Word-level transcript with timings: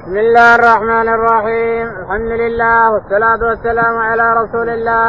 بسم 0.00 0.16
الله 0.16 0.54
الرحمن 0.54 1.08
الرحيم. 1.08 1.86
الحمد 2.02 2.32
لله 2.42 2.92
والصلاة 2.92 3.40
والسلام 3.48 3.98
على 3.98 4.26
رسول 4.40 4.68
الله. 4.68 5.06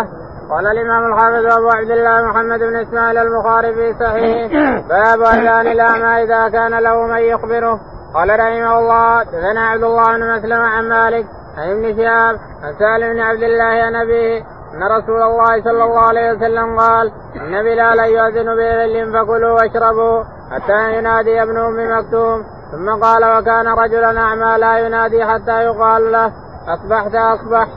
قال 0.49 0.67
الإمام 0.67 1.13
الحافظ 1.13 1.45
أبو 1.57 1.69
عبد 1.69 1.91
الله 1.91 2.21
محمد 2.29 2.59
بن 2.59 2.75
إسماعيل 2.75 3.17
البخاري 3.17 3.73
في 3.73 3.93
صحيح. 4.03 4.51
باب 4.89 5.21
أذان 5.21 5.67
الأعمى 5.67 6.23
إذا 6.23 6.49
كان 6.49 6.73
له 6.79 7.07
من 7.07 7.17
يخبره. 7.17 7.79
قال 8.15 8.29
رحمه 8.39 8.79
الله 8.79 9.23
دثنا 9.23 9.61
عبد 9.71 9.83
الله 9.83 10.17
بن 10.17 10.23
مسلم 10.35 10.61
عن 10.61 10.89
مالك 10.89 11.25
عن 11.57 11.69
ابن 11.71 11.97
شهاب 11.97 12.35
عن 12.63 12.73
سالم 12.79 13.13
بن 13.13 13.21
عبد 13.21 13.43
الله 13.43 13.73
عن 13.85 13.95
أبيه 13.95 14.37
أن 14.73 14.81
رسول 14.97 15.21
الله 15.21 15.63
صلى 15.63 15.83
الله 15.83 16.07
عليه 16.07 16.31
وسلم 16.31 16.79
قال 16.79 17.11
إن 17.35 17.63
بلالا 17.63 18.05
يؤذن 18.05 18.55
بذل 18.55 19.13
فكلوا 19.13 19.53
واشربوا 19.53 20.23
حتى 20.51 20.93
ينادي 20.97 21.43
ابن 21.43 21.57
أم 21.57 21.77
مكتوم. 21.97 22.60
ثم 22.71 22.89
قال 23.03 23.37
وكان 23.37 23.67
رجلا 23.67 24.21
أعمى 24.21 24.57
لا 24.57 24.77
ينادي 24.77 25.25
حتى 25.25 25.63
يقال 25.63 26.11
له 26.11 26.33
أصبحت 26.67 27.15
أصبح. 27.15 27.67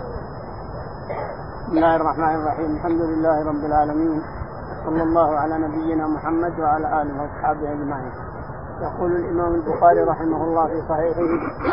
بسم 1.66 1.76
الله 1.76 1.96
الرحمن 1.96 2.34
الرحيم. 2.34 2.76
الحمد 2.76 3.00
لله 3.00 3.48
رب 3.48 3.64
العالمين. 3.64 4.22
صلى 4.84 5.02
الله 5.02 5.38
على 5.38 5.58
نبينا 5.58 6.06
محمد 6.06 6.60
وعلى 6.60 7.02
آله 7.02 7.22
وأصحابه 7.22 7.72
أجمعين. 7.72 8.12
يقول 8.80 9.12
الإمام 9.12 9.54
البخاري 9.54 10.00
رحمه 10.00 10.44
الله 10.44 10.66
في 10.66 10.82
صحيحه 10.88 11.20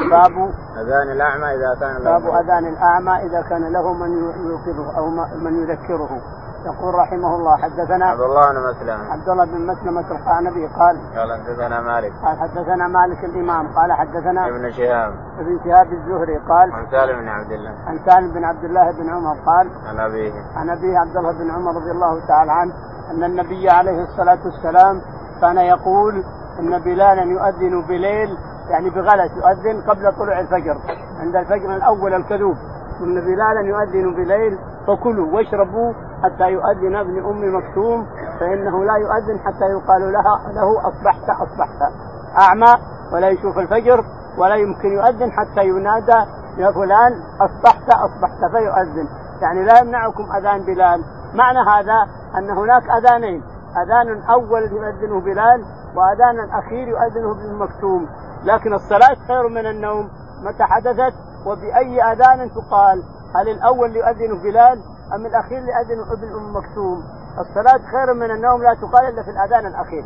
باب 0.09 0.51
أذان 0.81 1.11
الأعمى 1.11 1.55
إذا 1.55 1.77
كان 1.79 2.03
باب 2.03 2.35
أذان 2.35 2.65
الأعمى 2.65 3.25
إذا 3.25 3.41
كان 3.41 3.71
له 3.71 3.93
من 3.93 4.11
يوقظه 4.49 4.97
أو 4.97 5.09
من 5.39 5.63
يذكره. 5.63 6.21
يقول 6.65 6.95
رحمه 6.95 7.35
الله 7.35 7.57
حدثنا 7.57 8.05
عبد 8.05 8.21
الله 8.21 8.51
بن 8.51 8.59
مسلم. 8.69 9.11
عبد 9.11 9.29
الله 9.29 9.45
بن 9.45 9.67
مسلمة 9.67 10.11
القعنبي 10.11 10.67
قال 10.67 10.97
قال 11.15 11.31
حدثنا 11.39 11.81
مالك. 11.81 12.13
قال 12.25 12.39
حدثنا 12.39 12.87
مالك 12.87 13.23
الإمام 13.23 13.67
قال 13.67 13.93
حدثنا 13.93 14.47
ابن 14.47 14.71
شهاب. 14.71 15.13
ابن 15.39 15.59
شهاب 15.63 15.93
الزهري 15.93 16.37
قال 16.37 16.71
عن 16.71 16.85
سالم 16.91 17.19
بن 17.19 17.27
عبد 17.27 17.51
الله. 17.51 17.73
عن 17.87 17.99
سالم 18.05 18.33
بن 18.33 18.43
عبد 18.43 18.63
الله 18.63 18.91
بن 18.91 19.09
عمر 19.09 19.35
قال 19.45 19.69
عن 19.89 19.99
أبيه. 19.99 20.33
عن 20.55 20.69
أبيه 20.69 20.97
عبد 20.97 21.17
الله 21.17 21.31
بن 21.31 21.51
عمر 21.51 21.75
رضي 21.75 21.91
الله 21.91 22.27
تعالى 22.27 22.51
عنه 22.51 22.73
أن 23.11 23.23
النبي 23.23 23.69
عليه 23.69 24.03
الصلاة 24.03 24.39
والسلام 24.45 25.01
كان 25.41 25.57
يقول 25.57 26.23
إن 26.59 26.79
بلالا 26.79 27.23
يؤذن 27.23 27.81
بليل 27.81 28.37
يعني 28.69 28.89
بغلس 28.89 29.31
يؤذن 29.31 29.81
قبل 29.81 30.13
طلوع 30.13 30.39
الفجر 30.39 30.77
عند 31.19 31.35
الفجر 31.35 31.75
الأول 31.75 32.13
الكذوب. 32.13 32.55
إن 33.01 33.21
بلالا 33.21 33.61
يؤذن 33.61 34.13
بليل 34.15 34.59
فكلوا 34.87 35.33
واشربوا 35.33 35.93
حتى 36.23 36.51
يؤذن 36.51 36.95
ابن 36.95 37.25
أم 37.25 37.55
مكتوم 37.55 38.07
فإنه 38.39 38.83
لا 38.83 38.95
يؤذن 38.95 39.39
حتى 39.39 39.65
يقال 39.65 40.13
لها 40.13 40.51
له 40.53 40.87
أصبحت 40.87 41.29
أصبحت 41.29 41.93
أعمى 42.39 42.73
ولا 43.13 43.29
يشوف 43.29 43.57
الفجر 43.57 44.05
ولا 44.37 44.55
يمكن 44.55 44.87
يؤذن 44.87 45.31
حتى 45.31 45.67
ينادى 45.67 46.25
يا 46.57 46.71
فلان 46.71 47.11
أصبحت 47.41 47.89
أصبحت 47.89 48.51
فيؤذن. 48.51 49.07
يعني 49.41 49.63
لا 49.63 49.79
يمنعكم 49.79 50.31
أذان 50.31 50.65
بلال. 50.65 51.03
معنى 51.33 51.59
هذا 51.59 52.07
أن 52.37 52.49
هناك 52.49 52.83
أذانين. 52.89 53.43
أذان 53.83 54.21
أول 54.29 54.61
يؤذنه 54.61 55.21
بلال 55.21 55.65
وأذان 55.95 56.49
اخير 56.49 56.87
يؤذنه 56.87 57.31
ابن 57.31 57.55
مكتوم. 57.55 58.07
لكن 58.43 58.73
الصلاة 58.73 59.17
خير 59.27 59.47
من 59.47 59.65
النوم. 59.65 60.09
متى 60.43 60.63
حدثت؟ 60.63 61.13
وبأي 61.45 62.01
أذان 62.03 62.51
تقال؟ 62.51 63.03
هل 63.35 63.49
الأول 63.49 63.95
يؤذنه 63.95 64.43
بلال؟ 64.43 64.79
أم 65.15 65.25
الأخير 65.25 65.57
يؤذنه 65.57 66.13
ابن 66.13 66.35
ام 66.35 66.55
مكتوم؟ 66.55 67.03
الصلاة 67.39 67.91
خير 67.91 68.13
من 68.13 68.31
النوم 68.31 68.63
لا 68.63 68.73
تقال 68.73 69.05
إلا 69.05 69.23
في 69.23 69.29
الأذان 69.29 69.65
الأخير. 69.65 70.03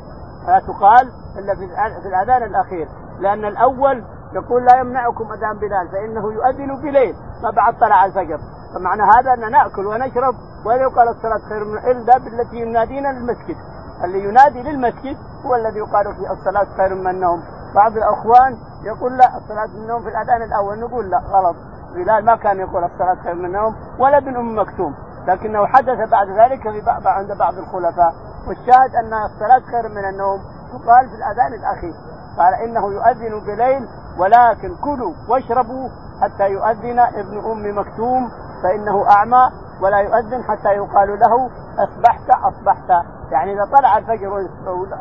لا 0.48 0.60
تقال 0.60 1.12
إلا 1.38 1.56
في 1.56 2.08
الأذان 2.08 2.44
الأخير. 2.44 2.88
لأن 3.20 3.46
الأول 3.46 4.04
يقول 4.34 4.66
لا 4.66 4.80
يمنعكم 4.80 5.32
أذان 5.32 5.58
بلال 5.58 5.88
فإنه 5.92 6.34
يؤذن 6.34 6.82
بليل 6.82 7.16
ما 7.44 7.50
بعد 7.50 7.80
طلع 7.80 8.06
الفجر. 8.06 8.40
فمعنى 8.76 9.02
هذا 9.02 9.34
ان 9.34 9.52
نأكل 9.52 9.86
ونشرب. 9.86 10.36
ولا 10.66 10.82
يقال 10.82 11.08
الصلاة 11.08 11.50
خير 11.50 11.66
من 11.66 11.78
الا 11.78 12.18
بالتي 12.18 12.56
ينادينا 12.56 13.08
للمسجد. 13.08 13.56
اللي 14.04 14.24
ينادي 14.24 14.64
للمسجد 14.64 15.18
هو 15.46 15.56
الذي 15.56 15.80
يقال 15.80 16.16
فيه 16.16 16.32
الصلاة 16.32 16.68
خير 16.78 16.96
من 16.96 17.08
النوم. 17.08 17.44
بعض 17.76 17.98
الأخوان 17.98 18.58
يقول 18.84 19.18
لا 19.18 19.38
الصلاة 19.38 19.68
من 19.68 19.82
النوم 19.84 20.02
في 20.02 20.10
الأذان 20.10 20.42
الأول 20.42 20.80
نقول 20.80 21.10
لا 21.10 21.18
غلط. 21.18 21.56
بلال 21.96 22.26
ما 22.26 22.36
كان 22.36 22.60
يقول 22.60 22.84
الصلاة 22.84 23.16
خير 23.24 23.36
من 23.36 23.46
النوم 23.46 23.76
ولا 24.00 24.18
ابن 24.18 24.36
أم 24.38 24.60
مكتوم. 24.60 24.96
لكنه 25.28 25.66
حدث 25.66 26.10
بعد 26.10 26.28
ذلك 26.30 26.62
في 26.62 26.82
بعض 26.82 27.08
عند 27.08 27.32
بعض 27.40 27.54
الخلفاء. 27.54 28.14
والشاهد 28.48 28.96
أن 28.96 29.14
الصلاة 29.14 29.62
خير 29.72 29.90
من 29.90 30.06
النوم. 30.10 30.40
تقال 30.72 31.10
في 31.10 31.16
الأذان 31.16 31.54
الأخير. 31.54 31.94
قال 32.38 32.54
إنه 32.54 32.94
يؤذن 32.94 33.40
بليل 33.40 33.88
ولكن 34.20 34.76
كلوا 34.76 35.14
واشربوا 35.30 35.90
حتى 36.22 36.50
يؤذن 36.50 37.00
ابن 37.00 37.52
أم 37.52 37.80
مكتوم 37.80 38.32
فإنه 38.64 39.10
أعمى 39.12 39.50
ولا 39.82 39.98
يؤذن 39.98 40.44
حتى 40.44 40.70
يقال 40.70 41.20
له 41.20 41.50
اصبحت 41.84 42.30
أصبحت. 42.30 42.90
يعني 43.32 43.54
إذا 43.54 43.66
طلع 43.78 43.98
الفجر 43.98 44.30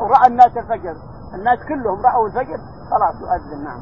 ورأى 0.01 0.27
الناس 0.27 0.57
الفجر 0.57 0.95
الناس 1.33 1.59
كلهم 1.67 2.05
رأوا 2.05 2.27
الفجر 2.27 2.57
خلاص 2.91 3.15
يؤذن. 3.21 3.63
نعم. 3.63 3.79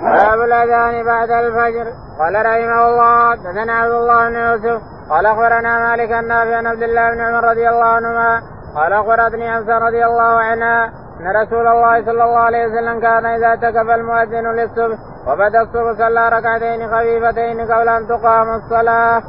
باب 0.00 0.40
الاذان 0.40 1.04
بعد 1.04 1.30
الفجر 1.30 1.92
قال 2.18 2.34
رحمه 2.34 2.88
الله 2.88 3.34
دثنا 3.34 3.72
عبد 3.72 3.92
الله 3.92 4.28
بن 4.28 4.34
يوسف 4.34 4.82
قال 5.10 5.26
أخبرنا 5.26 5.78
مالك 5.78 6.12
النافع 6.12 6.56
عن 6.56 6.66
عبد 6.66 6.82
الله 6.82 7.10
بن 7.10 7.20
عمر 7.20 7.44
رضي 7.44 7.68
الله 7.68 7.84
عنهما 7.84 8.42
قال 8.74 8.92
أخبرتني 8.92 9.52
حفصة 9.52 9.78
رضي 9.78 10.04
الله 10.04 10.40
عنها 10.40 10.84
أن 11.20 11.42
رسول 11.42 11.66
الله 11.66 12.04
صلى 12.04 12.24
الله 12.24 12.38
عليه 12.38 12.66
وسلم 12.66 13.00
كان 13.00 13.26
إذا 13.26 13.54
تكف 13.54 13.90
المؤذن 13.90 14.46
للصبح 14.46 14.98
وبدأ 15.26 15.62
الصبح 15.62 15.92
صلى 15.98 16.28
ركعتين 16.28 16.88
خفيفتين 16.88 17.60
قبل 17.60 17.88
أن 17.88 18.08
تقام 18.08 18.54
الصلاة. 18.54 19.22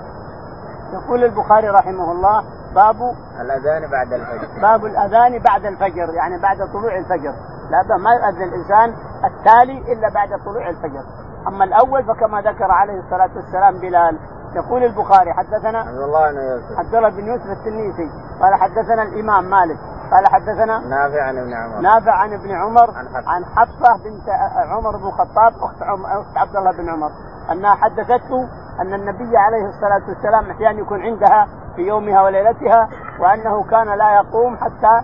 يقول 0.93 1.23
البخاري 1.23 1.69
رحمه 1.69 2.11
الله 2.11 2.43
باب 2.75 2.95
الأذان 3.41 3.91
بعد 3.91 4.13
الفجر. 4.13 4.47
باب 4.61 4.85
الأذان 4.85 5.39
بعد 5.39 5.65
الفجر 5.65 6.13
يعني 6.13 6.41
بعد 6.41 6.57
طلوع 6.73 6.97
الفجر، 6.97 7.33
لا 7.69 7.97
ما 7.97 8.11
يؤذن 8.13 8.43
الإنسان 8.43 8.93
التالي 9.25 9.93
إلا 9.93 10.09
بعد 10.09 10.29
طلوع 10.45 10.69
الفجر. 10.69 11.03
أما 11.47 11.63
الأول 11.63 12.03
فكما 12.03 12.41
ذكر 12.41 12.71
عليه 12.71 12.99
الصلاة 12.99 13.29
والسلام 13.35 13.79
بلال 13.79 14.19
يقول 14.55 14.83
البخاري 14.83 15.33
حدثنا 15.33 15.79
عبد 15.79 15.97
الله 15.97 16.31
بن 16.31 16.37
يوسف. 16.37 16.79
عبد 16.79 16.95
الله 16.95 17.09
بن 17.09 17.27
يوسف 17.27 17.45
التنيسي 17.45 18.09
قال 18.41 18.55
حدثنا 18.55 19.03
الإمام 19.03 19.49
مالك 19.49 19.77
قال 20.11 20.27
حدثنا 20.27 20.79
نافع 20.79 21.23
عن 21.23 21.37
ابن 21.37 21.53
عمر. 21.53 21.81
نافع 21.81 22.11
عن 22.11 22.33
ابن 22.33 22.51
عمر 22.51 22.91
عن 23.27 23.45
حفصة. 23.45 24.03
بنت 24.03 24.29
عمر 24.71 24.97
بن 24.97 25.07
الخطاب 25.07 25.53
أخت 25.63 25.81
أخت 25.81 26.37
عبد 26.37 26.55
الله 26.55 26.71
بن 26.71 26.89
عمر 26.89 27.09
أنها 27.51 27.75
حدثته 27.75 28.49
أن 28.81 28.93
النبي 28.93 29.37
عليه 29.37 29.65
الصلاة 29.65 30.09
والسلام 30.09 30.51
أحيانا 30.51 30.79
يكون 30.79 31.01
عندها 31.01 31.47
في 31.75 31.81
يومها 31.81 32.21
وليلتها 32.21 32.89
وأنه 33.19 33.63
كان 33.63 33.87
لا 33.97 34.15
يقوم 34.15 34.57
حتى 34.57 35.01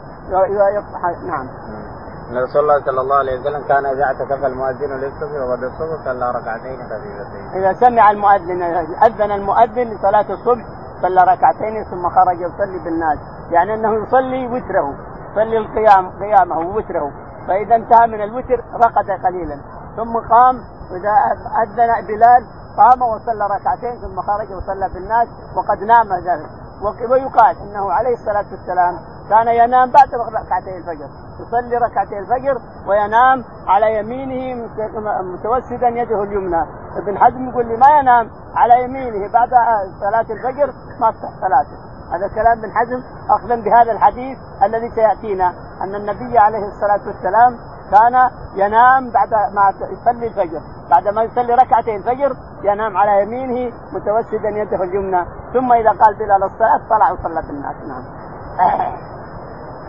يصحى. 0.77 1.27
نعم. 1.27 1.47
أن 2.33 2.43
رسول 2.43 2.61
الله 2.61 2.85
صلى 2.85 3.01
الله 3.01 3.15
عليه 3.15 3.39
وسلم 3.39 3.67
كان 3.67 3.85
إذا 3.85 4.03
اعتكف 4.03 4.45
المؤذن 4.45 4.91
للصبح 4.99 5.41
وغدا 5.41 5.67
الصبح 5.67 6.05
صلى 6.05 6.31
ركعتين 6.31 6.77
خفيفتين. 6.83 7.63
إذا 7.63 7.73
سمع 7.73 8.11
المؤذن 8.11 8.61
أذن 9.03 9.31
المؤذن 9.31 9.93
لصلاة 9.93 10.25
الصبح 10.29 10.65
صلى 11.01 11.21
ركعتين 11.21 11.83
ثم 11.83 12.09
خرج 12.09 12.41
يصلي 12.41 12.79
بالناس، 12.83 13.19
يعني 13.51 13.73
أنه 13.73 14.03
يصلي 14.03 14.47
وتره، 14.47 14.93
يصلي 15.31 15.57
القيام 15.57 16.09
قيامه 16.19 16.59
ووتره، 16.59 17.11
فإذا 17.47 17.75
انتهى 17.75 18.07
من 18.07 18.23
الوتر 18.23 18.63
رقد 18.73 19.11
قليلا، 19.25 19.57
ثم 19.97 20.17
قام 20.17 20.55
وإذا 20.91 21.11
أذن 21.63 22.07
بلال 22.07 22.45
قام 22.77 23.01
وصلى 23.01 23.47
ركعتين 23.47 23.95
ثم 24.01 24.21
خرج 24.21 24.53
وصلى 24.53 24.89
بالناس 24.93 25.27
وقد 25.55 25.83
نام 25.83 26.13
ذلك، 26.13 26.49
ويقال 27.09 27.55
إنه 27.57 27.91
عليه 27.91 28.13
الصلاة 28.13 28.45
والسلام 28.51 29.12
كان 29.29 29.47
ينام 29.47 29.91
بعد 29.91 30.09
ركعتي 30.15 30.77
الفجر. 30.77 31.09
يصلي 31.39 31.77
ركعتي 31.77 32.19
الفجر 32.19 32.57
وينام 32.87 33.43
على 33.67 33.97
يمينه 33.97 34.67
متوسدا 35.21 35.87
يده 35.87 36.23
اليمنى. 36.23 36.65
ابن 36.97 37.17
حزم 37.17 37.49
يقول 37.49 37.65
لي 37.65 37.77
ما 37.77 37.99
ينام 37.99 38.29
على 38.55 38.83
يمينه 38.83 39.31
بعد 39.33 39.49
صلاة 39.99 40.25
الفجر؟ 40.35 40.73
ما 40.99 41.11
تصح 41.11 41.29
صلاته. 41.41 41.77
هذا 42.13 42.27
كلام 42.27 42.59
ابن 42.59 42.71
حزم. 42.71 43.03
اخذا 43.29 43.55
بهذا 43.55 43.91
الحديث 43.91 44.37
الذي 44.63 44.89
سيأتينا 44.95 45.53
أن 45.81 45.95
النبي 45.95 46.37
عليه 46.37 46.67
الصلاة 46.67 47.07
والسلام 47.07 47.57
كان 47.91 48.29
ينام 48.55 49.09
بعد 49.09 49.33
ما 49.33 49.73
يصلي 49.91 50.27
الفجر. 50.27 50.61
بعد 50.89 51.07
ما 51.07 51.23
يصلي 51.23 51.53
ركعتين 51.53 51.95
الفجر 51.95 52.35
ينام 52.63 52.97
على 52.97 53.21
يمينه 53.21 53.75
متوسدا 53.93 54.49
يده 54.49 54.83
اليمنى. 54.83 55.25
ثم 55.53 55.73
إذا 55.73 55.91
قال 55.91 56.13
بلال 56.15 56.43
الصلاة 56.43 56.81
طلع 56.89 57.11
وصلى 57.11 57.41
بالناس 57.47 57.75
نعم. 57.87 58.22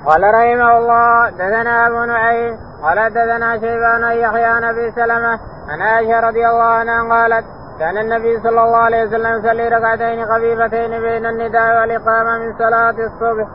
قال 0.07 0.23
رحمه 0.35 0.79
الله 0.79 1.31
دثنا 1.31 1.87
أبو 1.87 2.05
نعيم 2.05 2.59
قال 2.83 3.11
دثنا 3.11 3.59
شيبان 3.59 4.03
يحيى 4.03 4.45
عن 4.45 4.65
أبي 4.65 4.91
سلمة 4.91 5.39
عن 5.69 5.83
عائشة 5.83 6.21
رضي 6.21 6.49
الله 6.49 6.63
عنها 6.63 7.15
قالت 7.15 7.45
كان 7.79 7.99
النبي 7.99 8.41
صلى 8.41 8.63
الله 8.65 8.77
عليه 8.77 9.05
وسلم 9.05 9.39
يصلي 9.39 9.69
ركعتين 9.69 10.27
خفيفتين 10.27 11.01
بين 11.01 11.27
النداء 11.27 11.81
والإقامة 11.81 12.39
من 12.39 12.55
صلاة 12.59 12.91
الصبح. 12.91 13.47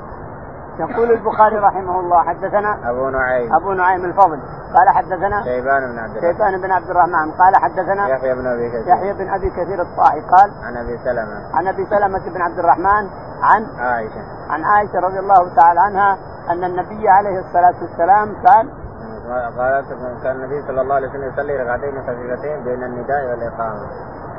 يقول 0.79 1.11
البخاري 1.11 1.55
رحمه 1.55 1.99
الله 1.99 2.23
حدثنا 2.23 2.89
أبو 2.89 3.09
نعيم. 3.09 3.55
أبو 3.55 3.73
نعيم 3.73 4.05
الفضل. 4.05 4.39
قال 4.75 4.89
حدثنا 4.89 5.43
شيبان 5.43 5.91
بن 5.91 5.99
عبد 5.99 6.17
الرحمن. 6.17 6.33
شيبان 6.33 6.61
بن 6.61 6.71
عبد 6.71 6.89
الرحمن. 6.89 7.31
قال 7.31 7.55
حدثنا 7.55 8.07
يحيى 8.07 8.35
بن 8.35 8.47
أبي 8.47 8.69
كثير. 8.69 8.87
يحيى 8.87 9.13
بن 9.13 9.29
أبي 9.29 9.49
كثير 9.49 9.81
الطائي 9.81 10.21
قال 10.21 10.51
عن 10.63 10.77
أبي 10.77 10.97
سلمة. 11.03 11.37
عن 11.53 11.67
أبي 11.67 11.85
سلمة 11.85 12.29
بن 12.33 12.41
عبد 12.41 12.59
الرحمن 12.59 13.09
عن 13.41 13.65
عائشة. 13.79 14.23
عن 14.49 14.63
عائشة 14.63 14.99
رضي 14.99 15.19
الله 15.19 15.55
تعالى 15.55 15.79
عنها 15.79 16.17
أن 16.49 16.63
النبي 16.63 17.09
عليه 17.09 17.39
الصلاة 17.39 17.75
والسلام 17.81 18.33
كان 18.45 18.69
قالت 19.33 19.87
كان 20.23 20.35
النبي 20.35 20.61
صلى 20.67 20.81
الله 20.81 20.95
عليه 20.95 21.09
وسلم 21.09 21.29
يصلي 21.33 21.57
ركعتين 21.57 22.01
خفيفتين 22.01 22.63
بين 22.63 22.83
النداء 22.83 23.25
والإقامة. 23.29 23.87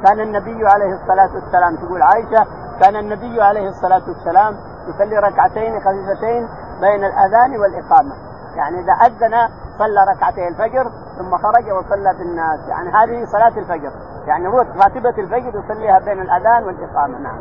كان 0.05 0.21
النبي 0.21 0.67
عليه 0.67 0.93
الصلاة 0.95 1.35
والسلام 1.35 1.77
تقول 1.77 2.03
عائشة 2.03 2.47
كان 2.81 2.97
النبي 2.97 3.43
عليه 3.43 3.69
الصلاة 3.69 4.03
والسلام 4.09 4.57
يصلي 4.89 5.19
ركعتين 5.19 5.81
خفيفتين 5.81 6.49
بين 6.81 7.05
الأذان 7.05 7.61
والإقامة. 7.61 8.15
يعني 8.57 8.81
إذا 8.81 8.93
أذن 8.93 9.49
صلى 9.79 10.05
ركعتي 10.15 10.49
الفجر 10.49 10.91
ثم 11.19 11.37
خرج 11.37 11.71
وصلى 11.71 12.15
بالناس 12.19 12.69
يعني 12.69 12.89
هذه 12.89 13.25
صلاة 13.25 13.59
الفجر. 13.59 13.91
يعني 14.31 14.47
راتبة 14.83 15.17
الفجر 15.23 15.53
يصليها 15.61 15.99
بين 15.99 16.21
الأذان 16.27 16.65
والإقامة 16.67 17.19
نعم 17.19 17.39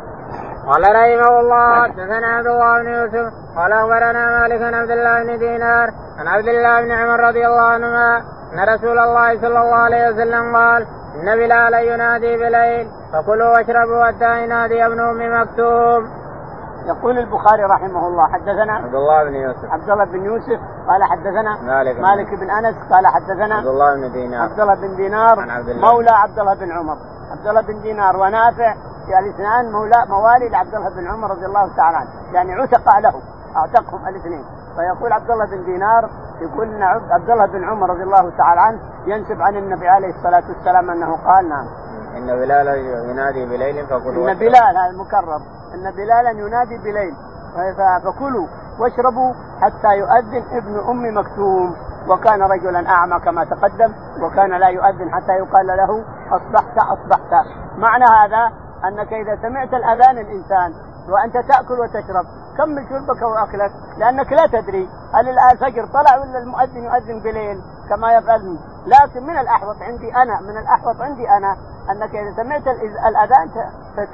قال 0.68 0.82
رحمه 0.82 1.40
الله 1.40 1.82
حدثنا 1.82 2.26
عبد 2.26 2.46
الله 2.46 2.78
بن 2.82 2.88
يوسف 2.88 3.32
قال 3.56 3.72
أخبرنا 3.72 4.22
مالك 4.38 4.62
عن 4.62 4.74
عبد 4.74 4.90
الله 4.90 5.22
بن 5.22 5.38
دينار 5.38 5.88
عن 6.18 6.26
عبد 6.28 6.48
الله 6.48 6.80
بن 6.80 6.90
عمر 6.90 7.20
رضي 7.28 7.46
الله 7.46 7.60
عنهما 7.60 8.16
أن 8.52 8.58
رسول 8.74 8.98
الله 8.98 9.40
صلى 9.40 9.58
الله 9.62 9.74
عليه 9.86 10.08
وسلم 10.08 10.56
قال 10.56 10.86
إن 11.16 11.36
بلال 11.36 11.74
ينادي 11.74 12.36
بليل 12.36 12.88
فكلوا 13.12 13.48
واشربوا 13.54 14.04
حتى 14.06 14.44
ينادي 14.44 14.86
ابن 14.86 15.00
ام 15.00 15.40
مكتوم. 15.40 16.19
يقول 16.86 17.18
البخاري 17.18 17.64
رحمه 17.64 18.06
الله 18.06 18.32
حدثنا 18.32 18.72
عبد 18.72 18.94
الله 18.94 19.24
بن 19.24 19.34
يوسف. 19.34 19.64
عبد 19.70 19.90
الله 19.90 20.04
بن 20.04 20.24
يوسف 20.24 20.60
قال 20.88 21.04
حدثنا 21.04 21.62
مالك 21.62 22.00
مالك 22.00 22.34
بن 22.34 22.50
أنس 22.50 22.76
قال 22.92 23.06
حدثنا 23.06 23.54
عبد 23.54 23.66
الله 23.66 23.94
بن 23.94 24.12
دينار. 24.12 24.42
عبد 24.42 24.60
الله 24.60 24.74
بن 24.74 24.96
دينار 24.96 25.40
عن 25.40 25.50
عبد 25.50 25.68
الله. 25.68 25.92
مولى 25.92 26.10
عبد 26.10 26.38
الله 26.38 26.54
بن 26.54 26.72
عمر. 26.72 26.96
عبد 27.30 27.46
الله 27.46 27.60
بن 27.60 27.80
دينار 27.80 28.16
ونافع 28.16 28.74
الاثنان 29.22 29.72
مولى 29.72 30.04
موالي 30.08 30.48
لعبد 30.48 30.74
الله 30.74 30.88
بن 30.88 31.08
عمر 31.08 31.30
رضي 31.30 31.46
الله 31.46 31.76
تعالى 31.76 31.96
عنه. 31.96 32.08
يعني 32.32 32.52
عتق 32.54 32.98
له 32.98 33.14
أعتقهم 33.56 34.08
الاثنين. 34.08 34.44
فيقول 34.76 35.12
عبد 35.12 35.30
الله 35.30 35.46
بن 35.46 35.64
دينار 35.64 36.10
يقول 36.40 36.74
إن 36.74 36.82
عبد 37.10 37.30
الله 37.30 37.46
بن 37.46 37.64
عمر 37.64 37.90
رضي 37.90 38.02
الله 38.02 38.30
تعالى 38.38 38.60
عنه 38.60 38.80
ينسب 39.06 39.42
عن 39.42 39.56
النبي 39.56 39.88
عليه 39.88 40.08
الصلاة 40.08 40.42
والسلام 40.48 40.90
أنه 40.90 41.16
قال 41.26 41.48
نعم. 41.48 41.66
إن 42.16 42.26
بلال 42.26 42.68
ينادي 43.10 43.46
بليل 43.46 43.86
فكلوا 43.86 44.30
إن 44.30 44.38
بلال 44.38 44.56
هذا 44.56 44.90
المكرر 44.90 45.40
إن 45.74 45.90
بلالا 45.90 46.30
ينادي 46.30 46.78
بليل. 46.78 47.14
فكلوا 48.04 48.46
واشربوا 48.80 49.32
حتى 49.60 49.98
يؤذن 49.98 50.44
ابن 50.56 50.80
أم 50.88 51.18
مكتوم. 51.18 51.76
وكان 52.08 52.42
رجلا 52.42 52.88
أعمى 52.88 53.20
كما 53.20 53.44
تقدم 53.44 53.92
وكان 54.22 54.50
لا 54.60 54.68
يؤذن 54.68 55.10
حتى 55.14 55.32
يقال 55.32 55.66
له 55.66 56.04
أصبحت 56.36 56.78
أصبحت. 56.78 57.46
معنى 57.78 58.04
هذا 58.04 58.52
أنك 58.84 59.12
إذا 59.12 59.38
سمعت 59.42 59.74
الأذان 59.74 60.18
الإنسان 60.18 60.72
وأنت 61.08 61.34
تأكل 61.48 61.80
وتشرب 61.80 62.24
كمل 62.58 62.86
شربك 62.88 63.22
وأكلك؟ 63.22 63.72
لأنك 63.98 64.32
لا 64.32 64.46
تدري 64.46 64.88
هل 65.14 65.28
الفجر 65.52 65.86
طلع 65.86 66.18
ولا 66.18 66.38
المؤذن 66.38 66.84
يؤذن 66.84 67.20
بليل 67.20 67.60
كما 67.88 68.12
يفعل 68.12 68.58
لكن 68.86 69.26
من 69.26 69.38
الأحوط 69.38 69.76
عندي 69.82 70.16
أنا 70.16 70.40
من 70.40 70.56
الأحوط 70.56 71.00
عندي 71.00 71.30
أنا 71.30 71.56
أنك 71.90 72.16
إذا 72.16 72.42
سمعت 72.42 72.62
الأذان 73.08 73.50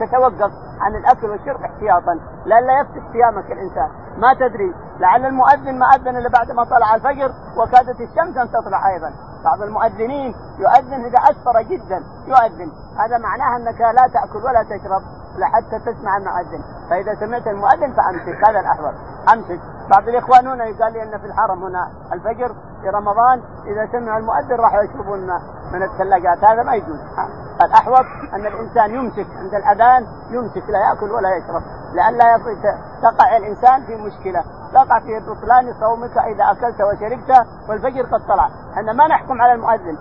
تتوقف 0.00 0.52
عن 0.80 0.96
الأكل 0.96 1.30
والشرب 1.30 1.62
احتياطا 1.62 2.18
لئلا 2.46 2.80
يفتح 2.80 3.12
صيامك 3.12 3.52
الإنسان. 3.52 3.88
ما 4.18 4.34
تدري 4.34 4.74
لعل 4.98 5.26
المؤذن 5.26 5.78
ما 5.78 5.86
أذن 5.86 6.16
إلا 6.16 6.28
بعد 6.28 6.50
ما 6.50 6.64
طلع 6.64 6.94
الفجر 6.94 7.32
وكادت 7.56 8.00
الشمس 8.00 8.36
أن 8.36 8.50
تطلع 8.50 8.88
أيضا. 8.88 9.12
بعض 9.44 9.62
المؤذنين 9.62 10.34
يؤذن 10.58 11.04
إذا 11.04 11.18
أسفر 11.18 11.62
جدا 11.62 12.02
يؤذن. 12.26 12.72
هذا 12.98 13.18
معناه 13.18 13.56
أنك 13.56 13.80
لا 13.80 14.08
تأكل 14.14 14.44
ولا 14.44 14.62
تشرب 14.62 15.02
لحتى 15.38 15.78
تسمع 15.78 16.16
المؤذن. 16.16 16.62
فإذا 16.90 17.14
سمعت 17.14 17.46
المؤذن 17.46 17.92
فأمسك. 17.92 18.48
هذا 18.48 18.60
الأحوط. 18.60 18.94
أمسك. 19.32 19.60
بعض 19.90 20.08
الاخوان 20.08 20.46
هنا 20.46 20.64
قال 20.64 20.92
لي 20.92 21.02
إن 21.02 21.18
في 21.18 21.26
الحرم 21.26 21.64
هنا 21.64 21.90
الفجر 22.12 22.54
في 22.82 22.88
رمضان 22.88 23.42
إذا 23.66 23.88
سمع 23.92 24.18
المؤذن 24.18 24.55
راحوا 24.60 24.82
يشربون 24.82 25.26
من 25.72 25.82
الثلاجات. 25.82 26.44
هذا 26.44 26.62
ما 26.62 26.74
يجوز. 26.74 26.98
الأحوط 27.62 28.06
أن 28.32 28.46
الإنسان 28.46 28.94
يمسك 28.94 29.26
عند 29.38 29.54
الأذان 29.54 30.06
يمسك 30.30 30.70
لا 30.70 30.78
يأكل 30.88 31.10
ولا 31.12 31.36
يشرب. 31.36 31.62
لئلا 31.94 32.38
تقع 33.02 33.36
الإنسان 33.36 33.86
في 33.86 33.96
مشكلة. 33.96 34.44
تقع 34.74 35.00
في 35.00 35.20
بطلان 35.20 35.74
صومك 35.80 36.18
إذا 36.18 36.44
أكلت 36.50 36.80
وشربت 36.80 37.46
والفجر 37.68 38.02
قد 38.02 38.26
طلع. 38.28 38.48
إحنا 38.72 38.92
ما 38.92 39.08
نحكم 39.08 39.42
على 39.42 39.52
المؤذن. 39.52 39.98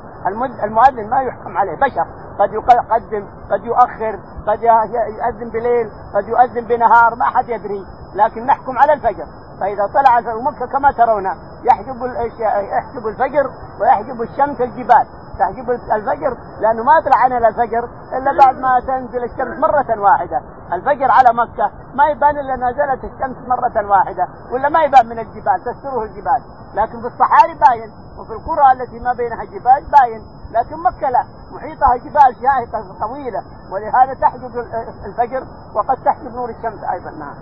المؤذن 0.64 1.10
ما 1.10 1.22
يحكم 1.22 1.58
عليه. 1.58 1.76
بشر. 1.76 2.06
قد 2.40 2.54
يقدم 2.54 3.28
قد 3.52 3.64
يؤخر 3.64 4.20
قد 4.48 4.64
يؤذن 4.64 5.50
بليل 5.50 5.90
قد 6.16 6.28
يؤذن 6.28 6.68
بنهار. 6.68 7.16
ما 7.16 7.26
حد 7.26 7.50
يدري. 7.50 7.86
لكن 8.16 8.46
نحكم 8.46 8.78
على 8.78 8.94
الفجر. 8.94 9.26
فإذا 9.60 9.88
طلع 9.94 10.20
الفجر 10.20 10.42
مكة 10.42 10.66
كما 10.66 10.92
ترون 10.92 11.26
يحجب 11.64 12.06
يحجب 12.72 13.08
الفجر 13.08 13.50
ويحجب 13.82 14.22
الشمس 14.22 14.62
الجبال. 14.62 15.08
تحجب 15.40 15.70
الفجر 15.72 16.38
لأنه 16.60 16.84
ما 16.84 16.92
يطلع 17.02 17.18
علينا 17.18 17.48
الفجر 17.48 17.90
إلا 18.18 18.46
بعد 18.46 18.60
ما 18.60 18.80
تنزل 18.80 19.24
الشمس 19.24 19.60
مرة 19.60 20.00
واحدة، 20.02 20.42
الفجر 20.74 21.12
على 21.12 21.34
مكة 21.34 21.72
ما 21.94 22.08
يبان 22.08 22.38
إلا 22.40 22.56
نزلت 22.56 23.04
الشمس 23.04 23.38
مرة 23.48 23.90
واحدة، 23.90 24.28
ولا 24.52 24.70
ما 24.70 24.84
يبان 24.84 25.06
من 25.10 25.20
الجبال 25.20 25.64
تستره 25.66 26.04
الجبال، 26.04 26.42
لكن 26.74 27.02
في 27.02 27.08
الصحاري 27.08 27.54
باين، 27.54 27.92
وفي 28.20 28.34
القرى 28.34 28.72
التي 28.72 29.00
ما 29.00 29.14
بينها 29.14 29.44
جبال 29.44 29.86
باين، 29.92 30.22
لكن 30.52 30.84
مكة 30.84 31.10
لا، 31.10 31.24
محيطها 31.52 31.96
جبال 31.98 32.36
شاهقة 32.42 33.00
طويلة، 33.08 33.44
ولهذا 33.72 34.14
تحجب 34.14 34.58
الفجر 35.06 35.44
وقد 35.76 35.98
تحجب 36.06 36.36
نور 36.36 36.50
الشمس 36.50 36.84
أيضا. 36.84 37.12
نعم. 37.12 37.36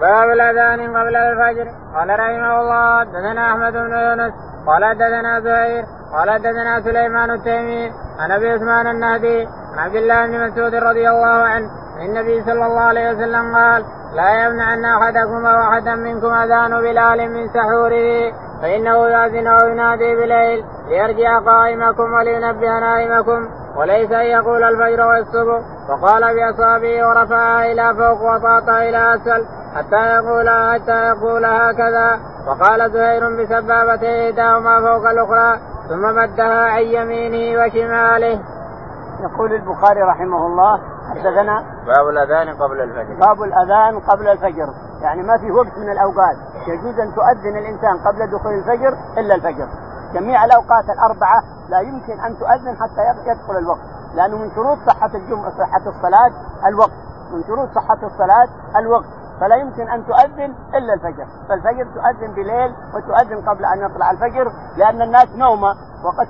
باب 0.00 0.30
الأذان 0.30 0.96
قبل 0.96 1.16
الفجر. 1.16 1.70
قال 1.94 2.08
رحمه 2.08 2.60
الله 2.60 3.00
حدثنا 3.00 3.52
أحمد 3.52 3.72
بن 3.72 3.92
يونس 3.92 4.32
قال 4.66 4.84
حدثنا 4.84 5.40
زهير 5.40 5.84
قال 6.12 6.30
حدثنا 6.30 6.80
سليمان 6.80 7.30
التيمي 7.30 7.92
عن 8.18 8.30
أبي 8.32 8.52
عثمان 8.52 8.86
النهدي 8.86 9.48
عن 9.72 9.78
عبد 9.78 9.96
الله 9.96 10.26
بن 10.26 10.46
مسعود 10.46 10.74
رضي 10.74 11.08
الله 11.08 11.42
عنه 11.52 11.66
النبي 12.00 12.42
صلى 12.42 12.66
الله 12.66 12.80
عليه 12.80 13.10
وسلم 13.10 13.56
قال 13.56 13.84
لا 14.14 14.44
يمنعن 14.44 14.84
أحدكم 14.84 15.46
أو 15.46 15.72
أحدا 15.72 15.94
منكم 15.94 16.32
أذان 16.32 16.80
بلال 16.80 17.30
من 17.30 17.48
سحوره 17.48 18.32
فإنه 18.62 18.96
يؤذن 18.96 19.48
وينادي 19.48 20.16
بليل 20.16 20.64
ليرجع 20.88 21.38
قائمكم 21.38 22.12
ولينبه 22.12 22.78
نائمكم 22.80 23.48
وليس 23.76 24.12
أن 24.12 24.26
يقول 24.26 24.62
الفجر 24.62 25.06
والصبح. 25.06 25.60
فقال 25.88 26.34
باصابعه 26.34 27.08
ورفعها 27.08 27.72
إلى 27.72 27.94
فوق 27.94 28.22
وطاطا 28.22 28.78
إلى 28.78 29.14
أسفل. 29.14 29.46
حتى 29.74 29.96
يقول 29.96 30.48
حتى 30.50 31.08
يقول 31.08 31.44
هكذا 31.44 32.20
وقال 32.48 32.92
زهير 32.92 33.42
بسبابته 33.42 34.30
إحداهما 34.30 34.80
فوق 34.80 35.10
الأخرى 35.10 35.60
ثم 35.88 36.16
مدها 36.16 36.64
عن 36.64 36.82
يمينه 36.82 37.62
وشماله. 37.62 38.40
يقول 39.20 39.52
البخاري 39.52 40.02
رحمه 40.02 40.46
الله 40.46 40.80
حدثنا 41.10 41.64
باب 41.86 42.08
الأذان 42.08 42.54
قبل 42.56 42.80
الفجر. 42.80 43.14
باب 43.20 43.42
الأذان 43.42 44.00
قبل 44.00 44.28
الفجر، 44.28 44.68
يعني 45.02 45.22
ما 45.22 45.38
في 45.38 45.50
وقت 45.50 45.78
من 45.78 45.92
الأوقات 45.92 46.36
يجوز 46.66 46.98
أن 46.98 47.14
تؤذن 47.14 47.56
الإنسان 47.56 47.98
قبل 48.06 48.30
دخول 48.30 48.52
الفجر 48.54 48.94
إلا 49.18 49.34
الفجر. 49.34 49.68
جميع 50.14 50.44
الأوقات 50.44 50.84
الأربعة 50.84 51.42
لا 51.68 51.80
يمكن 51.80 52.20
أن 52.20 52.38
تؤذن 52.38 52.76
حتى 52.76 53.30
يدخل 53.30 53.58
الوقت، 53.58 53.80
لأنه 54.14 54.38
من 54.38 54.50
شروط 54.54 54.78
صحة 54.86 55.10
الجمعة 55.14 55.50
صحة 55.50 55.86
الصلاة 55.86 56.32
الوقت، 56.68 56.98
من 57.32 57.42
شروط 57.46 57.68
صحة 57.74 57.98
الصلاة 58.02 58.48
الوقت، 58.76 59.06
فلا 59.44 59.56
يمكن 59.56 59.88
أن 59.88 60.06
تؤذن 60.06 60.54
إلا 60.74 60.94
الفجر، 60.94 61.26
فالفجر 61.48 61.86
تؤذن 61.94 62.34
بليل 62.34 62.74
وتؤذن 62.94 63.48
قبل 63.48 63.64
أن 63.64 63.78
يطلع 63.78 64.10
الفجر 64.10 64.52
لأن 64.76 65.02
الناس 65.02 65.28
نومة. 65.36 65.76
وقد 66.04 66.28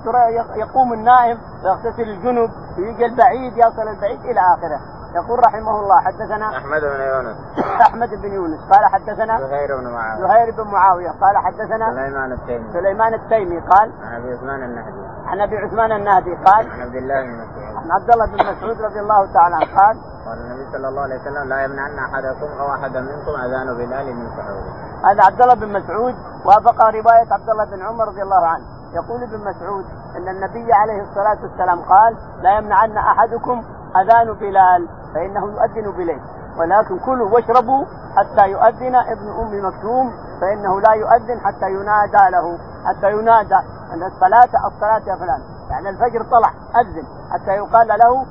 يقوم 0.57 0.93
النائم 0.93 1.39
ويغتسل 1.65 2.03
الجنب 2.03 2.51
ويجي 2.79 3.07
البعيد 3.07 3.53
يصل 3.57 3.89
البعيد 3.89 4.21
إلى 4.21 4.41
آخره. 4.41 4.81
يقول 5.15 5.39
رحمه 5.47 5.81
الله 5.81 6.01
حدثنا 6.01 6.49
أحمد 6.49 6.81
بن 6.81 7.01
يونس. 7.01 7.37
أحمد 7.81 8.09
بن 8.09 8.33
يونس. 8.33 8.61
قال 8.73 8.85
حدثنا 8.85 9.39
زهير 9.39 9.77
بن 9.77 9.93
معاوية. 9.93 10.27
زهير 10.27 10.51
بن 10.51 10.71
معاوية. 10.71 11.11
قال 11.11 11.37
حدثنا 11.37 11.91
سليمان 11.91 12.33
التيمي. 12.33 12.73
سليمان 12.73 13.15
التيمي. 13.15 13.61
قال 13.61 13.93
عن 14.03 14.15
أبي 14.15 14.33
عثمان 14.33 14.63
النهدي. 14.63 15.03
عن 15.27 15.41
أبي 15.41 15.57
عثمان 15.57 15.93
النهدي. 15.93 16.35
قال 16.35 16.71
عن 16.71 16.81
عبد 16.81 16.95
الله 16.95 17.23
بن 17.23 17.33
مسعود. 17.33 17.64
عن 17.85 17.91
عبد 17.91 18.11
الله 18.11 18.27
بن 18.27 18.35
مسعود 18.35 18.81
رضي 18.81 19.01
الله 19.01 19.33
تعالى 19.33 19.55
عنه 19.55 19.77
قال 19.77 19.97
قال 20.27 20.39
النبي 20.39 20.73
صلى 20.73 20.89
الله 20.89 21.03
عليه 21.03 21.21
وسلم 21.21 21.49
لا 21.49 21.65
يمنعن 21.65 21.99
أحدكم 21.99 22.61
أو 22.61 22.75
احدا 22.75 23.01
منكم 23.01 23.41
أذان 23.45 23.77
بلال 23.77 24.17
من 24.17 24.29
سحوره. 24.37 24.73
هذا 25.05 25.25
عبد 25.25 25.43
الله 25.43 25.55
بن 25.55 25.73
مسعود 25.73 26.15
وافق 26.45 26.85
رواية 26.85 27.33
عبد 27.33 27.51
الله 27.51 27.65
بن 27.65 27.83
عمر 27.83 28.09
رضي 28.09 28.23
الله 28.23 28.47
عنه. 28.47 28.65
يقول 28.95 29.23
ابن 29.23 29.39
مسعود 29.39 29.85
إن 30.17 30.29
النبي 30.29 30.73
عليه 30.73 31.03
الصلاة 31.03 31.39
والسلام 31.43 31.81
قال 31.81 32.17
لا 32.43 32.59
يمنعن 32.59 32.97
أحدكم 32.97 33.65
أذان 33.97 34.33
بلال 34.33 34.89
فإنه 35.15 35.45
يؤذن 35.47 35.91
بليل. 35.91 36.21
ولكن 36.59 36.99
كلوا 36.99 37.31
واشربوا 37.31 37.85
حتى 38.17 38.51
يؤذن 38.51 38.95
ابن 38.95 39.29
أم 39.41 39.67
مكتوم 39.67 40.13
فإنه 40.41 40.81
لا 40.81 40.93
يؤذن 40.93 41.41
حتى 41.41 41.71
ينادى 41.71 42.31
له 42.31 42.59
حتى 42.85 43.13
ينادى 43.13 43.59
أن 43.93 44.03
الصلاه 44.03 44.67
الصلاة 44.67 45.03
يا 45.07 45.17
فلان. 45.17 45.54
يعني 45.75 45.89
الفجر 45.89 46.23
طلع 46.23 46.51
أذن. 46.81 47.05
حتى 47.33 47.51
يقال 47.51 47.89
له 47.89 48.27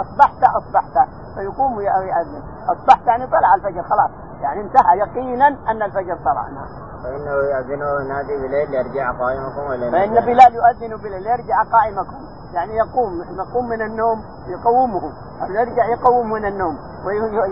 أصبحت 0.00 0.42
أصبحت. 0.44 1.08
فيقوم 1.34 1.76
ويأذن. 1.76 2.42
أصبحت 2.68 3.06
يعني 3.06 3.26
طلع 3.26 3.54
الفجر 3.54 3.82
خلاص. 3.82 4.10
يعني 4.40 4.60
انتهى 4.60 4.98
يقينا 4.98 5.48
أن 5.48 5.82
الفجر 5.82 6.16
طلع. 6.24 6.48
نعم. 6.48 6.84
فإنه 7.04 7.30
يؤذن 7.30 7.82
وينادي 7.82 8.36
بليل 8.36 8.70
ليرجع 8.70 9.12
قائمكم 9.12 9.70
ولا 9.70 9.90
فإن 9.90 10.14
بلال 10.14 10.54
يؤذن 10.54 10.96
بليل 10.96 11.22
ليرجع 11.22 11.62
قائمكم. 11.62 12.16
يعني 12.54 12.76
يقوم 12.76 13.12
يقوم 13.38 13.68
من 13.68 13.82
النوم 13.82 14.24
يقومه. 14.46 15.12
يرجع 15.48 15.84
يقوم 15.86 16.30
من 16.30 16.44
النوم. 16.44 16.78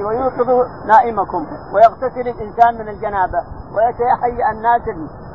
ويوقظ 0.06 0.66
نائمكم. 0.87 1.46
ويغتسل 1.75 2.28
الإنسان 2.28 2.75
من 2.75 2.88
الجنابة. 2.88 3.38
ويتهيأ 3.75 4.50
الناس 4.50 4.82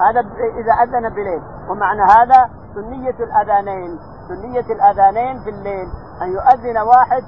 هذا 0.02 0.20
إذا 0.60 0.74
أذن 0.84 1.10
بليل. 1.10 1.42
ومعنى 1.70 2.02
هذا 2.02 2.50
سنية 2.78 3.18
الأذانين 3.20 4.00
سنية 4.28 4.74
الأذانين 4.76 5.44
في 5.44 5.50
الليل 5.50 5.88
أن 6.22 6.28
يؤذن 6.32 6.78
واحد 6.78 7.24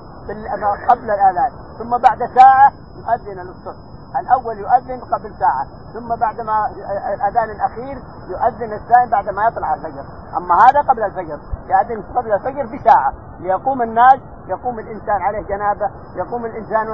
قبل 0.89 1.12
الآذان 1.12 1.51
ثم 1.79 1.98
بعد 1.98 2.20
ساعة 2.36 2.72
يؤذن 2.98 3.39
للصبح. 3.39 3.89
الأول 4.20 4.58
يؤذن 4.58 5.00
قبل 5.13 5.36
ساعة 5.39 5.68
ثم 5.94 6.15
بعد 6.15 6.41
ما 6.41 6.65
الأذان 7.13 7.50
الأخير 7.50 7.98
يؤذن 8.29 8.74
الثاني 8.74 9.12
بعد 9.12 9.29
ما 9.29 9.48
يطلع 9.48 9.74
الفجر. 9.74 10.03
أما 10.38 10.56
هذا 10.56 10.82
قبل 10.82 11.03
الفجر 11.03 11.39
يؤذن 11.70 12.03
قبل 12.18 12.34
الفجر 12.34 12.65
بساعة 12.65 13.13
ليقوم 13.39 13.82
الناس 13.82 14.20
يقوم 14.50 14.79
الإنسان 14.79 15.22
عليه 15.22 15.41
جنابة 15.41 15.89
يقوم 16.15 16.46
الإنسان 16.46 16.86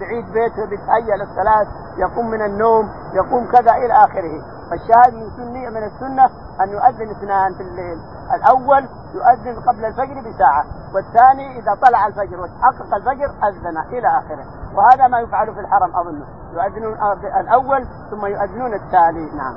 بعيد 0.00 0.24
بيته 0.32 0.66
بيتهيأ 0.70 1.16
للصلاه 1.16 1.66
يقوم 1.98 2.30
من 2.30 2.42
النوم 2.42 2.88
يقوم 3.14 3.46
كذا 3.52 3.72
إلى 3.72 3.92
آخره. 3.92 4.34
فالشاهد 4.70 5.14
من 5.14 5.30
سنة 5.36 5.70
من 5.70 5.84
السنة 5.84 6.24
أن 6.60 6.68
يؤذن 6.68 7.10
اثنان 7.10 7.54
في 7.54 7.60
الليل. 7.62 7.98
الأول 8.34 8.88
يؤذن 9.14 9.60
قبل 9.68 9.84
الفجر 9.84 10.30
بساعة 10.30 10.64
والثاني 10.94 11.58
إذا 11.58 11.74
طلع 11.86 12.06
الفجر 12.06 12.40
وتحقق 12.40 12.94
الفجر 12.94 13.30
أذن 13.48 13.78
إلى 13.98 14.08
آخره. 14.08 14.44
وهذا 14.76 15.08
ما 15.08 15.20
يفعل 15.20 15.54
في 15.54 15.60
الحرم 15.60 15.96
أظنه. 15.96 16.26
يؤذنون 16.52 16.92
الأول 17.40 17.86
ثم 18.10 18.26
يؤذنون 18.26 18.74
التالي 18.74 19.24
نعم. 19.36 19.54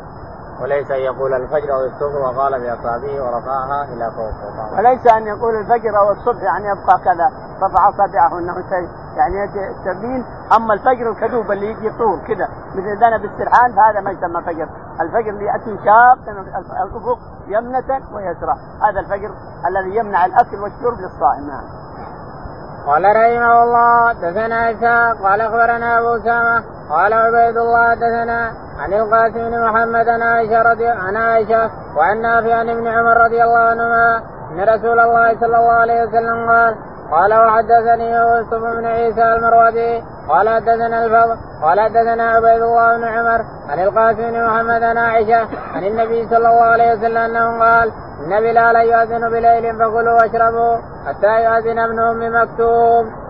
وليس 0.62 0.92
أن 0.92 1.00
يقول 1.00 1.34
الفجر 1.34 1.74
أو 1.74 1.86
الصبح 1.86 2.16
وقال 2.16 2.62
بأصابعه 2.62 3.24
ورفعها 3.26 3.84
إلى 3.84 4.12
فوق 4.12 4.78
وليس 4.78 5.08
أن 5.08 5.28
يقول 5.28 5.56
الفجر 5.56 6.00
أو 6.00 6.12
الصبح 6.12 6.44
يعني 6.44 6.66
يبقى 6.68 7.00
كذا 7.00 7.32
رفع 7.62 7.90
أصابعه 7.90 8.40
إنه 8.40 8.56
يعني 9.18 9.48
تبين 9.86 10.26
أما 10.56 10.74
الفجر 10.74 11.12
الكذوب 11.12 11.52
اللي 11.52 11.72
يجي 11.72 11.90
طول 11.90 12.20
كذا 12.28 12.48
مثل 12.76 12.98
ذنب 13.04 13.26
السرحان 13.26 13.72
فهذا 13.76 14.02
ما 14.02 14.12
يسمى 14.12 14.42
فجر، 14.42 14.70
الفجر 15.02 15.30
اللي 15.30 15.46
ياتي 15.46 15.78
شاق 15.86 16.18
الأفق 16.30 17.18
يمنة 17.48 18.02
ويسرى، 18.14 18.56
هذا 18.82 19.00
الفجر 19.00 19.32
الذي 19.68 19.96
يمنع 19.96 20.26
الأكل 20.26 20.60
والشرب 20.60 21.00
للصائم. 21.00 21.48
نعم. 21.48 21.64
قال 22.88 23.04
رحمه 23.04 23.64
الله 23.64 24.14
دثنا 24.14 24.72
إسحاق 24.72 25.18
قال 25.24 25.42
أخبرنا 25.42 26.00
أبو 26.00 26.16
أسامة 26.16 26.75
قال 26.90 27.14
عبيد 27.14 27.58
الله 27.58 27.94
دثنا 27.94 28.52
عن 28.80 28.94
القاسم 28.94 29.50
بن 29.50 29.62
محمد 29.62 30.10
عن 30.10 30.22
عائشة 30.22 30.62
رضي 30.62 30.88
عن 30.88 31.18
عائشة 31.18 31.70
وعن 31.98 32.22
نافع 32.22 32.56
عن 32.56 32.70
ابن 32.70 32.88
عمر 32.88 33.18
رضي 33.18 33.44
الله 33.44 33.58
عنهما 33.58 34.22
أن 34.52 34.60
رسول 34.60 35.00
الله 35.00 35.40
صلى 35.40 35.58
الله 35.58 35.72
عليه 35.72 36.04
وسلم 36.04 36.50
قال 36.50 36.76
قال 37.12 37.34
وحدثني 37.34 38.12
يوسف 38.12 38.64
بن 38.78 38.86
عيسى 38.86 39.24
المروزي 39.24 40.02
قال 40.30 40.50
حدثنا 40.50 41.06
الفضل 41.06 41.38
قال 41.62 41.80
حدثنا 41.80 42.30
عبيد 42.30 42.62
الله 42.62 42.98
بن 42.98 43.04
عمر 43.04 43.46
عن 43.70 43.80
القاسم 43.80 44.32
بن 44.32 44.46
محمد 44.46 44.84
عن 44.84 44.98
عائشة 44.98 45.48
عن 45.76 45.84
النبي 45.84 46.28
صلى 46.28 46.38
الله 46.38 46.62
عليه 46.62 46.94
وسلم 46.94 47.18
أنه 47.18 47.60
قال 47.60 47.92
إن 48.26 48.40
بلالا 48.40 48.80
يؤذن 48.82 49.30
بليل 49.30 49.76
فكلوا 49.76 50.14
واشربوا 50.14 50.78
حتى 51.08 51.44
يؤذن 51.44 51.80
ابن 51.80 52.00
أم 52.00 52.42
مكتوب. 52.42 53.25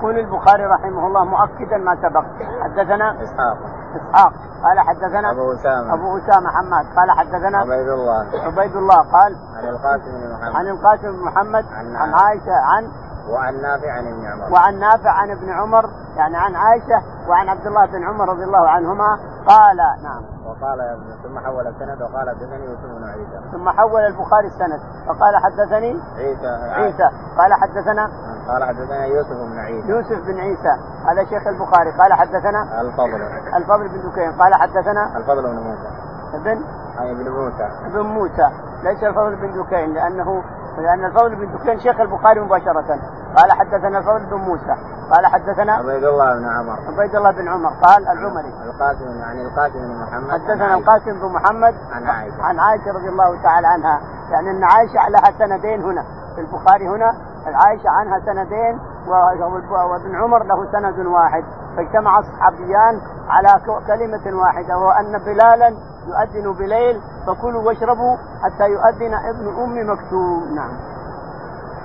يقول 0.00 0.18
البخاري 0.18 0.64
رحمه 0.64 1.06
الله 1.06 1.24
مؤكدا 1.24 1.76
ما 1.76 1.96
سبق. 2.02 2.24
حدثنا 2.62 3.22
إسحاق. 3.22 3.58
إسحاق. 3.96 4.32
قال 4.64 4.80
حدثنا 4.80 5.30
أبو 5.30 5.52
أسامة. 5.52 5.94
أبو 5.94 6.18
أسامة 6.18 6.48
حماد. 6.48 6.86
قال 6.96 7.10
حدثنا 7.10 7.58
عبيد 7.58 7.88
الله. 7.88 8.26
عبيد 8.44 8.76
الله. 8.76 8.96
قال 8.96 9.36
عن 9.56 9.68
القاسم 9.68 10.10
بن 10.20 10.32
محمد. 10.32 10.56
عن 10.56 10.66
القاسم 10.68 11.12
بن 11.12 11.24
محمد. 11.24 11.64
عن, 11.72 11.96
عن 11.96 12.14
عائشة. 12.14 12.52
عن 12.52 12.92
وعن 13.32 13.54
نافع 13.62 13.90
عن 13.92 14.06
ابن 14.06 14.26
عمر. 14.26 14.52
وعن 14.52 14.78
نافع 14.78 15.10
عن 15.10 15.30
ابن 15.30 15.50
عمر 15.50 15.84
يعني 16.16 16.36
عن 16.36 16.56
عائشة 16.56 17.28
وعن 17.28 17.48
عبد 17.48 17.66
الله 17.66 17.86
بن 17.86 18.04
عمر 18.04 18.28
رضي 18.28 18.44
الله 18.44 18.68
عنهما 18.68 19.18
قال 19.46 19.76
نعم. 20.02 20.22
وقال 20.46 20.98
ثم 21.22 21.38
حول 21.38 21.66
السند 21.66 22.02
وقال 22.02 22.30
حدثني 22.30 22.64
يوسف 22.64 22.84
بن 22.84 23.04
عيسى. 23.04 23.50
ثم 23.52 23.68
حول 23.68 24.00
البخاري 24.00 24.46
السند 24.46 24.80
فقال 25.06 25.36
حدثني 25.36 26.00
عيسى. 26.16 26.48
عيسى. 26.72 27.08
قال 27.38 27.54
حدثنا 27.54 28.10
قال 28.48 28.64
حدثنا 28.64 29.04
يوسف 29.04 29.36
بن 29.52 29.58
عيسى. 29.58 29.88
يوسف 29.88 30.26
بن 30.26 30.38
عيسى. 30.38 30.74
هذا 31.10 31.24
شيخ 31.24 31.46
البخاري. 31.46 31.90
قال 31.98 32.12
حدثنا 32.12 32.80
الفضل. 32.80 33.22
الفضل 33.56 33.88
بن 33.88 34.10
دكين 34.10 34.32
قال 34.32 34.54
حدثنا 34.54 35.16
الفضل 35.16 35.42
بن 35.42 35.58
موسى. 35.58 35.88
ابن 36.34 36.64
ابن 36.98 37.30
موسى. 37.30 37.68
ابن 37.86 38.00
موسى. 38.00 38.50
ليس 38.82 39.04
الفضل 39.04 39.36
بن 39.36 39.62
دكين 39.62 39.94
لأنه 39.94 40.42
لأن 40.78 41.04
الفضل 41.04 41.36
بن 41.36 41.56
دكين 41.56 41.78
شيخ 41.80 42.00
البخاري 42.00 42.40
مباشرة. 42.40 42.98
قال 43.36 43.52
حدثنا 43.52 43.98
الفضل 43.98 44.26
بن 44.26 44.36
موسى. 44.36 44.76
قال 45.10 45.26
حدثنا 45.26 45.72
عبيد 45.72 46.04
الله 46.04 46.34
بن 46.34 46.48
عمر. 46.48 46.78
عبيد 46.88 47.16
الله 47.16 47.30
بن 47.30 47.48
عمر. 47.48 47.70
قال 47.82 48.08
العمري. 48.08 48.52
القاسم 48.64 49.22
عن 49.22 49.38
القاسم 49.38 49.78
بن 49.78 50.02
محمد. 50.02 50.30
حدثنا 50.30 50.74
القاسم 50.74 51.20
بن 51.20 51.32
محمد 51.32 51.74
عن 51.92 52.06
عائشة. 52.06 52.42
عن 52.42 52.58
عائشة 52.58 52.92
رضي 52.92 53.08
الله 53.08 53.42
تعالى 53.42 53.66
عنها. 53.66 54.00
يعني 54.30 54.50
أن 54.50 54.64
عائشة 54.64 55.08
لها 55.08 55.38
سندين 55.38 55.82
هنا. 55.82 56.04
في 56.34 56.40
البخاري 56.40 56.88
هنا 56.88 57.14
عائشة 57.46 57.90
عنها 57.90 58.20
سندين 58.20 58.80
وابن 59.08 60.14
عمر 60.14 60.42
له 60.42 60.72
سند 60.72 61.06
واحد. 61.06 61.44
فاجتمع 61.76 62.18
الصحابيان 62.18 63.00
على 63.28 63.60
كلمة 63.86 64.40
واحدة 64.40 64.78
وهو 64.78 64.90
أن 64.90 65.18
بلالا 65.18 65.68
يؤذن 66.06 66.52
بليل 66.52 67.00
فكلوا 67.26 67.62
واشربوا 67.62 68.16
حتى 68.42 68.64
يؤذن 68.64 69.14
ابن 69.14 69.62
أم 69.62 69.90
مكتوم. 69.92 70.54
نعم. 70.54 70.72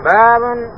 باب 0.04 0.72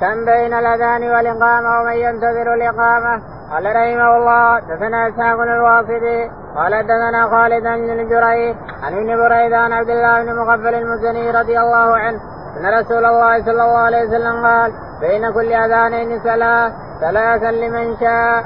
كم 0.00 0.24
بين 0.24 0.54
الأذان 0.54 1.02
والإقامة 1.10 1.80
ومن 1.80 1.92
ينتظر 1.92 2.54
الإقامة 2.54 3.22
قال 3.50 3.64
رحمه 3.66 4.16
الله 4.16 4.58
دثنا 4.60 5.08
إسحاق 5.08 5.40
الواصبي 5.40 6.30
قال 6.56 6.72
دثنا 6.82 7.28
خالد 7.30 7.62
بن 7.62 7.90
الجريج 8.00 8.56
عن 8.82 8.92
ابن 8.92 9.16
بريدة 9.16 9.58
عن 9.58 9.72
عبد 9.72 9.90
الله 9.90 10.24
بن 10.24 10.36
مغفل 10.36 10.74
المزني 10.74 11.30
رضي 11.30 11.60
الله 11.60 11.96
عنه 11.96 12.20
أن 12.56 12.80
رسول 12.80 13.04
الله 13.04 13.44
صلى 13.44 13.62
الله 13.64 13.78
عليه 13.78 14.08
وسلم 14.08 14.46
قال 14.46 14.72
بين 15.00 15.32
كل 15.32 15.52
اذانين 15.52 16.20
صلاة 16.22 16.72
ثلاثا 17.00 17.50
لمن 17.50 17.96
شاء. 17.96 18.44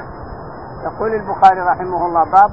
يقول 0.85 1.13
البخاري 1.13 1.59
رحمه 1.59 2.05
الله 2.05 2.23
باب 2.31 2.51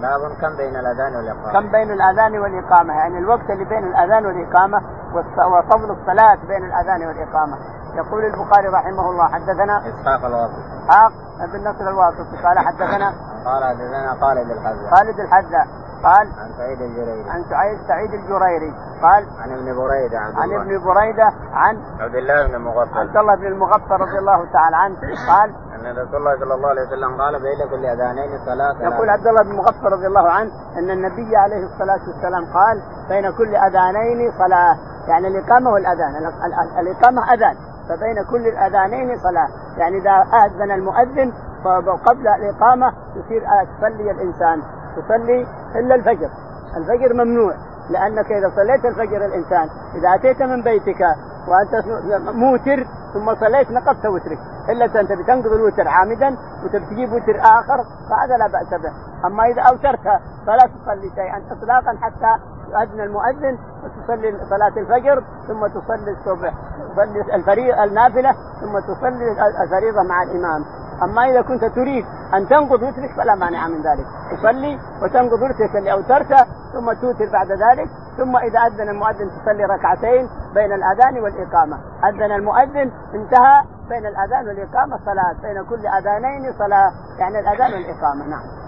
باب 0.00 0.20
كم 0.40 0.56
بين 0.56 0.76
الأذان 0.76 1.16
والإقامة؟ 1.16 1.52
كم 1.52 1.70
بين 1.72 1.90
الأذان 1.90 2.38
والإقامة؟ 2.38 2.94
يعني 2.94 3.18
الوقت 3.18 3.50
اللي 3.50 3.64
بين 3.64 3.84
الأذان 3.84 4.26
والإقامة 4.26 4.82
وفضل 5.52 5.90
الصلاة 5.90 6.38
بين 6.48 6.64
الأذان 6.64 7.06
والإقامة. 7.06 7.56
يقول 7.94 8.24
البخاري 8.24 8.68
رحمه 8.68 9.10
الله 9.10 9.28
حدثنا 9.28 9.78
إسحاق 9.78 10.24
الواسطي. 10.24 10.62
إسحاق 10.84 11.12
بن 11.52 11.68
نصر 11.68 11.88
الواسطي. 11.88 12.36
قال 12.44 12.58
حدثنا 12.58 13.12
قال 13.44 13.64
حدثنا 13.64 14.16
خالد 14.20 14.50
الحذاء. 14.50 14.90
خالد 14.94 15.20
الحذاء. 15.20 15.66
قال 16.04 16.26
عن 16.38 16.50
سعيد 16.58 16.80
الجريري. 16.82 17.30
عن 17.30 17.44
سعيد 17.50 17.78
سعيد 17.88 18.14
الجريري. 18.14 18.74
قال 19.02 19.26
عن 19.40 19.52
ابن 19.52 19.76
بريدة 19.76 20.18
عن, 20.18 20.32
عن 20.36 20.52
ابن 20.52 20.84
بريدة 20.84 21.32
عن 21.52 21.76
عبد 22.00 22.14
الله 22.14 22.46
بن 22.46 22.54
المغفل. 22.54 22.98
عبد 22.98 23.16
الله 23.16 23.36
بن 23.36 23.46
المغفل 23.46 23.94
رضي 23.94 24.18
الله 24.18 24.52
تعالى 24.52 24.76
عنه. 24.76 24.96
قال 25.28 25.54
أن 25.76 25.98
رسول 25.98 26.16
الله 26.16 26.34
صلى 26.40 26.54
الله 26.54 26.68
عليه 26.68 26.82
وسلم 26.82 27.20
قال 27.22 27.42
بين 27.42 27.70
كل 27.70 27.86
أذانين 27.86 28.38
صلاة. 28.46 28.92
يقول 28.92 29.10
عبد 29.10 29.26
الله 29.26 29.42
بن 29.42 29.50
المغفل 29.50 29.92
رضي 29.92 30.06
الله 30.06 30.30
عنه 30.30 30.50
أن 30.78 30.90
النبي 30.90 31.36
عليه 31.36 31.64
الصلاة 31.64 32.00
والسلام 32.08 32.44
قال 32.54 32.82
بين 33.08 33.30
كل 33.30 33.56
أذانين 33.56 34.32
صلاة. 34.38 34.76
يعني 35.08 35.28
الاقامه 35.28 35.70
والاذان 35.70 36.12
الاقامه 36.78 37.34
أذان. 37.34 37.56
فبين 37.88 38.24
كل 38.30 38.46
الأذانين 38.48 39.18
صلاة. 39.18 39.48
يعني 39.78 39.98
إذا 39.98 40.24
أذن 40.44 40.70
المؤذن 40.70 41.32
قبل 42.06 42.28
الإقامة 42.28 42.92
يصير 43.16 43.42
تصلي 43.78 44.10
الإنسان 44.10 44.62
تصلي 44.96 45.46
إلا 45.74 45.94
الفجر. 45.94 46.30
الفجر 46.76 47.14
ممنوع. 47.14 47.54
لأنك 47.90 48.32
إذا 48.32 48.52
صليت 48.56 48.84
الفجر 48.84 49.24
الإنسان 49.24 49.68
إذا 49.94 50.14
أتيت 50.14 50.42
من 50.42 50.62
بيتك 50.62 51.00
وأنت 51.48 51.86
موتر 52.34 52.86
ثم 53.14 53.34
صليت 53.34 53.70
نقضت 53.70 54.06
وترك 54.06 54.38
إلا 54.68 54.84
أنت 54.84 55.12
بتنقض 55.12 55.52
الوتر 55.52 55.88
عامدا 55.88 56.36
وتبي 56.64 56.86
تجيب 56.86 57.12
وتر 57.12 57.40
آخر 57.40 57.84
فهذا 58.10 58.36
لا 58.36 58.46
بأس 58.46 58.80
به. 58.80 58.92
أما 59.26 59.44
إذا 59.44 59.62
اوترت 59.62 60.20
فلا 60.46 60.68
تصلي 60.74 61.10
شيئا 61.14 61.42
اطلاقا 61.50 61.98
حتى 62.00 62.42
يؤذن 62.70 63.00
المؤذن 63.00 63.58
وتصلي 63.84 64.38
صلاة 64.50 64.72
الفجر 64.76 65.24
ثم 65.48 65.66
تصلي 65.66 66.10
الصبح 66.10 66.54
تصلي 66.92 67.34
الفريضة 67.34 67.84
النافلة 67.84 68.32
ثم 68.60 68.78
تصلي 68.78 69.36
الفريضة 69.64 70.02
مع 70.02 70.22
الإمام. 70.22 70.64
أما 71.02 71.22
إذا 71.30 71.42
كنت 71.42 71.64
تريد 71.64 72.04
أن 72.34 72.48
تنقض 72.48 72.82
وترك 72.82 73.10
فلا 73.16 73.34
مانع 73.34 73.68
من 73.68 73.82
ذلك. 73.82 74.06
تصلي 74.32 74.78
وتنقض 75.02 75.42
وترك 75.42 75.76
اللي 75.76 75.92
اوترته 75.92 76.44
ثم 76.72 76.92
توتر 76.92 77.32
بعد 77.32 77.50
ذلك 77.52 77.88
ثم 78.16 78.36
إذا 78.36 78.58
أذن 78.66 78.88
المؤذن 78.88 79.30
تصلي 79.30 79.64
ركعتين 79.64 80.28
بين 80.54 80.72
الأذان 80.72 81.22
والإقامة. 81.22 81.78
أذن 82.08 82.32
المؤذن 82.32 82.90
انتهى 83.14 83.62
بين 83.88 84.06
الأذان 84.06 84.48
والإقامة 84.48 84.98
صلاة 85.04 85.34
بين 85.42 85.64
كل 85.64 85.86
أذانين 85.86 86.52
صلاة 86.58 86.92
يعني 87.18 87.40
الأذان 87.40 87.72
والإقامة 87.72 88.26
نعم. 88.28 88.66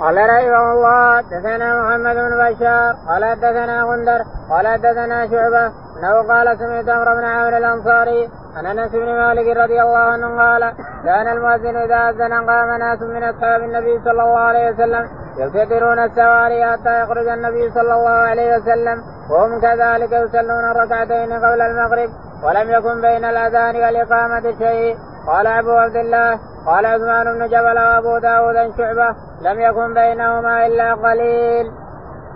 قال 0.00 0.16
رحمه 0.16 0.72
الله 0.72 1.20
دثنا 1.20 1.82
محمد 1.82 2.16
بن 2.16 2.32
بشار 2.38 2.94
قال 3.08 3.40
دثنا 3.40 3.82
غندر 3.82 4.24
قال 4.50 4.80
دثنا 4.80 5.28
شعبة 5.30 5.66
إنه 5.98 6.28
قال 6.28 6.58
سمعت 6.58 6.88
عمرو 6.88 7.14
بن 7.16 7.24
عامر 7.24 7.56
الأنصاري 7.56 8.30
عن 8.56 8.66
أنس 8.66 8.92
بن 8.92 9.06
مالك 9.06 9.56
رضي 9.56 9.82
الله 9.82 9.98
عنه 9.98 10.38
قال 10.42 10.74
كان 11.04 11.28
المؤذن 11.28 11.76
إذا 11.76 12.10
أذن 12.10 12.32
قام 12.32 12.70
ناس 12.78 13.02
من 13.02 13.24
أصحاب 13.24 13.60
النبي 13.60 14.00
صلى 14.04 14.22
الله 14.22 14.38
عليه 14.38 14.70
وسلم 14.70 15.08
يفترون 15.38 15.98
السواري 15.98 16.64
حتى 16.64 17.02
يخرج 17.02 17.28
النبي 17.28 17.70
صلى 17.70 17.94
الله 17.94 18.10
عليه 18.10 18.56
وسلم 18.56 19.02
وهم 19.30 19.60
كذلك 19.60 20.12
يصلون 20.12 20.64
ركعتين 20.76 21.32
قبل 21.32 21.60
المغرب 21.60 22.08
ولم 22.44 22.70
يكن 22.70 23.00
بين 23.00 23.24
الأذان 23.24 23.76
والإقامة 23.76 24.58
شيء 24.58 24.96
قال 25.26 25.46
أبو 25.46 25.70
عبد 25.70 25.96
الله 25.96 26.38
قال 26.66 26.86
عثمان 26.86 27.24
بن 27.24 27.46
جبل 27.46 27.78
وأبو 27.78 28.18
داود 28.18 28.76
شعبة 28.76 29.16
لم 29.40 29.60
يكن 29.60 29.94
بينهما 29.94 30.66
إلا 30.66 30.94
قليل. 30.94 31.66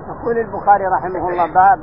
يقول 0.08 0.38
البخاري 0.38 0.84
رحمه 0.86 1.28
الله 1.28 1.46
باب 1.46 1.82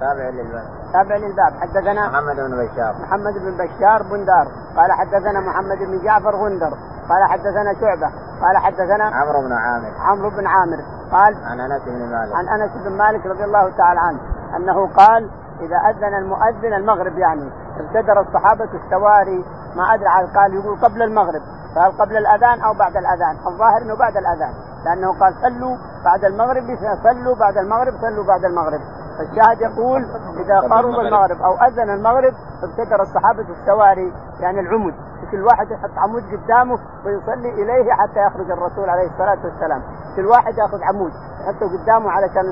تابع 0.00 0.28
للباب 0.28 0.81
تابع 0.92 1.16
للباب 1.16 1.52
حدثنا 1.60 2.08
محمد 2.08 2.36
بن 2.36 2.66
بشار. 2.66 2.94
محمد 3.02 3.34
بن 3.38 3.56
بشار 3.56 4.02
بندار 4.02 4.46
قال 4.76 4.92
حدثنا 4.92 5.40
محمد 5.40 5.78
بن 5.78 6.04
جعفر 6.04 6.36
غندر. 6.36 6.72
قال 7.08 7.24
حدثنا 7.28 7.74
شعبة. 7.80 8.10
قال 8.42 8.56
حدثنا 8.56 9.04
عمرو 9.04 9.40
بن 9.40 9.52
عامر. 9.52 9.92
عمرو 10.00 10.30
بن 10.30 10.46
عامر. 10.46 10.78
قال 11.12 11.36
عن 11.44 11.60
أنس 11.60 11.82
بن 11.82 12.10
مالك. 12.10 12.34
عن 12.34 12.48
أنس 12.48 12.70
بن 12.84 12.92
مالك 12.96 13.26
رضي 13.26 13.44
الله 13.44 13.70
تعالى 13.70 14.00
عنه 14.00 14.18
أنه 14.56 14.86
قال 14.86 15.30
إذا 15.60 15.76
أذن 15.76 16.14
المؤذن 16.14 16.72
المغرب 16.72 17.18
يعني 17.18 17.50
ابتدر 17.82 18.20
الصحابة 18.20 18.68
السواري 18.84 19.44
ما 19.76 19.94
أدري 19.94 20.06
قال 20.36 20.54
يقول 20.54 20.78
قبل 20.80 21.02
المغرب 21.02 21.42
قال 21.76 21.98
قبل 21.98 22.16
الأذان 22.16 22.60
أو 22.60 22.72
بعد 22.74 22.96
الأذان 22.96 23.36
الظاهر 23.46 23.82
إنه 23.82 23.94
بعد 23.96 24.16
الأذان 24.16 24.54
لأنه 24.84 25.18
قال 25.20 25.34
صلوا 25.42 25.76
بعد 26.04 26.24
المغرب 26.24 26.64
صلوا 27.02 27.34
بعد 27.34 27.56
المغرب 27.56 27.94
صلوا 28.00 28.24
بعد 28.24 28.44
المغرب. 28.44 28.80
فالشاهد 29.18 29.60
يقول 29.60 30.06
إذا 30.36 30.60
قرب 30.60 31.00
المغرب 31.00 31.42
أو 31.42 31.54
أذن 31.54 31.90
المغرب 31.90 32.34
ابتدر 32.62 33.02
الصحابة 33.02 33.46
السواري 33.60 34.12
يعني 34.40 34.60
العمد. 34.60 34.94
كل 35.32 35.42
واحد 35.44 35.70
يحط 35.70 35.90
عمود 35.98 36.22
قدامه 36.22 36.78
ويصلي 37.04 37.50
إليه 37.62 37.92
حتى 37.92 38.20
يخرج 38.26 38.50
الرسول 38.50 38.88
عليه 38.90 39.06
الصلاة 39.10 39.38
والسلام. 39.44 39.82
كل 40.16 40.26
واحد 40.26 40.58
ياخذ 40.58 40.82
عمود 40.82 41.12
يحطه 41.40 41.66
قدامه 41.78 42.10
علشان 42.10 42.44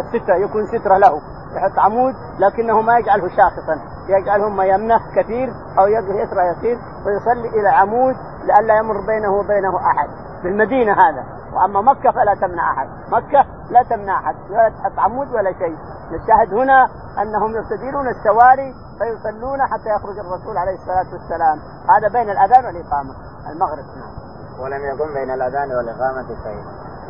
الستره 0.00 0.34
يكون 0.34 0.66
سترة 0.66 0.96
له. 0.98 1.20
يحط 1.56 1.78
عمود 1.78 2.14
لكنه 2.38 2.80
ما 2.80 2.98
يجعله 2.98 3.28
شاخصا 3.28 3.76
يجعله 4.08 4.46
اما 4.46 4.64
يمنه 4.64 5.00
كثير 5.16 5.48
أو 5.78 5.86
يسرى 5.86 6.46
يسير 6.46 6.78
ويصلي 7.06 7.48
إلى 7.60 7.68
عمود 7.68 8.14
لئلا 8.44 8.76
يمر 8.78 9.00
بينه 9.06 9.30
وبينه 9.32 9.76
أحد. 9.76 10.08
في 10.42 10.48
المدينة 10.48 10.92
هذا. 10.92 11.24
وأما 11.54 11.80
مكة 11.80 12.10
فلا 12.10 12.34
تمنع 12.34 12.72
أحد. 12.72 12.88
مكة 13.12 13.44
لا 13.70 13.82
تمنع 13.82 14.20
أحد. 14.20 14.34
ولا 14.50 14.68
تحط 14.68 14.98
عمود 14.98 15.28
ولا 15.34 15.52
شيء. 15.52 15.76
الشاهد 16.10 16.54
هنا 16.54 16.88
أنهم 17.22 17.56
يستديرون 17.56 18.08
السواري 18.08 18.74
فيصلون 18.98 19.62
حتى 19.62 19.88
يخرج 19.96 20.18
الرسول 20.18 20.56
عليه 20.58 20.74
الصلاة 20.74 21.12
والسلام. 21.12 21.58
هذا 21.90 22.08
بين 22.12 22.30
الأذان 22.30 22.64
والإقامة. 22.64 23.14
المغرب. 23.52 23.84
نعم 23.96 24.20
ولم 24.62 24.82
يكن 24.94 25.14
بين 25.14 25.30
الأذان 25.30 25.70
والإقامة 25.76 26.28
شيء. 26.44 26.64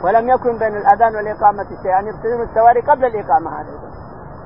ولم 0.05 0.29
يكن 0.29 0.59
بين 0.59 0.77
الأذان 0.77 1.17
والإقامة 1.17 1.65
شيء. 1.65 1.91
يعني 1.91 2.09
يبتدون 2.09 2.43
السواري 2.43 2.81
قبل 2.81 3.05
الإقامة 3.05 3.61
هذا 3.61 3.69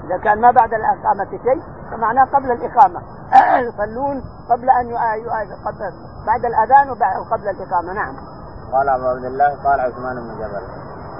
إذا 0.04 0.18
كان 0.18 0.40
ما 0.40 0.50
بعد 0.50 0.74
الإقامة 0.74 1.30
شيء 1.30 1.62
فمعناه 1.90 2.24
قبل 2.24 2.50
الإقامة. 2.52 3.00
يصلون 3.68 4.22
قبل 4.50 4.70
أن 4.70 4.96
قبل 5.66 5.92
بعد 6.26 6.44
الأذان 6.44 6.90
وقبل 6.90 7.48
الإقامة. 7.48 7.92
نعم. 7.92 8.33
قال 8.74 8.88
أبو 8.88 9.06
عبد 9.06 9.24
الله 9.24 9.50
قال 9.64 9.80
عثمان 9.80 10.16
بن 10.16 10.34
جبل. 10.40 10.62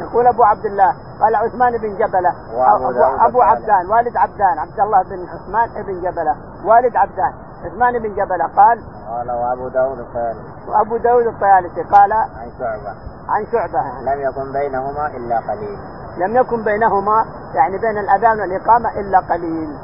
يقول 0.01 0.27
أبو 0.27 0.45
عبد 0.45 0.67
الله 0.67 0.95
قال 1.21 1.35
عثمان 1.35 1.73
بن 1.79 1.97
جبله 1.97 2.35
أبو, 2.77 3.03
أبو 3.29 3.43
عبدان 3.43 3.87
والد 3.91 4.17
عبدان 4.17 4.59
عبد 4.59 4.81
الله 4.81 5.03
بن 5.03 5.29
عثمان 5.29 5.83
بن 5.87 6.01
جبله 6.01 6.37
والد 6.65 6.97
عبدان 6.97 7.33
عثمان 7.65 7.99
بن 7.99 8.15
جبله 8.15 8.47
قال 8.57 8.79
قال 9.09 9.31
وأبو 9.31 9.69
داود 9.69 9.99
الطيالسي 9.99 10.69
وأبو 10.69 10.97
داود 10.97 11.27
الطيالسي 11.27 11.83
قال 11.83 12.13
عن 12.13 12.51
شعبة. 12.59 12.95
عن 13.29 13.47
شعبة. 13.53 14.01
لم 14.01 14.21
يكن 14.21 14.53
بينهما 14.53 15.07
إلا 15.07 15.39
قليل. 15.39 15.79
لم 16.19 16.37
يكن 16.37 16.65
بينهما 16.65 17.25
يعني 17.55 17.79
بين 17.79 17.99
الأذان 17.99 18.41
والإقامة 18.41 19.01
إلا 19.01 19.19
قليل. 19.19 19.79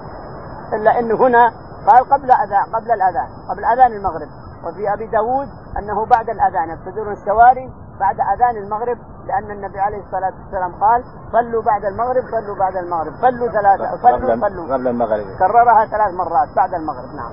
إلا 0.72 0.98
انه 0.98 1.14
هنا 1.14 1.52
قال 1.86 2.10
قبل 2.10 2.30
أذان 2.30 2.64
قبل 2.74 2.90
الأذان 2.92 3.28
قبل 3.50 3.64
أذان 3.64 3.92
المغرب. 3.92 4.28
وفي 4.64 4.92
أبي 4.94 5.06
داود 5.06 5.48
أنه 5.78 6.06
بعد 6.06 6.28
الأذان 6.30 6.70
يبتدرون 6.70 7.12
السواري 7.12 7.66
بعد 8.00 8.16
أذان 8.20 8.56
المغرب 8.64 8.98
لأن 9.26 9.50
النبي 9.50 9.80
عليه 9.80 9.98
الصلاة 9.98 10.32
والسلام 10.40 10.72
قال 10.84 11.04
صلوا 11.32 11.62
بعد 11.62 11.84
المغرب 11.84 12.24
صلوا 12.30 12.56
بعد 12.58 12.76
المغرب 12.76 13.12
صلوا 13.12 13.48
ثلاثة 13.48 13.96
صلوا 14.02 14.48
صلوا. 14.48 14.74
قبل 14.74 14.88
المغرب. 14.88 15.26
كررها 15.38 15.86
ثلاث 15.86 16.14
مرات 16.14 16.48
بعد 16.56 16.74
المغرب 16.74 17.14
نعم. 17.14 17.32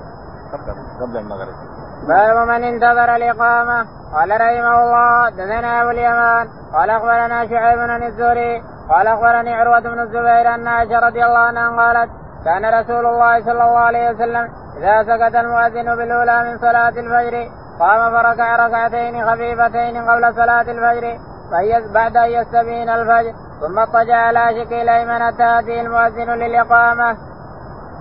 قبل 1.00 1.16
المغرب. 1.16 1.54
باب 2.08 2.48
من 2.48 2.64
انتظر 2.64 3.16
الإقامة. 3.16 3.86
قال 4.14 4.30
رحمه 4.30 4.82
الله 4.82 5.30
دثنا 5.30 5.82
أبو 5.82 5.90
اليمان. 5.90 6.48
قال 6.72 6.90
أخبرنا 6.90 7.46
شعيب 7.46 7.78
بن 7.78 8.02
الزهري. 8.06 8.62
قال 8.90 9.06
أخبرني 9.06 9.54
عروة 9.54 9.80
بن 9.80 10.00
الزبير 10.00 10.54
أن 10.54 10.68
عائشة 10.68 10.98
رضي 10.98 11.24
الله 11.24 11.38
عنها 11.38 11.68
قالت 11.76 12.10
كان 12.44 12.80
رسول 12.80 13.06
الله 13.06 13.40
صلى 13.44 13.52
الله 13.52 13.78
عليه 13.78 14.10
وسلم 14.10 14.48
إذا 14.78 15.02
سكت 15.02 15.34
المؤذن 15.34 15.96
بالأولى 15.96 16.50
من 16.50 16.58
صلاة 16.58 16.88
الفجر 16.88 17.50
قام 17.78 18.12
فركع 18.12 18.66
ركعتين 18.66 19.26
خفيفتين 19.26 20.08
قبل 20.08 20.34
صلاة 20.34 20.60
الفجر 20.60 21.18
بعد 21.94 22.16
أن 22.16 22.30
يستبين 22.30 22.88
الفجر 22.88 23.32
ثم 23.60 23.78
اضطجع 23.78 24.16
على 24.16 24.64
شق 24.64 24.72
الأيمن 24.72 25.22
حتى 25.22 25.42
يأتي 25.42 25.80
المؤذن 25.80 26.30
للإقامة. 26.30 27.16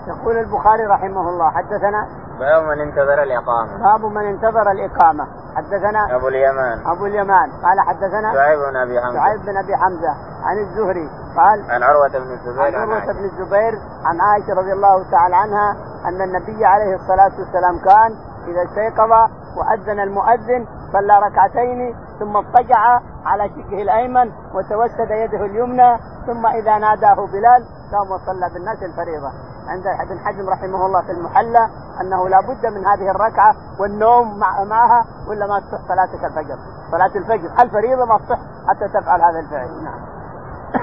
يقول 0.08 0.38
البخاري 0.38 0.86
رحمه 0.86 1.30
الله 1.30 1.52
حدثنا 1.52 2.08
باب 2.40 2.64
من 2.64 2.82
انتظر 2.82 3.24
الإقامة. 3.24 3.78
باب 3.84 4.12
من 4.12 4.26
انتظر 4.26 4.72
الإقامة. 4.72 5.28
حدثنا 5.56 6.16
أبو 6.16 6.28
اليمان. 6.28 6.78
أبو 6.86 7.06
اليمان. 7.06 7.50
قال 7.64 7.80
حدثنا 7.80 8.34
شعيب 8.34 8.60
بن 8.60 8.76
أبي 8.76 9.02
حمزة. 9.02 9.20
شعيب 9.20 9.46
بن 9.46 9.58
أبي 9.58 9.76
حمزة 9.76 10.14
عن 10.44 10.58
الزهري 10.58 11.10
قال 11.38 11.72
عن 11.72 11.84
عروة 11.84 12.10
بن 12.10 12.32
الزبير 12.32 12.76
عن 12.76 12.90
عروة 12.90 13.14
بن 13.14 13.26
الزبير 13.26 13.80
عن 14.06 14.22
عائشة 14.22 14.54
رضي 14.54 14.74
الله 14.74 15.12
تعالى 15.12 15.36
عنها 15.36 15.76
أن 16.06 16.22
النبي 16.22 16.66
عليه 16.66 16.96
الصلاة 16.96 17.32
والسلام 17.40 17.80
كان 17.86 18.12
إذا 18.48 18.64
استيقظ 18.64 19.12
وأذن 19.58 20.00
المؤذن 20.00 20.68
صلى 20.94 21.20
ركعتين 21.20 21.96
ثم 22.20 22.38
اضطجع 22.38 23.00
على 23.26 23.50
شقه 23.50 23.82
الأيمن 23.82 24.32
وتوسد 24.54 25.12
يده 25.12 25.46
اليمنى 25.46 25.98
ثم 26.26 26.46
إذا 26.46 26.78
ناداه 26.78 27.16
بلال 27.16 27.62
قام 27.92 28.12
وصلى 28.12 28.50
بالناس 28.54 28.84
الفريضة. 28.84 29.32
عند 29.68 29.88
ابن 29.88 30.20
حزم 30.20 30.50
رحمه 30.50 30.86
الله 30.86 31.02
في 31.02 31.12
المحلى 31.12 31.70
أنه 32.02 32.30
لا 32.30 32.42
بد 32.42 32.66
من 32.66 32.86
هذه 32.86 33.12
الركعة 33.12 33.56
والنوم 33.80 34.40
مع 34.40 34.64
معها 34.64 35.06
ولا 35.30 35.48
ما 35.48 35.60
تصح 35.60 35.88
صلاتك 35.88 36.24
الفجر، 36.26 36.58
صلاة 36.92 37.16
الفجر. 37.16 37.50
الفريضه 37.64 38.06
ما 38.06 38.18
تصح 38.18 38.40
حتى 38.70 38.88
تفعل 38.88 39.22
هذا 39.22 39.40
الفعل، 39.40 39.84
نعم. 39.84 40.00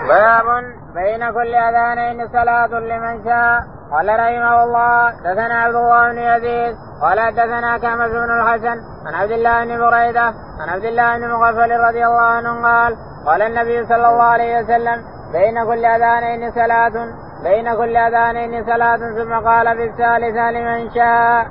باب 0.09 0.65
بين 0.95 1.33
كل 1.33 1.55
أذانين 1.55 2.29
صلاة 2.29 2.67
لمن 2.67 3.25
شاء. 3.25 3.65
قال 3.91 4.09
رحمه 4.09 4.65
الله 4.65 5.11
دثنا 5.11 5.55
عبد 5.55 5.75
الله 5.75 6.13
بن 6.13 6.19
يزيد 6.19 6.77
قال 7.03 7.35
دثنا 7.35 7.79
كامل 7.79 8.09
بن 8.11 8.41
الحسن 8.41 8.77
عن 9.07 9.15
عبد 9.15 9.31
الله 9.31 9.65
بن 9.65 9.79
بريدة 9.79 10.27
عن 10.61 10.69
عبد 10.69 10.85
الله 10.85 11.19
بن 11.19 11.31
مغفل 11.33 11.71
رضي 11.89 12.07
الله 12.07 12.23
عنه 12.23 12.63
قال 12.63 12.97
قال 13.27 13.43
النبي 13.43 13.87
صلى 13.87 14.09
الله 14.09 14.23
عليه 14.23 14.61
وسلم 14.61 15.05
بين 15.33 15.65
كل 15.65 15.85
أذانين 15.85 16.53
صلاة 16.53 16.97
بين 17.43 17.75
كل 17.75 17.97
أذانين 17.97 18.65
صلاة 18.65 18.97
ثم 18.97 19.49
قال 19.49 19.77
في 19.77 19.85
الثالثه 19.85 20.51
لمن 20.51 20.91
شاء. 20.91 21.47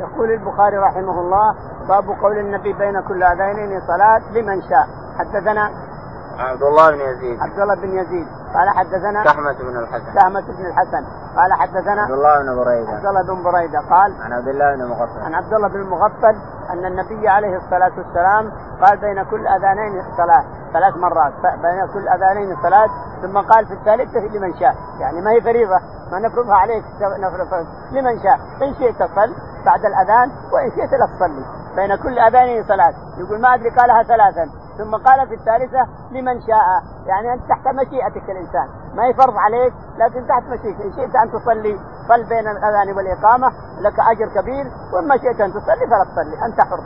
يقول 0.00 0.30
البخاري 0.30 0.76
رحمه 0.76 1.20
الله 1.20 1.54
باب 1.88 2.04
قول 2.22 2.38
النبي 2.38 2.72
بين 2.72 3.00
كل 3.08 3.22
أذانين 3.22 3.80
صلاة 3.80 4.22
لمن 4.32 4.60
شاء 4.62 4.86
حدثنا 5.18 5.70
عبد 6.38 6.62
الله 6.62 6.90
بن 6.90 7.00
يزيد. 7.00 7.40
عبد 7.40 7.60
الله 7.60 7.74
بن 7.74 7.98
يزيد. 7.98 8.26
قال 8.54 8.68
حدثنا 8.68 9.24
سحمة 9.24 9.52
بن 9.52 9.76
الحسن. 9.76 10.14
سحمة 10.14 10.40
بن 10.40 10.66
الحسن. 10.66 11.04
قال 11.36 11.52
حدثنا 11.52 12.02
عبد 12.02 12.10
الله 12.10 12.38
بن 12.42 12.56
بريدة. 12.56 12.92
عبد 12.92 13.06
الله 13.06 13.22
بن 13.22 13.42
بريدة 13.42 13.80
قال 13.90 14.14
عن 14.22 14.32
عبد 14.32 14.48
الله 14.48 14.76
بن 14.76 14.84
مغفل. 14.84 15.20
عن 15.24 15.34
عبد 15.34 15.52
الله 15.54 15.68
بن 15.68 15.82
مغفل 15.82 16.36
أن 16.70 16.84
النبي 16.84 17.28
عليه 17.28 17.56
الصلاة 17.56 17.92
والسلام 17.98 18.52
قال 18.82 18.98
بين 18.98 19.22
كل 19.22 19.46
أذانين 19.46 20.02
صلاة 20.16 20.44
ثلاث 20.72 20.96
مرات. 20.96 21.32
بين 21.42 21.86
كل 21.92 22.08
أذانين 22.08 22.56
صلاة 22.62 22.88
ثم 23.22 23.38
قال 23.38 23.66
في 23.66 23.72
الثالثة 23.72 24.20
لمن 24.20 24.58
شاء. 24.60 24.74
يعني 25.00 25.20
ما 25.20 25.30
هي 25.30 25.40
فريضة. 25.40 25.80
ما 26.12 26.18
نفرضها 26.18 26.54
عليك 26.54 26.84
نفرض 27.00 27.66
لمن 27.92 28.22
شاء. 28.22 28.38
إن 28.62 28.74
شئت 28.74 28.98
صل 28.98 29.34
بعد 29.66 29.84
الأذان 29.84 30.30
وإن 30.52 30.70
شئت 30.70 30.92
لا 30.92 31.06
تصلي. 31.06 31.44
بين 31.76 31.96
كل 31.96 32.18
أذانين 32.18 32.64
صلاة. 32.64 32.94
يقول 33.18 33.40
ما 33.40 33.54
أدري 33.54 33.70
قالها 33.70 34.02
ثلاثا. 34.02 34.50
ثم 34.78 34.96
قال 34.96 35.28
في 35.28 35.34
الثالثة 35.34 35.86
لمن 36.10 36.40
شاء. 36.40 36.82
يعني 37.06 37.32
أنت 37.32 37.42
تحت 37.48 37.66
مشيئتك 37.68 38.30
الإنسان. 38.40 38.68
ما 38.96 39.02
هي 39.06 39.14
فرض 39.14 39.36
عليك 39.36 39.72
لكن 39.98 40.26
تحت 40.26 40.42
مشيئتك 40.42 40.80
إن 40.80 40.92
شئت 40.92 41.16
أن 41.16 41.30
تصلي 41.32 41.78
صل 42.08 42.28
بين 42.28 42.48
الأذان 42.48 42.96
والإقامة 42.96 43.48
لك 43.80 43.96
أجر 44.10 44.28
كبير. 44.40 44.66
وما 44.92 45.16
شئت 45.16 45.40
أن 45.40 45.50
تصلي 45.52 45.86
فلا 45.90 46.04
تصلي. 46.04 46.46
أنت 46.46 46.60
حر. 46.60 46.80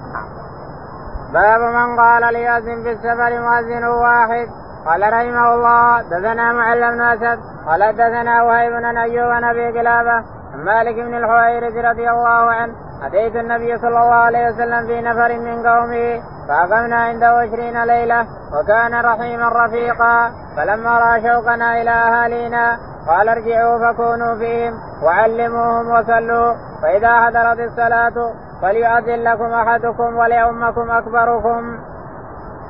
باب 1.33 1.61
من 1.61 2.01
قال 2.01 2.35
ليأذن 2.35 2.83
في 2.83 2.93
السفر 2.93 3.41
مؤذن 3.41 3.85
واحد. 3.85 4.49
قال 4.87 5.03
رحمه 5.03 5.55
الله 5.55 6.03
دثنا 6.03 6.53
معل 6.53 6.93
بن 6.95 7.01
أسد. 7.01 7.41
قال 7.67 7.93
دثنا 7.93 8.43
وهيب 8.43 8.73
بن 8.73 8.97
أيوب 8.97 9.29
بن 9.29 9.45
أبي 9.45 9.79
قلابة 9.79 10.25
مالك 10.55 10.95
بن 10.95 11.15
الحويرث 11.15 11.77
رضي 11.85 12.11
الله 12.11 12.53
عنه 12.53 12.75
اتيت 13.07 13.37
النبي 13.37 13.79
صلى 13.79 13.89
الله 13.89 14.15
عليه 14.15 14.51
وسلم 14.51 14.87
في 14.87 15.01
نفر 15.01 15.39
من 15.39 15.67
قومه 15.67 16.23
فأقمنا 16.49 16.97
عنده 16.97 17.27
عشرين 17.27 17.85
ليلة 17.85 18.27
وكان 18.55 18.95
رحيما 19.05 19.49
رفيقا 19.49 20.31
فلما 20.57 20.99
رأى 20.99 21.23
شوقنا 21.23 21.83
إلى 21.83 21.91
أهالينا 21.91 22.79
قال 23.09 23.29
ارجعوا 23.29 23.79
فكونوا 23.93 24.35
فيهم 24.35 24.75
وعلموهم 25.03 25.91
وصلوا 25.91 26.55
فإذا 26.83 27.21
حضرت 27.21 27.59
الصلاة 27.61 28.33
فليؤذن 28.63 29.23
لكم 29.25 29.45
أحدكم 29.53 30.17
وليؤمكم 30.17 30.91
أكبركم. 30.91 31.79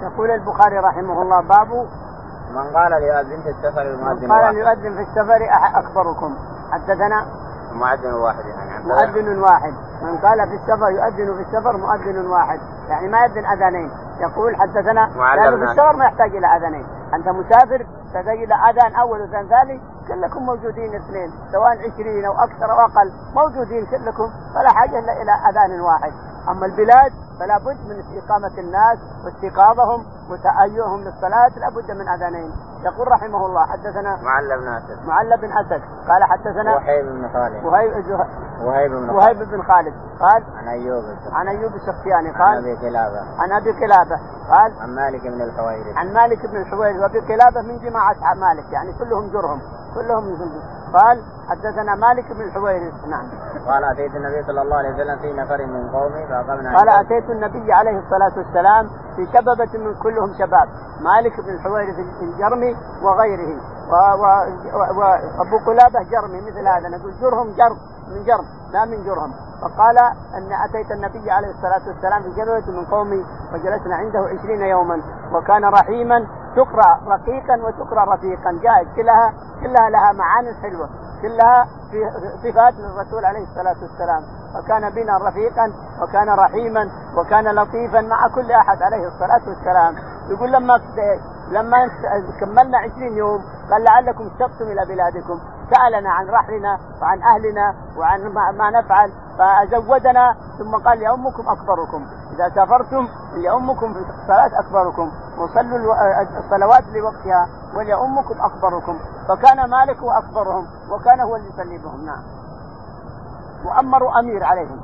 يقول 0.02 0.30
البخاري 0.30 0.78
رحمه 0.78 1.22
الله 1.22 1.40
باب 1.48 1.68
من 2.54 2.76
قال 2.76 2.90
ليؤذن 3.02 3.42
في 3.42 3.48
السفر 3.50 3.82
المؤذن 3.82 4.32
قال 4.32 4.54
ليؤذن 4.54 4.94
في 4.96 5.00
السفر 5.02 5.40
أكبركم 5.74 6.36
حدثنا 6.72 7.26
مؤذن 7.74 8.14
واحد 8.14 8.44
يعني. 8.46 8.84
مؤذن 8.84 9.38
واحد. 9.38 9.72
من 10.02 10.18
قال 10.18 10.48
في 10.48 10.54
السفر 10.54 10.90
يؤذن 10.90 11.34
في 11.34 11.42
السفر 11.42 11.76
مؤذن 11.76 12.26
واحد. 12.26 12.60
يعني 12.88 13.08
ما 13.08 13.18
يؤذن 13.18 13.46
أذانين. 13.46 13.90
يقول 14.20 14.56
حدثنا 14.56 15.00
لأنه 15.36 15.56
في 15.56 15.72
السفر 15.72 15.96
ما 15.96 16.04
يحتاج 16.04 16.36
إلى 16.36 16.46
أذانين. 16.56 16.86
أنت 17.14 17.28
مسافر 17.28 17.86
تحتاج 18.14 18.38
إلى 18.44 18.54
أذان 18.54 18.94
أول 18.94 19.20
وأذان 19.20 19.48
ثاني 19.48 19.80
كلكم 20.08 20.42
موجودين 20.46 20.94
اثنين 20.94 21.30
سواء 21.52 21.78
عشرين 21.78 22.24
أو 22.24 22.32
أكثر 22.32 22.72
أو 22.72 22.78
أقل 22.80 23.12
موجودين 23.34 23.86
كلكم 23.86 24.28
فلا 24.54 24.68
حاجة 24.68 24.98
إلا 24.98 25.12
إلى 25.22 25.32
أذان 25.50 25.80
واحد. 25.80 26.12
أما 26.48 26.66
البلاد 26.66 27.12
فلا 27.40 27.58
بد 27.58 27.78
من 27.88 27.96
اقامه 28.18 28.58
الناس 28.58 28.98
واستيقاظهم 29.24 30.00
وتأيهم 30.30 31.00
للصلاة 31.00 31.52
لابد 31.56 31.90
من 31.90 32.08
أذانين. 32.08 32.52
يقول 32.84 33.08
رحمه 33.08 33.46
الله 33.46 33.66
حدثنا 33.66 34.18
معل 34.22 34.60
بن 34.60 34.68
أسد 34.68 35.06
معل 35.08 35.40
بن 35.40 35.52
أسد 35.52 35.82
قال 36.08 36.24
حدثنا 36.24 36.76
وهيب 36.76 37.06
بن 37.06 37.28
خالد. 37.32 37.64
وهيب 37.64 37.92
وهيب 38.64 38.90
بن 38.90 39.10
وهيب 39.10 39.38
بن 39.38 39.62
خالد. 39.62 39.94
قال 40.20 40.44
عن 40.56 40.68
أيوب 40.68 41.04
عن 41.32 41.48
أيوب 41.48 41.72
السختياني 41.74 42.30
قال 42.30 42.73
عن 42.74 42.82
أبي 42.82 42.88
قلابة 42.88 43.22
عن 43.38 43.52
أبي 43.52 43.72
قلابة 43.72 44.20
قال 44.50 44.72
عن 44.80 44.94
مالك 44.94 45.22
بن 45.22 45.40
الحويرث. 45.42 45.96
عن 45.96 46.12
مالك 46.12 46.46
بن 46.46 46.56
الحويرث 46.56 47.00
وأبي 47.00 47.20
قلابة 47.20 47.62
من 47.62 47.78
جماعة 47.78 48.14
مالك 48.34 48.72
يعني 48.72 48.92
كلهم 48.92 49.30
جرهم. 49.32 49.60
كلهم 49.94 50.24
من 50.24 50.36
قال 50.94 51.22
حدثنا 51.48 51.94
مالك 51.94 52.32
بن 52.32 52.42
الحويرث. 52.42 52.94
نعم. 53.06 53.28
قال 53.66 53.84
أتيت 53.84 54.14
النبي 54.16 54.42
صلى 54.42 54.62
الله 54.62 54.76
عليه 54.76 54.94
وسلم 54.94 55.18
في 55.18 55.32
نفر 55.32 55.66
من 55.66 55.90
قومي 55.90 56.26
فأقمنا 56.26 56.76
قال 56.76 56.88
أتيت 56.88 57.30
النبي 57.30 57.72
عليه 57.72 57.98
الصلاة 57.98 58.32
والسلام 58.38 58.90
في 59.16 59.26
شببه 59.32 59.72
من 59.84 59.94
كلهم 60.02 60.34
شباب. 60.38 60.68
مالك 61.00 61.40
بن 61.40 61.50
الحويرث 61.54 61.98
الجرمي 62.22 62.76
وغيره. 63.02 63.60
وابو 65.38 65.58
قلابة 65.66 66.02
جرمي 66.02 66.40
مثل 66.40 66.68
هذا. 66.68 66.88
نقول 66.88 67.12
جرهم 67.20 67.54
جرم 67.58 67.78
من 68.08 68.24
جرم 68.24 68.44
لا 68.72 68.84
من 68.84 69.04
جرهم. 69.04 69.32
فقال 69.62 69.98
أن 70.34 70.52
أتيت 70.64 70.90
النبي 70.90 71.30
عليه 71.30 71.50
الصلاة 71.50 71.88
والسلام 71.88 72.22
في 72.22 72.30
جبهة 72.30 72.70
من 72.70 72.84
قومي 72.84 73.24
وجلسنا 73.52 73.96
عنده 73.96 74.18
عشرين 74.18 74.60
يوما 74.60 75.02
وكان 75.32 75.64
رحيما 75.64 76.26
تقرأ 76.56 77.00
رقيقا 77.06 77.56
وتقرأ 77.66 78.14
رفيقا 78.14 78.50
جاءت 78.62 78.96
كلها 78.96 79.32
كلها 79.60 79.90
لها 79.90 80.12
معاني 80.12 80.54
حلوة. 80.62 80.88
كلها 81.22 81.66
في 81.90 81.98
صفات 82.42 82.74
للرسول 82.74 83.24
عليه 83.24 83.42
الصلاة 83.42 83.76
والسلام. 83.82 84.22
وكان 84.56 84.90
بنا 84.90 85.18
رفيقا 85.28 85.72
وكان 86.02 86.28
رحيما 86.28 86.88
وكان 87.16 87.44
لطيفا 87.54 88.00
مع 88.00 88.28
كل 88.34 88.52
أحد 88.52 88.82
عليه 88.82 89.06
الصلاة 89.06 89.48
والسلام. 89.48 89.94
يقول 90.30 90.52
لما 90.52 90.80
لما 91.50 91.78
كملنا 92.40 92.78
عشرين 92.78 93.16
يوم 93.16 93.40
قال 93.70 93.84
لعلكم 93.84 94.26
اشتقتم 94.26 94.64
إلى 94.64 94.84
بلادكم. 94.94 95.40
سألنا 95.74 96.10
عن 96.10 96.26
رحلنا 96.28 96.78
وعن 97.02 97.22
أهلنا 97.22 97.74
وعن 97.98 98.20
ما 98.58 98.70
نفعل 98.70 99.12
فزودنا 99.38 100.36
ثم 100.58 100.76
قال 100.76 101.00
لأمكم 101.00 101.48
أكبركم. 101.48 102.06
إذا 102.34 102.48
سافرتم 102.54 103.08
لأمكم 103.36 103.94
في 103.94 104.00
الصلاة 104.00 104.60
أكبركم. 104.60 105.10
وصلوا 105.38 105.94
الصلوات 106.38 106.84
لوقتها 106.94 107.48
وليؤمكم 107.76 108.34
أكبركم. 108.40 108.98
فكان 109.28 109.70
مالك 109.70 109.98
أكبرهم 110.02 110.66
وكان 110.90 111.20
هو 111.20 111.36
اللي 111.36 111.48
يصلي 111.48 111.78
بهم 111.78 112.06
نعم. 112.06 112.22
وأمروا 113.66 114.18
أمير 114.18 114.44
عليهم. 114.44 114.80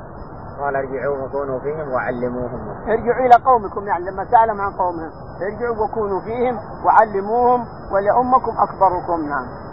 قال 0.60 0.76
ارجعوا 0.76 1.16
وكونوا 1.24 1.58
فيهم 1.58 1.92
وعلموهم. 1.92 2.60
ارجعوا 2.88 3.26
إلى 3.26 3.44
قومكم 3.44 3.86
يعني 3.86 4.10
لما 4.10 4.24
سألهم 4.24 4.60
عن 4.60 4.72
قومهم. 4.72 5.10
ارجعوا 5.42 5.84
وكونوا 5.84 6.20
فيهم 6.20 6.58
وعلموهم 6.84 7.66
ولأمكم 7.92 8.54
أكبركم. 8.58 9.28
نعم. 9.28 9.69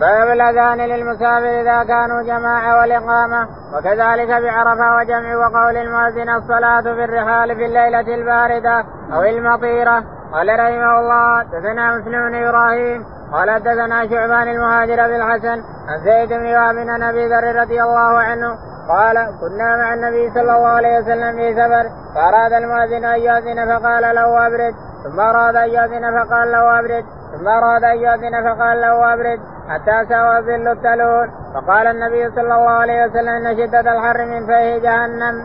باب 0.00 0.28
الأذان 0.28 0.78
للمسافر 0.78 1.60
إذا 1.60 1.84
كانوا 1.84 2.22
جماعة 2.22 2.80
والإقامة. 2.80 3.48
وكذلك 3.74 4.28
بعرفة 4.28 4.96
وجمع 4.96 5.36
وقول 5.36 5.76
المؤذن 5.76 6.30
الصلاة 6.30 6.82
في 6.82 7.04
الرحال 7.04 7.56
في 7.56 7.64
الليلة 7.64 8.14
الباردة 8.14 8.84
أو 9.12 9.22
المطيرة. 9.22 10.04
قال 10.32 10.48
رحمه 10.48 11.00
الله 11.00 11.42
دثنا 11.42 11.96
مسلم 11.96 12.28
بن 12.28 12.34
إبراهيم 12.34 13.04
قال 13.32 13.62
دثنا 13.62 14.08
شعبان 14.08 14.48
المهاجر 14.48 14.96
بالحسن 14.96 15.62
عن 15.88 15.98
زيد 16.04 16.28
بن 16.28 16.46
وهب 16.56 16.74
بن 16.74 17.02
أبي 17.02 17.26
ذر 17.26 17.60
رضي 17.60 17.82
الله 17.82 18.18
عنه 18.18 18.58
قال 18.88 19.16
كنا 19.40 19.76
مع 19.76 19.94
النبي 19.94 20.30
صلى 20.30 20.56
الله 20.56 20.68
عليه 20.68 20.98
وسلم 20.98 21.32
في 21.36 21.54
سفر 21.54 21.84
فأراد 22.14 22.52
المؤذن 22.52 23.04
أن 23.04 23.20
يؤذن 23.20 23.78
فقال 23.78 24.14
له 24.14 24.46
أبرد. 24.46 24.74
ثم 25.04 25.20
أراد 25.20 25.56
أن 25.56 25.68
يؤذن 25.68 26.24
فقال 26.24 26.52
له 26.52 26.78
أبرد. 26.78 27.04
ثم 27.32 27.48
أراد 27.48 27.84
أن 27.84 27.96
يؤذن 27.96 28.54
فقال 28.54 28.80
له 28.80 29.14
أبرد. 29.14 29.40
حتى 29.68 30.08
سوى 30.08 30.40
ظل 30.40 30.68
التلون 30.68 31.30
فقال 31.54 31.86
النبي 31.86 32.30
صلى 32.30 32.40
الله 32.54 32.70
عليه 32.70 33.06
وسلم 33.06 33.28
إن 33.28 33.56
شدة 33.56 33.80
الحر 33.80 34.26
من 34.26 34.46
فيه 34.46 34.78
جهنم. 34.78 35.44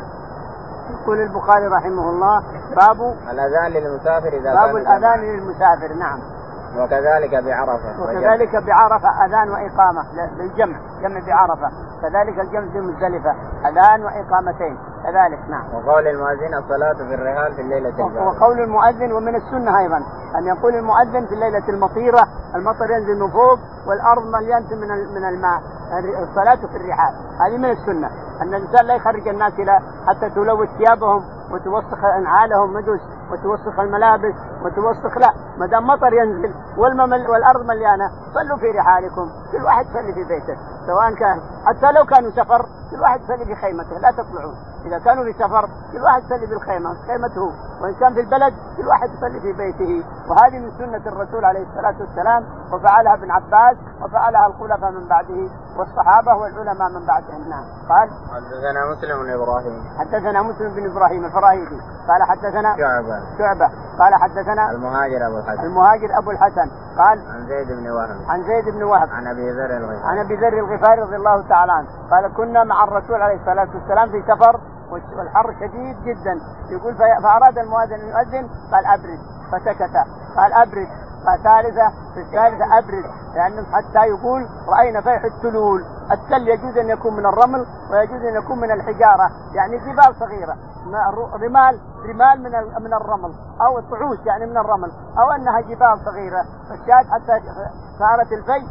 يقول 1.01 1.17
البخاري 1.21 1.67
رحمه 1.67 2.09
الله 2.09 2.43
باب 2.75 3.15
الأذان 3.31 3.71
للمسافر 3.71 4.27
إذا 4.27 4.53
باب 4.53 4.75
الأذان 4.75 5.19
للمسافر 5.19 5.93
نعم. 5.99 6.19
وكذلك 6.79 7.31
بعرفة. 7.45 8.03
وكذلك 8.03 8.55
بعرفة 8.67 9.25
أذان 9.25 9.49
وإقامة. 9.49 10.01
للجمع 10.37 10.77
جمع 11.01 11.19
بعرفة. 11.27 11.69
كذلك 12.01 12.39
الجمع 12.39 12.71
في 12.71 12.79
مزدلفه 12.79 13.35
أذان 13.69 14.03
وإقامتين. 14.05 14.77
كذلك 15.03 15.39
نعم. 15.49 15.65
وقول 15.75 16.07
المؤذن 16.07 16.53
الصلاة 16.53 16.93
في 16.93 17.13
الرحال 17.15 17.53
في 17.55 17.61
الليلة 17.61 17.89
الباردة 17.89 18.21
وقول 18.21 18.59
المؤذن 18.59 19.11
ومن 19.13 19.35
السنة 19.35 19.79
أيضا. 19.79 19.97
أن 20.37 20.43
يقول 20.47 20.75
المؤذن 20.75 21.25
في 21.25 21.33
الليلة 21.33 21.69
المطيرة 21.69 22.23
المطر 22.55 22.91
ينزل 22.91 23.19
من 23.19 23.31
فوق 23.31 23.59
والأرض 23.87 24.23
مليانة 24.35 24.75
من 24.75 24.87
من 25.15 25.25
الماء. 25.29 25.61
الصلاة 26.23 26.67
في 26.67 26.77
الرحال. 26.77 27.13
هذه 27.41 27.57
من 27.57 27.71
السنة. 27.71 28.09
أن 28.41 28.53
الإنسان 28.53 28.85
لا 28.85 28.93
يخرج 28.95 29.27
الناس 29.27 29.53
إلى 29.53 29.79
حتى 30.07 30.29
تلوث 30.29 30.69
ثيابهم 30.77 31.23
وتوسخ 31.51 32.05
أنعالهم. 32.05 32.73
مدوس 32.73 32.99
وتوسخ 33.31 33.79
الملابس 33.79 34.35
وتوسخ 34.63 35.17
لا 35.17 35.33
ما 35.57 35.65
دام 35.65 35.87
مطر 35.87 36.13
ينزل 36.13 36.53
والممل 36.77 37.29
والأرض 37.29 37.65
مليانة 37.65 38.11
صلوا 38.33 38.57
في 38.57 38.71
رحالكم 38.79 39.29
كل 39.51 39.63
واحد 39.63 39.85
يصلي 39.85 40.13
في 40.13 40.23
بيته 40.23 40.57
سواء 40.87 41.13
كان 41.15 41.37
حتى 41.65 41.91
لو 41.91 42.05
كانوا 42.05 42.31
سفر 42.31 42.65
كل 42.91 43.01
واحد 43.01 43.19
يصلي 43.21 43.45
في 43.45 43.55
خيمته 43.55 43.97
لا 43.99 44.11
تطلعون. 44.11 44.55
إذا 44.85 44.99
كانوا 44.99 45.23
في 45.23 45.33
سفر 45.33 45.65
كل 45.91 46.01
واحد 46.01 46.21
يصلي 46.23 46.45
بالخيمة 46.45 46.89
خيمته 47.07 47.47
وإن 47.81 47.93
كان 47.99 48.13
في 48.13 48.19
البلد 48.19 48.53
كل 48.77 48.87
واحد 48.87 49.09
يصلي 49.09 49.39
في 49.39 49.53
بيته. 49.53 50.03
وهذه 50.29 50.59
من 50.59 50.71
سنة 50.77 51.03
الرسول 51.11 51.45
عليه 51.45 51.63
الصلاة 51.67 51.95
والسلام 51.99 52.43
وفعلها 52.73 53.13
ابن 53.13 53.31
عباس 53.31 53.77
وفعلها 54.01 54.47
الخلفاء 54.47 54.91
من 54.91 55.07
بعده 55.07 55.49
والصحابة 55.77 56.33
والعلماء 56.35 56.89
من 56.89 57.05
بعدهم 57.05 57.49
نعم. 57.49 57.65
قال 57.89 58.07
حدثنا 58.35 58.81
مسلم 58.91 59.23
بن 59.23 59.29
إبراهيم. 59.33 59.83
حدثنا 59.99 60.41
مسلم 60.41 60.69
بن 60.75 60.91
إبراهيم 60.91 61.25
الفراهيدي 61.25 61.79
قال 62.09 62.21
حدثنا 62.29 62.75
شعبة. 62.77 63.16
شعبة. 63.37 63.69
قال 63.99 64.15
حدثنا 64.15 64.71
المهاجر 64.71 65.27
أبو 65.27 65.37
الحسن. 65.37 65.63
المهاجر 65.63 66.17
أبو 66.19 66.31
الحسن. 66.31 66.67
قال 66.97 67.17
عن 67.33 67.47
زيد 67.47 67.67
بن 67.67 67.89
وهب. 67.89 68.17
عن 68.29 68.43
زيد 68.43 68.65
بن 68.75 68.83
وهب. 68.83 69.09
عن 69.09 69.27
أبي 69.27 69.51
ذر 69.51 69.77
الغفاري. 69.77 70.03
عن 70.03 70.17
أبي 70.17 70.35
ذر 70.35 70.57
الغفاري 70.57 71.01
رضي 71.01 71.15
الله 71.15 71.47
تعالى 71.47 71.71
عنه. 71.71 71.87
قال 72.11 72.33
كنا 72.33 72.63
مع 72.63 72.83
الرسول 72.83 73.21
عليه 73.21 73.35
الصلاة 73.35 73.67
والسلام 73.75 74.09
في 74.09 74.23
سفر 74.27 74.59
والحر 74.91 75.53
شديد 75.59 75.95
جدا. 76.03 76.39
يقول 76.69 76.95
فأراد 77.23 77.57
المؤذن 77.57 77.93
أن 77.93 78.07
يؤذن 78.07 78.49
قال 78.71 78.85
أبرد. 78.85 79.19
فسكت. 79.51 79.95
قال 80.37 80.53
أبرد. 80.53 80.87
ثالثة. 81.43 81.89
في 82.13 82.19
الثالثة 82.19 82.77
أبرد. 82.79 83.05
لأنه 83.35 83.65
حتى 83.71 84.07
يقول 84.07 84.47
رأينا 84.77 85.01
فيح 85.01 85.23
التلول. 85.23 85.85
التل 86.11 86.47
يجوز 86.47 86.77
أن 86.77 86.89
يكون 86.89 87.13
من 87.15 87.25
الرمل 87.25 87.65
ويجوز 87.91 88.21
أن 88.21 88.35
يكون 88.35 88.59
من 88.59 88.71
الحجارة. 88.71 89.31
يعني 89.53 89.77
جبال 89.77 90.15
صغيرة. 90.19 90.55
رمال 91.43 91.79
رمال 92.09 92.43
من 92.43 92.83
من 92.83 92.93
الرمل 92.93 93.33
أو 93.61 93.79
طعوش 93.79 94.19
يعني 94.25 94.45
من 94.45 94.57
الرمل 94.57 94.91
أو 95.19 95.31
أنها 95.31 95.61
جبال 95.61 95.99
صغيرة. 96.05 96.45
فالشاهد 96.69 97.05
حتى 97.05 97.41
صارت 97.99 98.31
الفي 98.31 98.67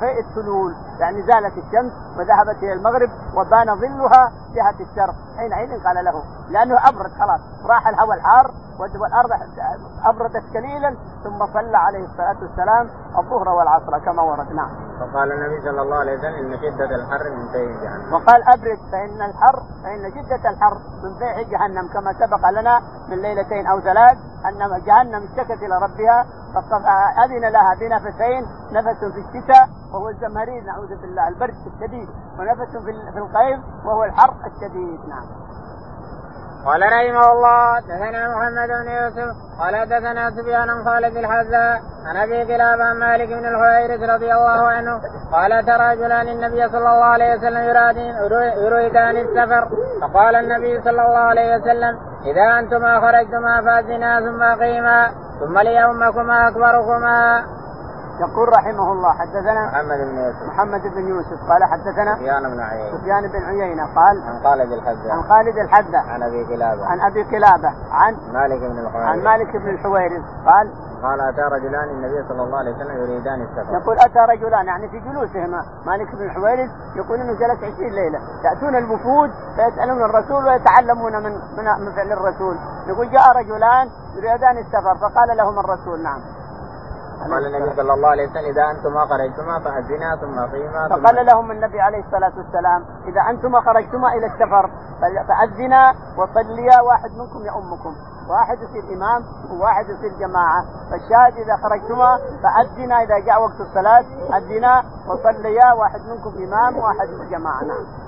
في 0.00 0.20
التلول 0.20 0.74
يعني 1.00 1.22
زالت 1.22 1.58
الشمس 1.58 1.92
وذهبت 2.18 2.62
إلى 2.62 2.72
المغرب 2.72 3.10
وبان 3.36 3.76
ظلها 3.80 4.32
جهة 4.54 4.80
الشرق. 4.80 5.14
حينئذ 5.36 5.84
قال 5.84 6.04
له 6.04 6.22
لأنه 6.50 6.88
أبرد 6.88 7.10
خلاص. 7.20 7.40
راح 7.70 7.88
الهواء 7.88 8.16
الحار 8.16 8.50
والارض 9.00 9.30
أبردت 10.04 10.56
قليلا 10.56 10.96
ثم 11.24 11.46
صلى 11.46 11.76
عليه 11.76 12.04
الصلاة 12.04 12.36
والسلام 12.42 12.90
الظهر 13.18 13.48
والعصر 13.48 13.98
كما 13.98 14.22
ورد. 14.22 14.52
نعم. 14.52 14.83
وقال 15.00 15.32
النبي 15.32 15.60
صلى 15.60 15.82
الله 15.82 15.96
عليه 15.96 16.18
وسلم 16.18 16.52
إن 16.52 16.58
شدة 16.58 16.94
الحر 16.96 17.24
من 17.36 17.48
فيح 17.52 17.82
جهنم. 17.82 18.12
وقال 18.14 18.42
أبرد 18.48 18.78
فإن 18.92 19.22
الحر 19.22 19.62
فإن 19.82 20.10
شدة 20.10 20.50
الحر 20.50 20.78
من 21.02 21.18
فيح 21.18 21.40
جهنم 21.50 21.88
كما 21.92 22.12
سبق 22.12 22.50
لنا 22.50 22.80
من 23.08 23.18
ليلتين 23.22 23.66
أو 23.66 23.80
ثلاث 23.80 24.18
أن 24.46 24.82
جهنم 24.86 25.22
اشتكت 25.24 25.62
إلى 25.62 25.78
ربها 25.78 26.26
فاذن 26.54 27.44
لها 27.52 27.74
بنفسين 27.74 28.46
نفس 28.72 28.98
في 29.04 29.20
الشتاء 29.20 29.68
وهو 29.92 30.08
الزمهرير 30.08 30.64
نعوذ 30.64 30.88
بالله 31.00 31.28
البرد 31.28 31.54
الشديد 31.66 32.08
ونفس 32.38 32.76
في 33.12 33.18
القيظ 33.18 33.60
وهو 33.84 34.04
الحر 34.04 34.34
الشديد 34.46 35.00
نعم. 35.08 35.26
قال 36.64 36.82
رحمه 36.82 37.32
الله 37.32 37.80
دثنا 37.80 38.28
محمد 38.28 38.68
بن 38.68 38.90
يوسف 38.90 39.36
قال 39.60 39.88
دثنا 39.88 40.30
سفيان 40.30 40.70
عن 40.70 40.84
خالد 40.84 41.16
الحذاء 41.16 41.80
عن 42.06 42.16
أبي 42.16 42.44
كلاب 42.44 42.80
عن 42.80 42.96
مالك 42.98 43.28
بن 43.28 43.46
الحويرث 43.46 44.10
رضي 44.10 44.32
الله 44.32 44.68
عنه 44.68 45.00
قال 45.32 45.64
ترى 45.66 45.92
رجلان 45.92 46.28
النبي 46.28 46.68
صلى 46.68 46.78
الله 46.78 47.04
عليه 47.04 47.34
وسلم 47.34 47.62
يريدان 48.64 49.16
السفر 49.16 49.68
فقال 50.02 50.34
النبي 50.36 50.80
صلى 50.80 50.90
الله 51.02 51.18
عليه 51.18 51.56
وسلم 51.56 51.98
إذا 52.24 52.58
أنتما 52.58 53.00
خرجتما 53.00 53.60
فازنا 53.60 54.20
ثم 54.20 54.62
قيما 54.62 55.10
ثم 55.40 55.58
ليومكما 55.58 56.48
أكبركما. 56.48 57.44
يقول 58.20 58.48
رحمه 58.48 58.92
الله 58.92 59.12
حدثنا 59.12 59.66
محمد 59.66 59.98
بن 59.98 60.18
يوسف. 60.18 60.42
محمد 60.42 60.82
بن 60.82 61.08
يوسف. 61.08 61.50
قال 61.50 61.64
حدثنا 61.64 62.14
سفيان 62.16 62.42
بن 62.50 62.60
عيينة. 62.60 62.98
سفيان 62.98 63.28
بن 63.28 63.44
عيينة 63.44 63.94
قال 63.94 64.22
عن 64.22 64.42
خالد 64.44 64.72
الحذاء. 64.72 65.10
عن 65.10 65.22
خالد 65.22 65.58
الحذاء. 65.58 66.04
عن 66.08 66.22
أبي 66.22 66.44
كلابة. 66.44 66.86
عن 66.86 67.00
أبي 67.00 67.24
كلابة. 67.24 67.72
عن 67.90 68.14
مالك 68.32 68.60
بن 68.60 68.78
الحويرث 68.78 69.08
عن 69.08 69.22
مالك 69.22 69.56
بن 69.56 69.68
الحويرث 69.68 70.22
قال 70.46 70.72
قال 71.02 71.20
أتى 71.20 71.40
رجلان 71.40 71.88
النبي 71.88 72.28
صلى 72.28 72.42
الله 72.42 72.58
عليه 72.58 72.74
وسلم 72.74 72.96
يريدان 73.02 73.42
السفر. 73.42 73.72
يقول 73.72 73.98
أتى 73.98 74.18
رجلان 74.18 74.66
يعني 74.66 74.88
في 74.88 75.00
جلوسهما. 75.00 75.64
مالك 75.86 76.14
بن 76.14 76.24
الحويرث 76.24 76.70
يقول 76.96 77.20
إنه 77.20 77.32
جلس 77.32 77.58
20 77.74 77.92
ليلة. 77.92 78.18
يأتون 78.44 78.76
الوفود 78.76 79.30
فيسألون 79.56 80.02
الرسول 80.02 80.46
ويتعلمون 80.46 81.22
من 81.22 81.32
من 81.84 81.92
فعل 81.92 82.12
الرسول. 82.12 82.56
يقول 82.86 83.10
جاء 83.10 83.36
رجلان 83.36 83.88
يريدان 84.16 84.58
السفر 84.58 84.94
فقال 84.94 85.36
لهم 85.36 85.58
الرسول 85.58 86.02
نعم. 86.02 86.20
قال 87.30 87.46
النبي 87.46 87.76
صلى 87.76 87.92
الله 87.94 88.08
عليه 88.08 88.28
وسلم 88.30 88.44
إذا 88.44 88.70
انتما 88.70 89.06
خرجتما 89.06 89.58
فاذنا 89.64 90.16
ثم 90.20 90.38
اقيما 90.38 90.88
فقال 90.88 91.26
لهم 91.26 91.50
النبي 91.50 91.80
عليه 91.80 92.04
الصلاة 92.04 92.32
والسلام 92.36 92.84
إذا 93.06 93.20
انتما 93.30 93.60
خرجتما 93.60 94.12
إلى 94.14 94.26
السفر 94.26 94.70
فأذنا 95.28 95.94
وصليا 96.16 96.80
واحد 96.80 97.10
منكم 97.10 97.46
يؤمكم 97.46 97.94
واحد 98.28 98.58
يصير 98.62 98.96
إمام 98.96 99.22
وواحد 99.50 99.84
يصير 99.88 100.12
جماعة 100.18 100.64
فالشاهد 100.90 101.32
إذا 101.38 101.56
خرجتما 101.56 102.18
فأذنا 102.42 103.02
إذا 103.02 103.18
جاء 103.18 103.42
وقت 103.42 103.60
الصلاة 103.60 104.04
أذنا 104.36 104.82
وصليا 105.08 105.72
واحد 105.72 106.00
منكم 106.00 106.32
إمام 106.42 106.76
وواحد 106.76 107.08
جماعة. 107.30 107.64
نعم. 107.64 108.03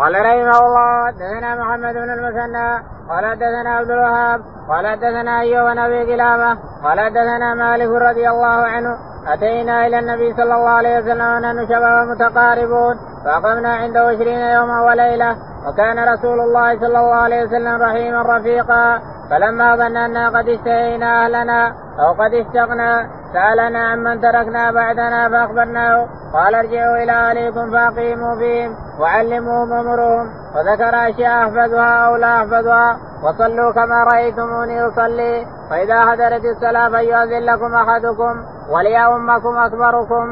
قال 0.00 0.14
رحمه 0.14 0.58
الله 0.66 1.10
دثنا 1.10 1.54
محمد 1.54 1.94
بن 1.94 2.10
المثنى 2.10 2.68
قال 3.08 3.24
دثنا 3.38 3.70
عبد 3.70 3.90
الوهاب 3.90 4.40
قال 4.68 4.96
دثنا 4.96 5.40
أيوب 5.40 5.66
بن 5.70 5.78
أبي 5.78 6.06
كلابة 6.06 6.58
قال 6.84 6.98
دثنا 7.16 7.54
مالك 7.54 7.90
رضي 8.08 8.28
الله 8.28 8.58
عنه 8.74 8.96
أتينا 9.32 9.86
إلى 9.86 9.98
النبي 9.98 10.34
صلى 10.34 10.54
الله 10.54 10.68
عليه 10.68 10.98
وسلم 10.98 11.26
ونحن 11.36 11.66
شباب 11.68 12.08
متقاربون 12.08 12.96
فأقمنا 13.24 13.74
عنده 13.74 14.00
عشرين 14.00 14.38
يوما 14.38 14.82
وليلة 14.82 15.36
وكان 15.66 16.08
رسول 16.12 16.40
الله 16.40 16.78
صلى 16.78 16.98
الله 16.98 17.14
عليه 17.14 17.44
وسلم 17.44 17.82
رحيما 17.82 18.22
رفيقا. 18.22 19.00
فلما 19.30 19.76
ظننا 19.76 20.28
قد 20.28 20.48
اشتهينا 20.48 21.24
أهلنا 21.24 21.74
أو 22.00 22.12
قد 22.12 22.34
اشتقنا 22.34 23.08
سألنا 23.32 23.88
عمن 23.88 24.20
تركنا 24.20 24.70
بعدنا 24.70 25.28
فأخبرناه. 25.28 26.06
قال 26.34 26.54
ارجعوا 26.54 26.96
إلى 27.02 27.12
أهليكم 27.12 27.70
فأقيموا 27.70 28.36
فيهم 28.38 28.74
وعلموهم 29.00 29.72
ومروهم 29.72 30.26
وذكر 30.54 30.94
أشياء 31.08 31.44
أحفظها 31.44 32.06
أو 32.06 32.16
لا 32.16 32.36
أحفظها. 32.36 32.96
وصلوا 33.22 33.72
كما 33.72 34.04
رأيتموني 34.04 34.86
أصلي. 34.86 35.46
فإذا 35.70 36.00
حضرت 36.00 36.44
الصلاه 36.44 36.88
فليؤذن 36.88 37.42
لكم 37.42 37.74
أحدكم 37.74 38.44
وليؤمكم 38.70 39.56
أكبركم. 39.56 40.26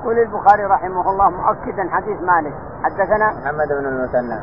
يقول 0.00 0.18
البخاري 0.18 0.64
رحمه 0.64 1.10
الله 1.10 1.30
مؤكدا 1.30 1.88
حديث 1.90 2.20
مالك. 2.20 2.54
حدثنا 2.82 3.32
محمد 3.32 3.68
بن 3.68 3.86
المثنى. 3.86 4.34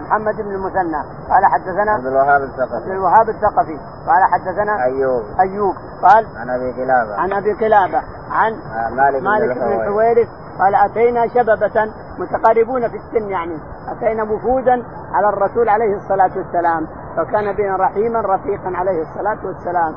محمد 0.00 0.36
بن 0.36 0.50
المثنى. 0.50 1.02
قال 1.30 1.44
حدثنا 1.44 1.92
عبد 1.92 2.06
الوهاب 2.06 2.42
الثقفي. 2.42 2.74
عبد 2.74 2.90
الوهاب 2.90 3.28
الثقفي. 3.28 3.78
قال 4.06 4.24
حدثنا 4.32 4.84
أيوب. 4.84 5.22
أيوب. 5.40 5.74
قال 6.02 6.26
عن 6.36 6.50
أبي 6.50 6.72
كلابة. 6.72 7.14
عن 7.16 7.32
أبي 7.32 7.54
كلابة. 7.54 8.02
عن 8.30 8.52
آه 8.52 8.90
مالك, 8.90 9.22
مالك 9.22 9.58
بن 9.58 9.72
الحويرث. 9.72 10.28
قال 10.58 10.74
أتينا 10.74 11.26
شببة 11.26 11.92
متقاربون 12.18 12.88
في 12.88 12.96
السن 12.96 13.30
يعني. 13.30 13.58
أتينا 13.88 14.22
وفودا 14.22 14.82
على 15.12 15.28
الرسول 15.28 15.68
عليه 15.68 15.96
الصلاة 15.96 16.30
والسلام. 16.36 16.86
فكان 17.16 17.52
بنا 17.52 17.76
رحيما 17.76 18.20
رفيقا 18.20 18.76
عليه 18.76 19.02
الصلاة 19.02 19.46
والسلام. 19.46 19.94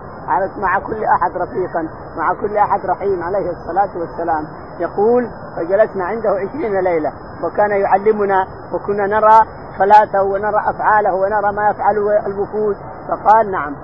مع 0.58 0.80
كل 0.80 1.03
أحد 1.03 1.38
رفيقا 1.38 1.88
مع 2.17 2.34
كل 2.34 2.58
أحد 2.58 2.86
رحيم 2.86 3.23
عليه 3.23 3.49
الصلاة 3.51 3.97
والسلام. 3.97 4.47
يقول 4.80 5.30
فجلسنا 5.56 6.06
عنده 6.06 6.30
عشرين 6.30 6.80
ليلة 6.80 7.12
وكان 7.43 7.71
يعلمنا 7.71 8.47
وكنا 8.73 9.08
نرى 9.08 9.39
صلاته 9.77 10.23
ونرى 10.23 10.62
أفعاله 10.65 11.13
ونرى 11.13 11.51
ما 11.51 11.69
يفعله 11.69 12.25
الوفود. 12.25 12.75
فقال 13.10 13.51
نعم. 13.51 13.75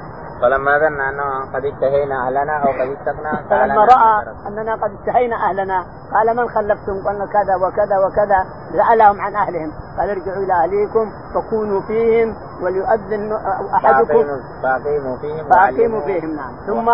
فلما 0.43 0.79
ظن 0.79 1.01
أنه 1.01 1.51
قد 1.53 1.65
اشتهينا 1.65 2.27
أهلنا 2.27 2.57
أو 2.57 2.71
قد 2.71 2.97
اشتقنا 2.97 3.43
فلما 3.49 3.85
رأى 3.85 4.35
أننا 4.47 4.75
قد 4.75 4.91
اشتهينا 4.99 5.35
أهلنا 5.35 5.85
قال 6.13 6.37
من 6.37 6.49
خلفتم؟ 6.49 7.07
قلنا 7.07 7.25
كذا 7.25 7.55
وكذا 7.55 7.97
وكذا 7.97 8.45
سالهم 8.73 9.21
عن 9.21 9.35
أهلهم. 9.35 9.71
قال 9.97 10.09
ارجعوا 10.09 10.43
إلى 10.43 10.53
أهليكم 10.53 11.11
فكونوا 11.35 11.81
فيهم 11.81 12.35
وليؤذن 12.61 13.33
أحدكم. 13.75 14.25
فاقيموا 14.63 15.17
فيهم 15.17 15.49
فأقيموا 15.49 16.01
فيهم 16.01 16.35
نعم. 16.35 16.51
ثم 16.67 16.87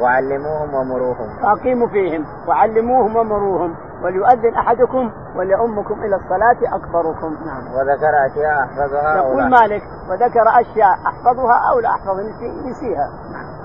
وعلموهم 0.00 0.74
ومروهم. 0.74 1.28
فأقيموا 1.42 1.88
فيهم 1.88 2.26
وعلموهم 2.48 3.16
ومروهم. 3.16 3.74
وليؤذن 4.04 4.54
أحدكم 4.54 5.10
وليؤمكم 5.36 6.02
إلى 6.02 6.16
الصلاة 6.16 6.76
أكبركم. 6.76 7.36
نعم. 7.46 7.74
وذكر 7.74 8.26
أشياء 8.26 8.64
أحفظها 8.64 9.16
يقول 9.16 9.50
مالك 9.50 9.82
وذكر 10.10 10.48
أشياء 10.60 10.98
أحفظها 11.06 11.70
أو 11.70 11.80
لا 11.80 11.90
أحفظ 11.90 12.20
نسيها. 12.64 13.10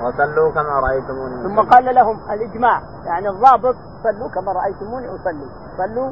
وصلوا 0.04 0.52
كما 0.52 0.80
رأيتموني. 0.80 1.43
ثم 1.43 1.60
قال 1.60 1.95
لهم 1.95 2.19
الإجماع 2.32 2.82
يعني 3.06 3.30
الضابط 3.30 3.76
صلوا 4.08 4.30
كما 4.30 4.52
رأيتموني 4.52 5.08
أصلي. 5.15 5.48
صلوا 5.78 6.10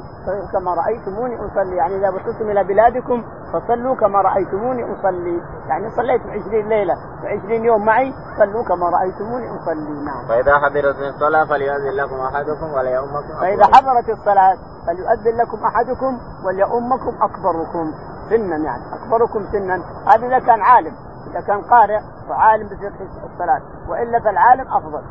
كما 0.53 0.73
رأيتموني 0.73 1.35
أصلي. 1.45 1.75
يعني 1.75 1.95
إذا 1.97 2.09
وصلتم 2.09 2.49
إلى 2.49 2.63
بلادكم 2.63 3.23
فصلوا 3.53 3.95
كما 3.95 4.21
رأيتموني 4.21 4.83
أصلي. 4.93 5.41
يعني 5.67 5.89
صليت 5.89 6.21
20 6.21 6.69
ليلة 6.69 6.95
و20 7.23 7.51
يوم 7.51 7.85
معي 7.85 8.13
صلوا 8.39 8.63
كما 8.63 8.89
رأيتموني 8.89 9.47
أصلي. 9.55 10.05
نعم. 10.05 10.27
فإذا 10.29 10.53
حضرت 10.59 10.99
الصلاة 10.99 11.45
فليؤذن 11.45 11.91
لكم 12.01 12.15
أحدكم 12.15 12.67
وليؤمكم 12.73 13.33
فإذا 13.41 13.65
حضرت 13.75 14.09
الصلاة 14.09 14.57
فليؤذن 14.87 15.37
لكم 15.41 15.57
أحدكم 15.65 16.19
وليؤمكم 16.45 17.13
أكبركم. 17.21 17.93
سنا 18.29 18.57
يعني 18.57 18.83
أكبركم 18.93 19.45
سنا. 19.51 19.75
هذا 20.07 20.27
إذا 20.27 20.39
كان 20.39 20.61
عالم. 20.61 20.93
إذا 21.35 21.47
كان 21.47 21.61
قارئ 21.61 21.99
وعالم 22.29 22.67
بفقه 22.67 23.25
الصلاة. 23.25 23.61
والا 23.89 24.19
فالعالم 24.19 24.67
أفضل. 24.77 25.03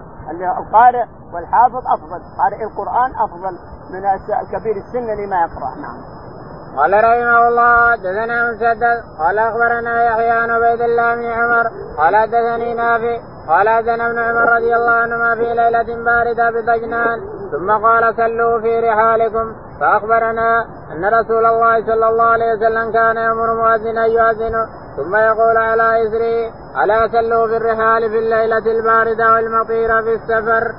القارئ 0.58 1.04
والحافظ 1.32 1.82
أفضل. 1.94 2.20
قارئ 2.38 2.64
القرآن 2.64 3.10
أفضل 3.24 3.58
من 3.92 4.02
كبير 4.52 4.76
السن 4.76 5.24
لما 5.24 5.36
يقرأ. 5.40 5.70
نعم. 5.84 6.14
قال 6.76 6.92
رحمه 6.92 7.48
الله 7.48 7.90
حدثنا 7.90 8.50
مسدد. 8.50 9.02
قال 9.18 9.38
أخبرنا 9.38 10.04
يحيى 10.04 10.30
عن 10.30 10.50
عبيد 10.50 10.80
الله 10.80 11.14
بن 11.14 11.24
عمر. 11.24 11.64
قال 11.98 12.16
حدثني 12.16 12.74
نافع. 12.74 13.18
قال 13.48 13.68
حدثنا 13.68 14.06
ابن 14.06 14.18
عمر 14.18 14.52
رضي 14.56 14.76
الله 14.76 14.92
عنهما 14.92 15.34
في 15.34 15.54
ليلة 15.54 16.04
باردة 16.04 16.50
بدجنان. 16.50 17.20
ثم 17.52 17.70
قال 17.86 18.16
سلوا 18.16 18.60
في 18.60 18.80
رحالكم. 18.80 19.54
فأخبرنا 19.80 20.64
أن 20.92 21.04
رسول 21.04 21.46
الله 21.46 21.86
صلى 21.86 22.08
الله 22.08 22.24
عليه 22.24 22.52
وسلم 22.52 22.92
كان 22.92 23.16
يأمر 23.16 23.54
مؤذنا 23.54 24.04
يؤذن 24.06 24.83
ثم 24.96 25.16
يقول 25.16 25.56
على 25.56 26.06
إثري 26.06 26.52
ألا 26.84 27.08
سلوا 27.08 27.46
في 27.46 27.56
الرحال 27.56 28.10
في 28.10 28.18
الليلة 28.18 28.66
الباردة 28.66 29.32
والمطيرة 29.32 30.00
في 30.00 30.14
السفر. 30.14 30.74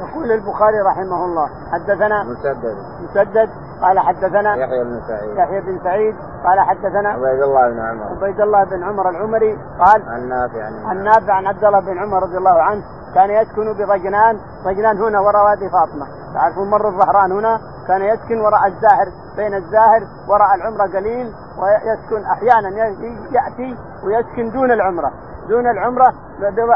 يقول 0.00 0.32
البخاري 0.32 0.80
رحمه 0.80 1.24
الله 1.24 1.48
حدثنا 1.72 2.22
مسدد. 2.24 2.76
مسدد 3.02 3.50
قال 3.82 3.98
حدثنا 3.98 4.56
يحيى 4.56 4.84
بن 4.84 5.00
سعيد. 5.08 5.36
يحيى 5.36 5.60
بن 5.60 5.80
سعيد 5.84 6.14
قال 6.44 6.60
حدثنا 6.60 7.08
عبيد 7.08 7.42
الله 7.42 7.68
بن 7.70 7.80
عمر. 7.80 8.04
عبيد 8.04 8.40
الله 8.40 8.64
بن 8.64 8.82
عمر 8.82 9.10
العمري 9.10 9.58
قال 9.78 10.02
عن 10.08 10.28
نافع 10.28 10.64
عن 10.88 11.04
نافع. 11.04 11.32
عن 11.32 11.46
عبد 11.46 11.64
الله 11.64 11.80
بن 11.80 11.98
عمر 11.98 12.22
رضي 12.22 12.38
الله 12.38 12.62
عنه 12.62 12.82
كان 13.14 13.30
يسكن 13.30 13.72
بضجنان 13.72 14.38
ضجنان 14.64 14.98
هنا 14.98 15.20
وراء 15.20 15.44
وادي 15.44 15.70
فاطمة. 15.70 16.06
تعرفون 16.34 16.70
مر 16.70 16.88
الظهران 16.88 17.32
هنا؟ 17.32 17.60
كان 17.88 18.02
يسكن 18.02 18.40
وراء 18.40 18.66
الزاهر 18.66 19.08
بين 19.36 19.54
الزاهر 19.54 20.02
وراء 20.28 20.54
العمرة 20.54 20.86
قليل 20.86 21.32
ويسكن 21.58 22.24
أحيانا 22.24 22.68
يأتي 23.30 23.76
ويسكن 24.04 24.50
دون 24.50 24.72
العمرة. 24.72 25.12
دون 25.48 25.70
العمرة 25.70 26.14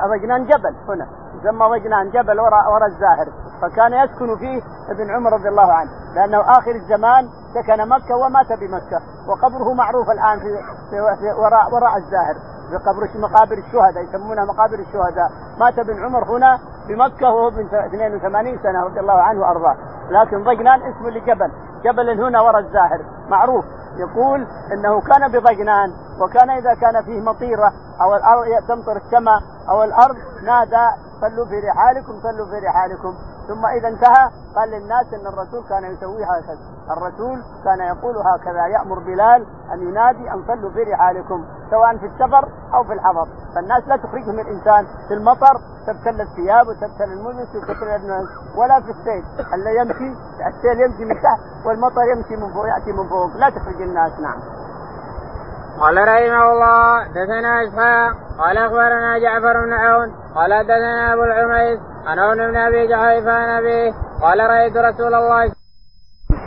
ضجنان 0.08 0.44
جبل 0.44 0.74
هنا. 0.88 1.06
يسمى 1.34 1.66
ضجنان 1.66 2.10
جبل 2.10 2.40
وراء 2.40 2.72
وراء 2.72 2.88
الزاهر. 2.88 3.26
فكان 3.62 3.92
يسكن 3.92 4.36
فيه 4.36 4.62
ابن 4.90 5.10
عمر 5.10 5.32
رضي 5.32 5.48
الله 5.48 5.72
عنه. 5.72 5.90
لأنه 6.14 6.40
آخر 6.40 6.70
الزمان 6.70 7.28
سكن 7.54 7.88
مكة 7.88 8.16
ومات 8.16 8.52
بمكه 8.52 9.00
وقبره 9.28 9.72
معروف 9.74 10.10
الآن 10.10 10.38
في, 10.38 10.56
في, 10.90 11.16
في 11.20 11.40
وراء 11.40 11.74
وراء 11.74 11.96
الزاهر. 11.96 12.34
في 12.70 12.76
قبر 12.76 13.28
مقابر 13.28 13.58
الشهداء 13.58 14.04
يسمونها 14.04 14.44
مقابر 14.44 14.78
الشهداء. 14.78 15.30
مات 15.60 15.78
ابن 15.78 16.04
عمر 16.04 16.24
هنا 16.24 16.58
بمكه 16.88 17.30
وهو 17.30 17.48
ابن 17.48 17.66
82 17.66 18.58
سنة 18.62 18.84
رضي 18.84 19.00
الله 19.00 19.20
عنه 19.20 19.40
وأرضاه. 19.40 19.76
لكن 20.10 20.44
ضجنان 20.44 20.80
اسم 20.82 21.08
لجبل. 21.08 21.50
جبل 21.84 22.22
هنا 22.22 22.40
وراء 22.40 22.60
الزاهر. 22.60 23.00
معروف. 23.28 23.64
يقول 23.96 24.46
إنه 24.72 25.00
كان 25.00 25.28
بضجنان 25.32 25.92
وكان 26.20 26.50
إذا 26.50 26.74
كان 26.74 27.02
فيه 27.02 27.20
مطيرة 27.20 27.72
أو 28.00 28.16
الأرض 28.16 28.44
تمطر 28.68 28.96
السماء 28.96 29.40
أو 29.68 29.82
الأرض 29.84 30.16
نادى 30.42 30.86
صلوا 31.20 31.46
في 31.46 31.60
رحالكم 31.60 32.20
صلوا 32.22 32.46
في 32.46 32.66
رحالكم. 32.66 33.14
ثم 33.48 33.66
إذا 33.66 33.88
انتهى 33.88 34.30
قال 34.56 34.70
للناس 34.70 35.14
إن 35.14 35.26
الرسول 35.26 35.64
كان 35.68 35.84
يسوي 35.84 36.24
هكذا. 36.24 36.58
الرسول 36.90 37.42
كان 37.64 37.80
يقول 37.80 38.16
هكذا 38.16 38.66
يأمر 38.66 38.98
بلال 38.98 39.46
أن 39.72 39.88
ينادي 39.88 40.30
أن 40.30 40.44
صلوا 40.46 40.70
في 40.70 40.82
رحالكم 40.82 41.44
سواء 41.70 41.96
في 41.96 42.06
السفر 42.06 42.48
أو 42.74 42.84
في 42.84 42.92
الحضر. 42.92 43.28
فالناس 43.54 43.88
لا 43.88 43.96
تخرجهم 43.96 44.40
الإنسان 44.40 44.86
في 45.08 45.14
المطر 45.14 45.60
تبتل 45.86 46.20
الثياب 46.20 46.68
وتبتل 46.68 47.12
الملبس 47.12 47.54
وتبتل 47.54 47.88
الناس 47.88 48.26
ولا 48.56 48.80
في 48.80 48.90
السيل. 48.90 49.24
اللي 49.54 49.76
يمشي 49.76 50.18
السيل 50.46 50.80
يمشي 50.80 51.04
من 51.04 51.14
تحت 51.14 51.66
والمطر 51.66 52.02
يمشي 52.16 52.36
من 52.36 52.52
فوق 52.52 52.66
يأتي 52.68 52.92
من 52.92 53.08
فوق 53.08 53.36
لا 53.36 53.50
تخرج 53.50 53.81
الناس 53.82 54.12
نعم. 54.20 54.40
قال 55.80 55.96
رحمه 56.08 56.52
الله 56.52 57.04
دثنا 57.08 57.62
إسحاق 57.64 58.12
قال 58.38 58.58
أخبرنا 58.58 59.18
جعفر 59.18 59.64
بن 59.64 59.72
عون 59.72 60.08
قال 60.34 60.64
دثنا 60.64 61.12
أبو 61.12 61.22
العميس 61.22 61.78
عن 62.06 62.18
عون 62.18 62.36
بن 62.36 62.56
أبي 62.56 62.86
جحيفه 62.86 63.32
عن 63.32 63.48
أبيه 63.48 63.92
قال 64.22 64.40
رأيت 64.50 64.76
رسول 64.76 65.14
الله 65.14 65.52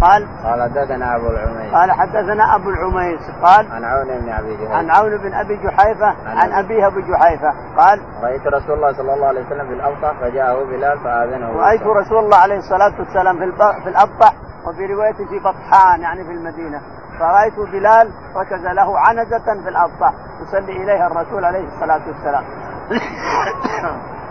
قال 0.02 0.28
قال 0.44 0.62
حدثنا 0.62 1.16
أبو 1.16 1.28
العميس 1.28 1.74
قال 1.74 1.92
حدثنا 1.92 2.56
أبو 2.56 2.70
العميس 2.70 3.22
قال 3.44 3.72
عن 3.72 3.84
عون 3.84 4.08
بن 4.08 4.30
أبي 4.30 4.56
جحيفه 4.56 4.76
عن 4.76 4.90
عون 4.90 5.18
بن 5.18 5.34
أبي 5.34 5.56
جحيفه 5.56 6.16
عن 6.26 6.52
أبيه 6.52 6.88
أبو 6.88 7.00
جحيفه 7.00 7.54
قال 7.78 8.02
رأيت 8.24 8.48
رسول 8.48 8.76
الله 8.76 8.94
صلى 8.94 9.14
الله 9.14 9.28
عليه 9.28 9.46
وسلم 9.46 9.68
في 9.68 9.74
الابطح 9.74 10.20
فجاءه 10.22 10.64
بلال 10.64 11.00
فآذنه 11.00 11.52
رأيت 11.52 11.82
رسول 11.82 12.18
الله 12.18 12.38
عليه 12.38 12.58
الصلاة 12.58 13.00
والسلام 13.00 13.38
في 13.38 13.52
في 13.84 13.90
الابطح 13.90 14.34
وفي 14.68 14.86
رواية 14.86 15.14
في 15.14 15.40
بطحان 15.40 16.02
يعني 16.02 16.24
في 16.24 16.32
المدينة. 16.32 16.82
فرأيت 17.20 17.60
بلال 17.60 18.12
ركز 18.36 18.66
له 18.66 19.00
عنزة 19.00 19.64
في 19.64 19.70
الأبطح 19.70 20.14
يصلي 20.42 20.84
إليها 20.84 21.08
الرسول 21.08 21.46
عليه 21.46 21.68
الصلاة 21.68 22.02
والسلام. 22.08 22.44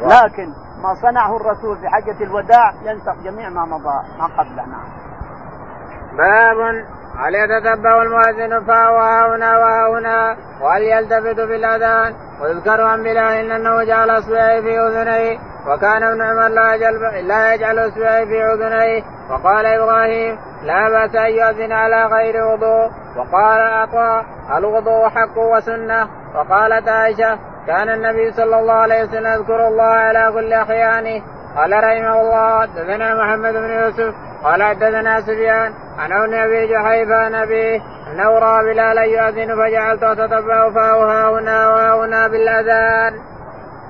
لكن 0.12 0.53
ما 0.83 0.94
صنعه 0.94 1.37
الرسول 1.37 1.79
في 1.79 1.88
حجة 1.88 2.25
الوداع 2.25 2.73
ينسخ 2.83 3.14
جميع 3.25 3.49
ما 3.49 3.64
مضى 3.64 4.18
ما 4.18 4.27
قبله. 4.38 4.66
نعم. 4.66 4.88
باب 6.16 6.85
هل 7.18 7.35
يتتبع 7.35 8.03
المؤذن 8.03 8.64
فهو 8.64 8.98
هنا 8.98 9.59
وهنا 9.59 10.37
وهل 10.61 10.83
يلتفت 10.83 11.40
في 11.40 11.57
الاذان 11.57 12.14
ويذكر 12.42 12.81
عن 12.81 13.03
بلال 13.03 13.50
أنه 13.50 13.85
جعل 13.85 14.11
اصبعه 14.11 14.61
في 14.61 14.79
أذنيه 14.79 15.38
وكان 15.66 16.03
ابن 16.03 16.22
عمر 16.22 16.48
لا 16.48 16.74
يجعل 16.74 17.29
لا 17.29 17.55
يجعل 17.55 17.79
اصبعه 17.79 18.24
في 18.24 18.44
أذنيه. 18.44 19.03
وقال 19.31 19.66
إبراهيم 19.66 20.38
لا 20.62 20.88
بأس 20.88 21.16
أن 21.16 21.31
يؤذن 21.31 21.72
على 21.72 22.07
غير 22.07 22.44
وضوء. 22.44 22.90
وقال 23.16 23.61
عطاء 23.61 24.24
الوضوء 24.57 25.09
حق 25.09 25.38
وسنة. 25.38 26.09
وقالت 26.35 26.88
عائشة 26.88 27.38
كان 27.66 27.88
النبي 27.88 28.33
صلى 28.33 28.59
الله 28.59 28.72
عليه 28.72 29.03
وسلم 29.05 29.27
يذكر 29.27 29.68
الله 29.68 29.85
على 29.85 30.33
كل 30.33 30.53
احيانه 30.53 31.22
قال 31.57 31.73
رحمه 31.73 32.21
الله 32.21 32.61
حدثنا 32.61 33.14
محمد 33.14 33.53
بن 33.53 33.71
يوسف 33.71 34.14
قال 34.45 34.62
حدثنا 34.62 35.21
سفيان 35.21 35.73
عن 35.99 36.12
عون 36.12 36.35
أبي 36.35 36.67
جحيفه 36.67 37.17
عن 37.17 37.35
أبيه 37.35 37.81
أنه 38.12 38.38
رأى 38.38 38.64
بلالا 38.64 39.03
يؤذن 39.03 39.55
فجعلت 39.57 40.03
اتتبع 40.03 40.71
فاه 40.71 41.38
هنا 41.38 41.69
وهنا 41.69 42.29
بالأذان. 42.29 43.14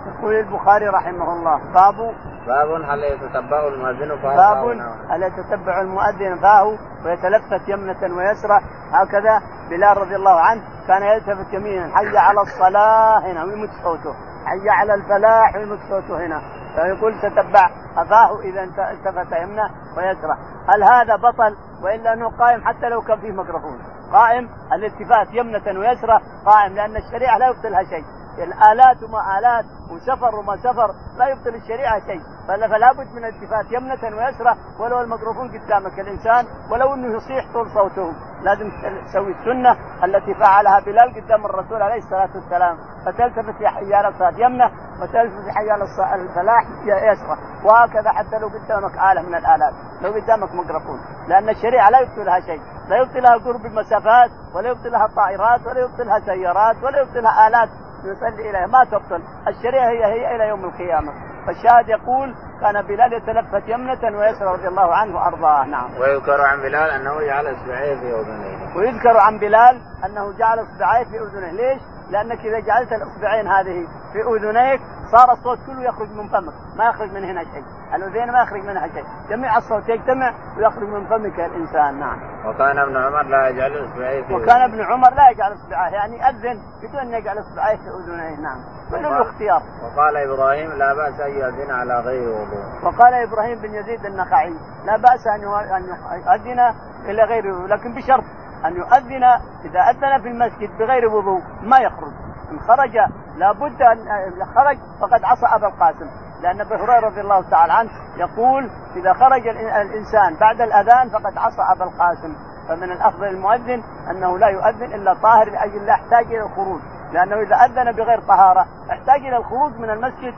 يقول 0.06 0.34
البخاري 0.34 0.88
رحمه 0.88 1.32
الله 1.32 1.60
باب 1.74 2.14
باب 2.46 2.82
هل 2.90 3.04
يتتبع 3.04 3.68
المؤذن 3.68 4.16
فاه 4.22 4.36
باب 4.36 4.78
هل 5.10 5.22
يتتبع 5.22 5.80
المؤذن 5.80 6.36
فاه 6.42 6.64
ويتلفت 7.04 7.68
يمنة 7.68 8.16
ويسرى 8.16 8.60
هكذا 8.92 9.42
بلال 9.70 9.96
رضي 9.98 10.16
الله 10.16 10.40
عنه 10.40 10.62
كان 10.88 11.02
يلتفت 11.02 11.54
يمينا 11.54 11.96
حي 11.96 12.18
على 12.18 12.40
الصلاة 12.40 13.18
هنا 13.18 13.44
ويمد 13.44 13.70
صوته 13.82 14.14
حي 14.46 14.68
على 14.68 14.94
الفلاح 14.94 15.56
ويمد 15.56 15.78
صوته 15.90 16.26
هنا. 16.26 16.40
فيقول 16.74 17.12
تتبع 17.22 17.70
أفاه 17.96 18.40
إذا 18.40 18.62
التفت 18.62 19.32
يمنى 19.32 19.68
ويسرى 19.96 20.36
هل 20.68 20.82
هذا 20.82 21.16
بطل؟ 21.16 21.56
وإلا 21.82 22.12
أنه 22.12 22.30
قائم 22.38 22.64
حتى 22.64 22.88
لو 22.88 23.02
كان 23.02 23.20
فيه 23.20 23.32
ميكروفون. 23.32 23.78
قائم 24.12 24.48
الالتفات 24.72 25.28
يمنة 25.32 25.80
ويسرى 25.80 26.20
قائم 26.46 26.74
لأن 26.74 26.96
الشريعة 26.96 27.38
لا 27.38 27.48
يبطلها 27.48 27.82
شيء. 27.82 28.04
الآلات 28.38 29.02
وما 29.02 29.38
آلات 29.38 29.64
وسفر 29.90 30.34
وما 30.34 30.56
سفر 30.56 30.90
لا 31.18 31.26
يبطل 31.28 31.54
الشريعة 31.54 32.00
شيء. 32.00 32.20
فلا 32.48 32.92
بد 32.92 33.12
من 33.14 33.24
التفات 33.24 33.72
يمنة 33.72 34.16
ويسرى 34.16 34.56
ولو 34.80 35.00
الميكروفون 35.00 35.48
قدامك 35.48 36.00
الإنسان 36.00 36.46
ولو 36.72 36.94
أنه 36.94 37.16
يصيح 37.16 37.52
طول 37.52 37.70
صوته. 37.70 38.12
لازم 38.42 38.70
تسوي 39.06 39.32
السنة 39.32 39.76
التي 40.04 40.34
فعلها 40.34 40.80
بلال 40.80 41.14
قدام 41.14 41.44
الرسول 41.46 41.82
عليه 41.82 41.98
الصلاة 41.98 42.30
والسلام. 42.34 42.76
فتلتفت 43.06 43.56
في 43.58 43.68
حي 43.68 43.94
على 43.94 44.08
الصلاة 44.08 44.38
يمنة 44.38 44.70
وتلتفت 45.02 45.44
في 45.44 45.52
حي 45.52 45.70
على 45.70 45.84
الفلاح 46.14 46.63
يسرى. 46.86 47.38
وهكذا 47.64 48.10
حتى 48.10 48.38
لو 48.38 48.48
قدامك 48.48 48.94
آلة 49.12 49.22
من 49.22 49.34
الآلات. 49.34 49.72
لو 50.02 50.12
قدامك 50.12 50.54
ميكروفون. 50.54 51.00
لأن 51.28 51.48
الشريعة 51.48 51.90
لا 51.90 52.00
يبطلها 52.00 52.40
شيء. 52.40 52.60
لا 52.88 52.96
يبطلها 52.96 53.34
قرب 53.44 53.66
المسافات 53.66 54.30
ولا 54.54 54.68
يبطلها 54.68 55.06
الطائرات 55.06 55.66
ولا 55.66 55.80
يبطلها 55.80 56.18
سيارات 56.18 56.76
ولا 56.82 57.00
يبطلها 57.00 57.48
آلات. 57.48 57.68
يصلي 58.04 58.50
إليها. 58.50 58.66
ما 58.66 58.84
تبطل. 58.84 59.22
الشريعة 59.48 59.88
هي 59.88 60.04
هي 60.04 60.36
إلى 60.36 60.48
يوم 60.48 60.64
القيامة. 60.64 61.12
فالشاهد 61.46 61.88
يقول 61.88 62.34
كان 62.60 62.82
بلال 62.82 63.12
يتلفت 63.12 63.68
يمنة 63.68 64.18
ويسرى 64.18 64.52
رضي 64.52 64.68
الله 64.68 64.94
عنه 64.94 65.16
وأرضاه. 65.16 65.64
نعم. 65.64 65.90
ويذكر 66.00 66.40
عن 66.40 66.58
بلال 66.58 66.90
أنه 66.90 67.20
جعل 67.20 67.46
اصبعيه 67.46 67.94
في 68.00 68.20
أذنيه. 68.20 68.76
ويذكر 68.76 69.16
عن 69.16 69.38
بلال 69.38 69.80
أنه 70.04 70.38
جعل 70.38 70.58
اصبعيه 70.58 71.04
في 71.04 71.18
أذنيه، 71.18 71.52
ليش؟ 71.52 71.82
لأنك 72.14 72.40
إذا 72.40 72.58
جعلت 72.58 72.92
الاصبعين 72.92 73.46
هذه 73.48 73.86
في 74.12 74.22
أذنيك 74.22 74.80
صار 75.12 75.32
الصوت 75.32 75.58
كله 75.66 75.82
يخرج 75.82 76.08
من 76.10 76.28
فمك، 76.28 76.52
ما 76.76 76.84
يخرج 76.84 77.12
من 77.12 77.24
هنا 77.24 77.44
شيء، 77.44 77.64
الاذين 77.94 78.32
ما 78.32 78.42
يخرج 78.42 78.60
منها 78.60 78.88
شيء، 78.88 79.04
جميع 79.30 79.56
الصوت 79.56 79.88
يجتمع 79.88 80.32
ويخرج 80.56 80.88
من 80.88 81.06
فمك 81.06 81.40
الإنسان، 81.40 82.00
نعم. 82.00 82.18
وكان 82.46 82.78
ابن 82.78 82.96
عمر 82.96 83.22
لا 83.22 83.48
يجعل 83.48 83.84
إصبعيه 83.84 84.22
في 84.22 84.34
وكان 84.34 84.62
ابن 84.62 84.80
عمر 84.80 85.14
لا 85.14 85.30
يجعل 85.30 85.52
إصبعيه، 85.52 85.92
يعني 85.92 86.18
يأذن 86.18 86.62
بدون 86.82 87.00
أن 87.00 87.14
يجعل 87.14 87.38
إصبعيه 87.38 87.76
في 87.76 87.88
أذنيه، 87.88 88.40
نعم. 88.40 88.58
كل 88.90 89.06
الاختيار. 89.06 89.62
وقال 89.82 90.16
إبراهيم 90.16 90.72
لا 90.72 90.94
بأس 90.94 91.20
أن 91.20 91.30
يؤذن 91.30 91.70
على 91.70 92.00
غير 92.00 92.28
وضوء. 92.28 92.64
وقال 92.82 93.14
إبراهيم 93.14 93.58
بن 93.58 93.74
يزيد 93.74 94.06
النخعي 94.06 94.54
لا 94.84 94.96
بأس 94.96 95.26
أن 95.26 95.42
يؤذن 95.42 96.74
إلى 97.04 97.24
غير 97.24 97.46
وضوء، 97.46 97.66
لكن 97.66 97.94
بشرط 97.94 98.24
أن 98.66 98.76
يؤذن 98.76 99.24
إذا 99.64 99.80
أذن 99.80 100.22
في 100.22 100.28
المسجد 100.28 100.78
بغير 100.78 101.08
وضوء 101.08 101.42
ما 101.62 101.78
يخرج. 101.78 102.12
إن 102.52 102.60
خرج 102.60 102.96
لابد 103.36 103.82
ان 103.82 104.44
خرج 104.54 104.78
فقد 105.00 105.24
عصى 105.24 105.46
أبا 105.46 105.66
القاسم. 105.66 106.06
لأن 106.42 106.60
أبي 106.60 106.74
هريرة 106.74 107.00
رضي 107.00 107.20
الله 107.20 107.50
تعالى 107.50 107.72
عنه 107.72 107.90
يقول 108.16 108.70
إذا 108.96 109.12
خرج 109.12 109.48
الإنسان 109.48 110.36
بعد 110.40 110.60
الأذان 110.60 111.08
فقد 111.08 111.38
عصى 111.38 111.62
أبا 111.76 111.84
القاسم. 111.84 112.36
فمن 112.68 112.92
الأفضل 112.92 113.24
المؤذن 113.24 113.82
أنه 114.10 114.38
لا 114.38 114.48
يؤذن 114.48 114.94
إلا 114.94 115.14
طاهر 115.14 115.50
لاجل 115.50 115.86
لا 115.86 115.92
يحتاج 115.92 116.26
إلى 116.26 116.42
الخروج 116.42 116.80
لأنه 117.12 117.36
إذا 117.36 117.56
أذن 117.56 117.92
بغير 117.92 118.20
طهارة 118.20 118.66
يحتاج 118.88 119.20
إلى 119.20 119.36
الخروج 119.36 119.72
من 119.78 119.90
المسجد 119.90 120.34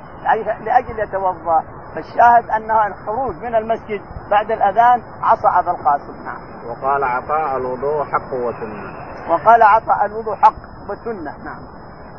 لأجل 0.60 0.98
يتوضأ 0.98 1.64
فالشاهد 1.94 2.50
انها 2.50 2.86
الخروج 2.86 3.36
من 3.36 3.54
المسجد 3.54 4.00
بعد 4.30 4.50
الأذان 4.50 5.02
عصى 5.22 5.48
أبا 5.48 5.70
القاسم 5.70 6.24
نعم. 6.24 6.40
وقال 6.68 7.04
عطاء 7.04 7.56
الوضوء 7.56 8.04
حق 8.04 8.32
وسنة. 8.32 8.96
وقال 9.30 9.62
عطاء 9.62 10.06
الوضوء 10.06 10.36
حق 10.36 10.54
وسنة 10.90 11.44
نعم. 11.44 11.62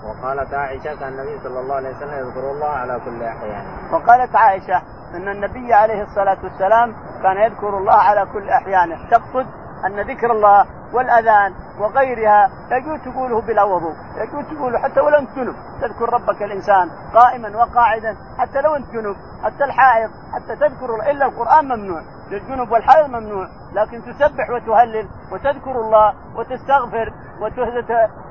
وقالت 0.05 0.53
عائشة 0.53 0.95
كان 0.99 1.14
النبي 1.14 1.39
صلى 1.43 1.60
الله 1.60 1.76
عليه 1.76 1.95
وسلم 1.95 2.28
يذكر 2.28 2.51
الله 2.51 2.68
على 2.68 2.99
كل 3.05 3.24
أحيان. 3.24 3.66
وقالت 3.93 4.36
عائشة 4.36 4.82
أن 5.16 5.28
النبي 5.28 5.74
عليه 5.74 6.03
الصلاة 6.03 6.38
والسلام 6.43 6.95
كان 7.24 7.38
يذكر 7.38 7.78
الله 7.78 7.95
على 7.95 8.26
كل 8.34 8.49
احيانه، 8.49 9.10
تقصد 9.10 9.47
أن 9.86 9.99
ذكر 9.99 10.32
الله 10.32 10.65
والأذان 10.94 11.54
وغيرها 11.80 12.50
يجوز 12.72 13.00
تقوله 13.02 13.42
بلا 13.42 13.64
وضوء، 13.64 13.96
يجوز 14.18 14.46
تقوله 14.46 14.80
حتى 14.80 15.00
ولو 15.00 15.18
انت 15.18 15.36
جنب، 15.36 15.56
تذكر 15.82 16.14
ربك 16.14 16.44
الإنسان 16.44 16.90
قائما 17.14 17.58
وقاعدا، 17.58 18.18
حتى 18.38 18.62
لو 18.62 18.76
انت 18.76 18.92
جنب، 18.92 19.16
حتى 19.44 19.64
الحائض، 19.64 20.10
حتى 20.34 20.56
تذكر 20.56 20.96
إلا 21.12 21.26
القرآن 21.26 21.66
ممنوع، 21.66 22.02
للجنب 22.30 22.72
والحائض 22.72 23.10
ممنوع، 23.10 23.48
لكن 23.74 24.02
تسبح 24.02 24.50
وتهلل 24.50 25.08
وتذكر 25.32 25.72
الله 25.72 26.14
وتستغفر 26.36 27.14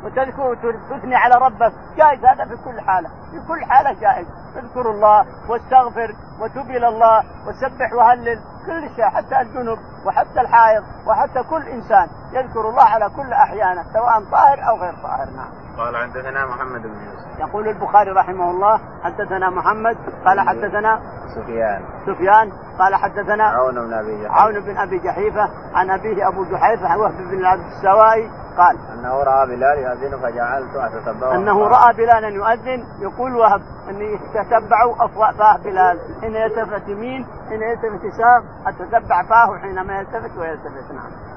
وتذكر 0.05 0.43
وتثني 0.43 1.15
على 1.15 1.35
ربك، 1.35 1.73
جائز 1.97 2.25
هذا 2.25 2.45
في 2.45 2.57
كل 2.65 2.81
حالة، 2.81 3.09
في 3.09 3.41
كل 3.49 3.65
حالة 3.65 4.01
جائز، 4.01 4.27
اذكر 4.57 4.91
الله 4.91 5.27
واستغفر 5.49 6.15
وتب 6.41 6.71
إلى 6.71 6.89
الله 6.89 7.23
وسبح 7.47 7.93
وهلل 7.93 8.41
كل 8.67 8.97
شيء 8.97 9.05
حتى 9.05 9.41
الجنب 9.41 9.79
وحتى 10.07 10.41
الحائض 10.41 10.85
وحتى 11.07 11.43
كل 11.43 11.63
إنسان. 11.69 12.09
يذكر 12.47 12.69
الله 12.69 12.83
على 12.85 13.11
كل 13.17 13.33
أحيانه 13.33 13.85
سواء 13.93 14.31
طاهر 14.31 14.69
أو 14.69 14.77
غير 14.77 14.95
طاهر 15.03 15.27
نعم. 15.37 15.49
قال 15.77 15.97
حدثنا 15.97 16.47
محمد 16.47 16.83
بن 16.83 16.89
يوسف. 16.89 17.39
يقول 17.39 17.69
البخاري 17.69 18.11
رحمه 18.11 18.51
الله 18.51 18.81
حدثنا 19.03 19.51
محمد 19.51 19.97
قال 20.27 20.41
حدثنا 20.41 21.01
سفيان. 21.35 21.83
سفيان 22.07 22.53
قال 22.79 22.95
حدثنا 22.95 23.45
عون 23.45 23.75
بن 23.75 23.93
أبي 23.93 24.23
جحيفة. 24.23 24.35
عون 24.35 24.61
بن 24.61 24.77
أبي 24.77 24.99
جحيفة 24.99 25.49
عن 25.75 25.91
أبيه 25.91 26.29
أبو 26.29 26.45
جحيفة 26.45 26.99
وهب 26.99 27.17
بن 27.17 27.39
العبد 27.39 27.65
السوائي 27.65 28.31
قال 28.57 28.79
أنه 28.95 29.23
رأى 29.23 29.47
بلال 29.47 29.79
يؤذن 29.79 30.17
فجعلت 30.23 30.77
اتتبعه 30.77 31.35
أنه 31.35 31.69
رأى 31.69 31.93
بلالا 31.93 32.29
يؤذن 32.29 32.85
يقول 33.01 33.37
وهب 33.37 33.63
إني 33.89 34.19
تتبع 34.35 35.07
فاه 35.07 35.57
بلال 35.57 36.01
حين 36.21 36.35
يلتفت 36.35 36.89
يمين 36.89 37.27
حين 37.49 37.63
يلتفت 37.63 38.05
يسار 38.05 38.43
أتتبع 38.67 39.23
فاه 39.23 39.59
حينما 39.59 39.99
يلتفت 39.99 40.39
ويلتفت 40.39 40.93
نعم. 40.93 41.36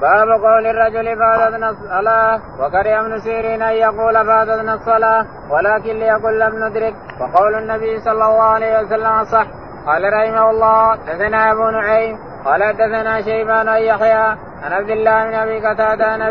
باب 0.00 0.28
قول 0.28 0.66
الرجل 0.66 1.18
فاتتنا 1.18 1.70
الصلاة 1.70 2.40
وكره 2.60 3.00
ابن 3.00 3.18
سيرين 3.18 3.62
أن 3.62 3.74
يقول 3.74 4.26
فاتتنا 4.26 4.74
الصلاة 4.74 5.26
ولكن 5.50 5.94
ليقل 5.98 6.38
لم 6.38 6.64
ندرك 6.64 6.94
وقول 7.20 7.54
النبي 7.54 8.00
صلى 8.00 8.12
الله 8.12 8.42
عليه 8.42 8.80
وسلم 8.80 9.24
صح 9.24 9.46
قال 9.86 10.12
رحمه 10.12 10.50
الله 10.50 10.94
دثنا 10.94 11.52
أبو 11.52 11.70
نعيم 11.70 12.18
قال 12.44 12.72
دثنا 12.72 13.22
شيبان 13.22 13.68
أن 13.68 13.82
يحيى 13.82 14.36
عن 14.62 14.72
عبد 14.72 14.90
الله 14.90 15.26
بن 15.26 15.34
أبي 15.34 15.66
قتادة 15.66 16.06
عن 16.06 16.22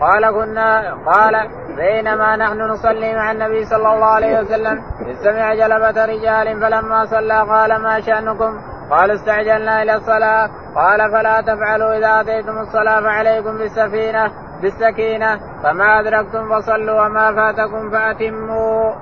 قال 0.00 0.30
كنا 0.30 0.94
قال 1.06 1.34
بينما 1.76 2.36
نحن 2.36 2.60
نصلي 2.60 3.14
مع 3.14 3.32
النبي 3.32 3.64
صلى 3.64 3.94
الله 3.94 4.06
عليه 4.06 4.40
وسلم 4.40 4.82
إذ 5.06 5.14
سمع 5.24 5.54
جلبة 5.54 6.04
رجال 6.04 6.60
فلما 6.60 7.04
صلى 7.04 7.38
قال 7.38 7.82
ما 7.82 8.00
شأنكم؟ 8.00 8.75
قالوا 8.90 9.14
استعجلنا 9.14 9.82
إلى 9.82 9.94
الصلاة 9.94 10.48
قال 10.74 11.10
فلا 11.12 11.40
تفعلوا 11.40 11.98
إذا 11.98 12.20
أتيتم 12.20 12.58
الصلاة 12.58 13.00
فعليكم 13.00 13.58
بالسفينة 13.58 14.30
بالسكينة 14.62 15.38
فما 15.62 16.00
أدركتم 16.00 16.48
فصلوا 16.48 17.06
وما 17.06 17.34
فاتكم 17.34 17.90
فأتموا. 17.90 18.92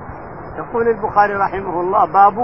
يقول 0.57 0.89
البخاري 0.89 1.35
رحمه 1.35 1.80
الله 1.80 2.07
باب 2.12 2.37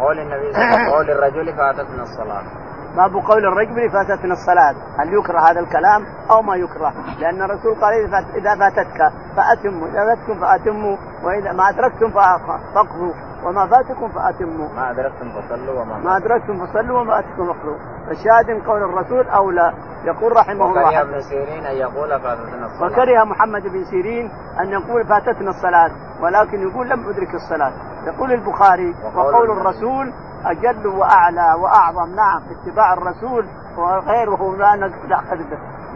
قول 0.00 0.18
النبي 0.18 0.52
قول 0.92 1.10
الرجل 1.10 1.56
فاتتنا 1.56 2.02
الصلاة. 2.02 2.67
باب 2.96 3.12
قول 3.12 3.46
الرجل 3.46 3.90
فاتتنا 3.90 4.32
الصلااه 4.32 4.74
هل 4.98 5.14
يكره 5.14 5.38
هذا 5.50 5.60
الكلام 5.60 6.06
أو 6.30 6.42
ما 6.42 6.56
يكره؟ 6.56 6.92
لأن 7.18 7.42
الرسول 7.42 7.74
قال 7.74 7.92
إذا 8.34 8.56
فاتتك 8.58 9.12
فأتموا 9.36 9.88
إذا 9.88 10.14
فاتكم 10.14 10.40
فأتموا 10.40 10.96
وإذا 11.24 11.52
ما 11.52 11.68
أدركتم 11.68 12.10
فأقضوا. 12.10 13.12
وما 13.44 13.66
فاتكم 13.66 14.08
فأتموا. 14.08 14.68
ما 14.76 14.90
أدركتم 14.90 15.28
فصلوا 15.30 15.80
وما 15.80 15.98
ما 15.98 16.16
أدركتم 16.16 16.66
فصلوا 16.66 17.00
وما 17.00 17.14
فاتكم 17.16 17.46
فاقضوا. 17.46 17.76
فالشاهد 18.06 18.66
قول 18.66 18.82
الرسول 18.82 19.28
أو 19.28 19.50
لا 19.50 19.72
يقول 20.04 20.36
رحمه 20.36 20.64
الله 20.64 20.88
وكره 20.88 21.02
ابن 21.02 21.20
سيرين 21.20 21.66
أن 21.66 21.76
يقول 21.76 22.20
فاتتنا 22.20 22.66
الصلاة. 22.66 22.92
وكره 22.92 23.24
محمد 23.24 23.62
بن 23.62 23.84
سيرين 23.84 24.30
أن 24.60 24.68
يقول 24.68 25.06
فاتتنا 25.06 25.50
الصلاة 25.50 25.90
ولكن 26.22 26.62
يقول 26.68 26.88
لم 26.88 27.08
أدرك 27.08 27.34
الصلاة. 27.34 27.72
يقول 28.06 28.32
البخاري 28.32 28.94
وقول 29.14 29.50
الرسول 29.50 30.12
أجل 30.44 30.86
وأعلى 30.86 31.54
وأعظم. 31.60 32.14
نعم 32.14 32.42
اتباع 32.50 32.92
الرسول 32.92 33.46
وغيره 33.76 34.56
لا 34.56 34.76
ناخذ 34.76 35.44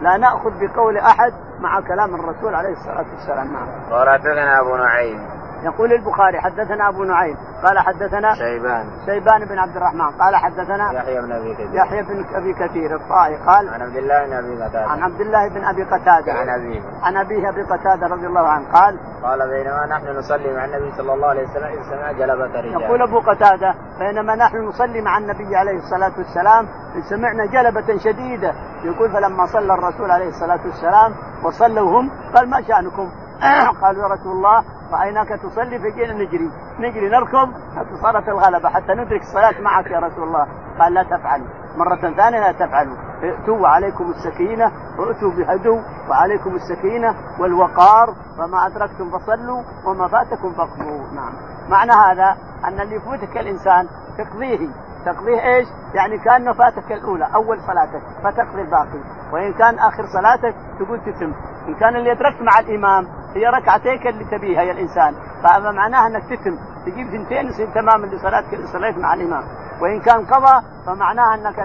لا 0.01 0.17
نأخذ 0.17 0.51
بقول 0.59 0.97
أحد 0.97 1.33
مع 1.59 1.79
كلام 1.79 2.15
الرسول 2.15 2.55
عليه 2.55 2.71
الصلاة 2.71 3.05
والسلام. 3.11 3.53
نعم. 3.53 3.67
قال 3.91 4.09
أبو 4.59 4.75
نعيم. 4.75 5.42
يقول 5.63 5.93
البخاري 5.93 6.41
حدثنا 6.41 6.89
أبو 6.89 7.03
نعيم 7.03 7.37
قال 7.63 7.79
حدثنا 7.79 8.35
شيبان. 8.35 8.85
شيبان 9.05 9.45
بن 9.45 9.59
عبد 9.59 9.75
الرحمن 9.75 10.11
قال 10.21 10.35
حدثنا 10.35 10.91
يحيى 10.93 11.21
بن 11.21 11.31
أبي 11.31 11.53
كثير. 11.53 11.73
يحيى 11.73 12.03
بن 12.03 12.25
أبي 12.35 12.53
كثير 12.53 12.95
الطائي 12.95 13.35
قال 13.47 13.69
عن 13.69 13.81
عبد 13.81 13.95
الله 13.95 14.25
بن 14.25 14.33
أبي 14.33 14.63
قتادة. 14.63 14.87
عن 14.87 15.03
عبد 15.03 15.21
الله 15.21 15.49
بن 15.49 15.65
أبي 15.65 15.83
قتادة. 15.83 16.33
عن 16.33 16.49
أبيه. 16.49 16.81
عن 17.03 17.17
أبيه 17.17 17.49
أبي 17.49 17.61
قتادة 17.63 18.07
رضي 18.07 18.27
الله 18.27 18.47
عنه 18.47 18.71
قال 18.71 18.99
قال 19.23 19.49
بينما 19.49 19.85
نحن 19.85 20.07
نصلي 20.17 20.53
مع 20.53 20.65
النبي 20.65 20.91
صلى 20.97 21.13
الله 21.13 21.27
عليه 21.27 21.43
وسلم 21.43 21.65
إذ 21.65 21.83
سمع 21.89 22.11
جلبة 22.11 22.45
رجال. 22.45 22.81
يقول 22.81 23.01
أبو 23.01 23.19
قتادة 23.19 23.75
بينما 23.99 24.35
نحن 24.35 24.57
نصلي 24.57 25.01
مع 25.01 25.17
النبي 25.17 25.55
عليه 25.55 25.77
الصلاة 25.77 26.11
والسلام 26.17 26.67
سمعنا 27.09 27.45
جلبة 27.45 27.97
شديدة. 27.97 28.53
يقول 28.83 29.11
فلما 29.11 29.45
صلى 29.45 29.73
الرسول 29.73 30.11
عليه 30.11 30.27
الصلاة 30.27 30.59
والسلام 30.65 31.13
وصلوا 31.43 31.99
هم 31.99 32.11
قال 32.35 32.49
ما 32.49 32.61
شأنكم؟ 32.61 33.11
قالوا 33.81 34.03
يا 34.03 34.07
رسول 34.07 34.31
الله 34.31 34.63
رأيناك 34.91 35.29
تصلي 35.29 35.79
فجينا 35.79 36.13
نجري. 36.13 36.51
نجري 36.79 37.09
نركض 37.09 37.51
حتى 37.77 37.95
صارت 38.01 38.29
الغلبة 38.29 38.69
حتى 38.69 38.93
ندرك 38.93 39.21
الصلاة 39.21 39.61
معك 39.61 39.85
يا 39.85 39.99
رسول 39.99 40.23
الله. 40.23 40.47
قال 40.79 40.93
لا 40.93 41.03
تفعلوا. 41.03 41.47
مرة 41.77 41.95
ثانية 41.95 42.39
لا 42.39 42.51
تفعلوا. 42.51 42.97
ائتوا 43.23 43.57
وعليكم 43.57 44.03
السكينة 44.11 44.71
وائتوا 44.99 45.31
بهدو 45.37 45.79
وعليكم 46.09 46.55
السكينة 46.55 47.15
والوقار 47.39 48.07
فما 48.37 48.67
أدركتم 48.67 49.09
فصلوا 49.09 49.63
وما 49.85 50.07
فاتكم 50.07 50.53
فاقضوا. 50.53 51.13
نعم. 51.15 51.33
معنى 51.69 51.91
هذا 51.91 52.37
أن 52.67 52.79
اللي 52.79 52.95
يفوتك 52.95 53.37
الإنسان 53.37 53.87
تقضيه. 54.17 54.69
تقضيه 55.05 55.41
إيش؟ 55.43 55.67
يعني 55.93 56.17
كأنه 56.17 56.53
فاتك 56.53 56.91
الأولى 56.91 57.27
أول 57.35 57.57
صلاتك 57.67 58.03
فتقضي 58.23 58.61
الباقي. 58.61 58.99
وإن 59.33 59.53
كان 59.53 59.79
آخر 59.79 60.03
صلاتك 60.05 60.55
تقول 60.79 60.99
تتم. 60.99 61.33
إن 61.67 61.75
كان 61.75 61.95
اللي 61.95 62.11
أدركت 62.11 62.41
مع 62.41 62.59
الإمام 62.59 63.07
هي 63.35 63.45
ركعتيك 63.47 64.07
اللي 64.07 64.23
تبيها 64.23 64.61
يا 64.61 64.71
الإنسان. 64.71 65.13
فمعناها 65.43 66.07
أنك 66.07 66.23
تتم 66.23 66.57
تجيب 66.85 67.07
ثنتين 67.07 67.47
يصير 67.47 67.67
تماما 67.67 68.05
لصلاتك 68.05 68.53
اللي 68.53 68.67
صليت 68.67 68.97
مع 68.97 69.13
الإمام. 69.13 69.43
وإن 69.81 69.99
كان 70.01 70.25
قضى 70.25 70.65
فمعناها 70.85 71.35
أنك 71.35 71.59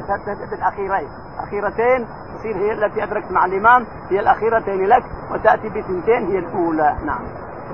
بالأخيرين. 0.50 1.08
أخيرتين 1.38 2.06
تصير 2.38 2.56
هي 2.56 2.72
التي 2.72 3.04
أدركت 3.04 3.32
مع 3.32 3.44
الإمام 3.44 3.86
هي 4.10 4.20
الأخيرتين 4.20 4.86
لك 4.86 5.02
وتأتي 5.30 5.68
بثنتين 5.68 6.26
هي 6.26 6.38
الأولى. 6.38 6.96
نعم. 7.04 7.24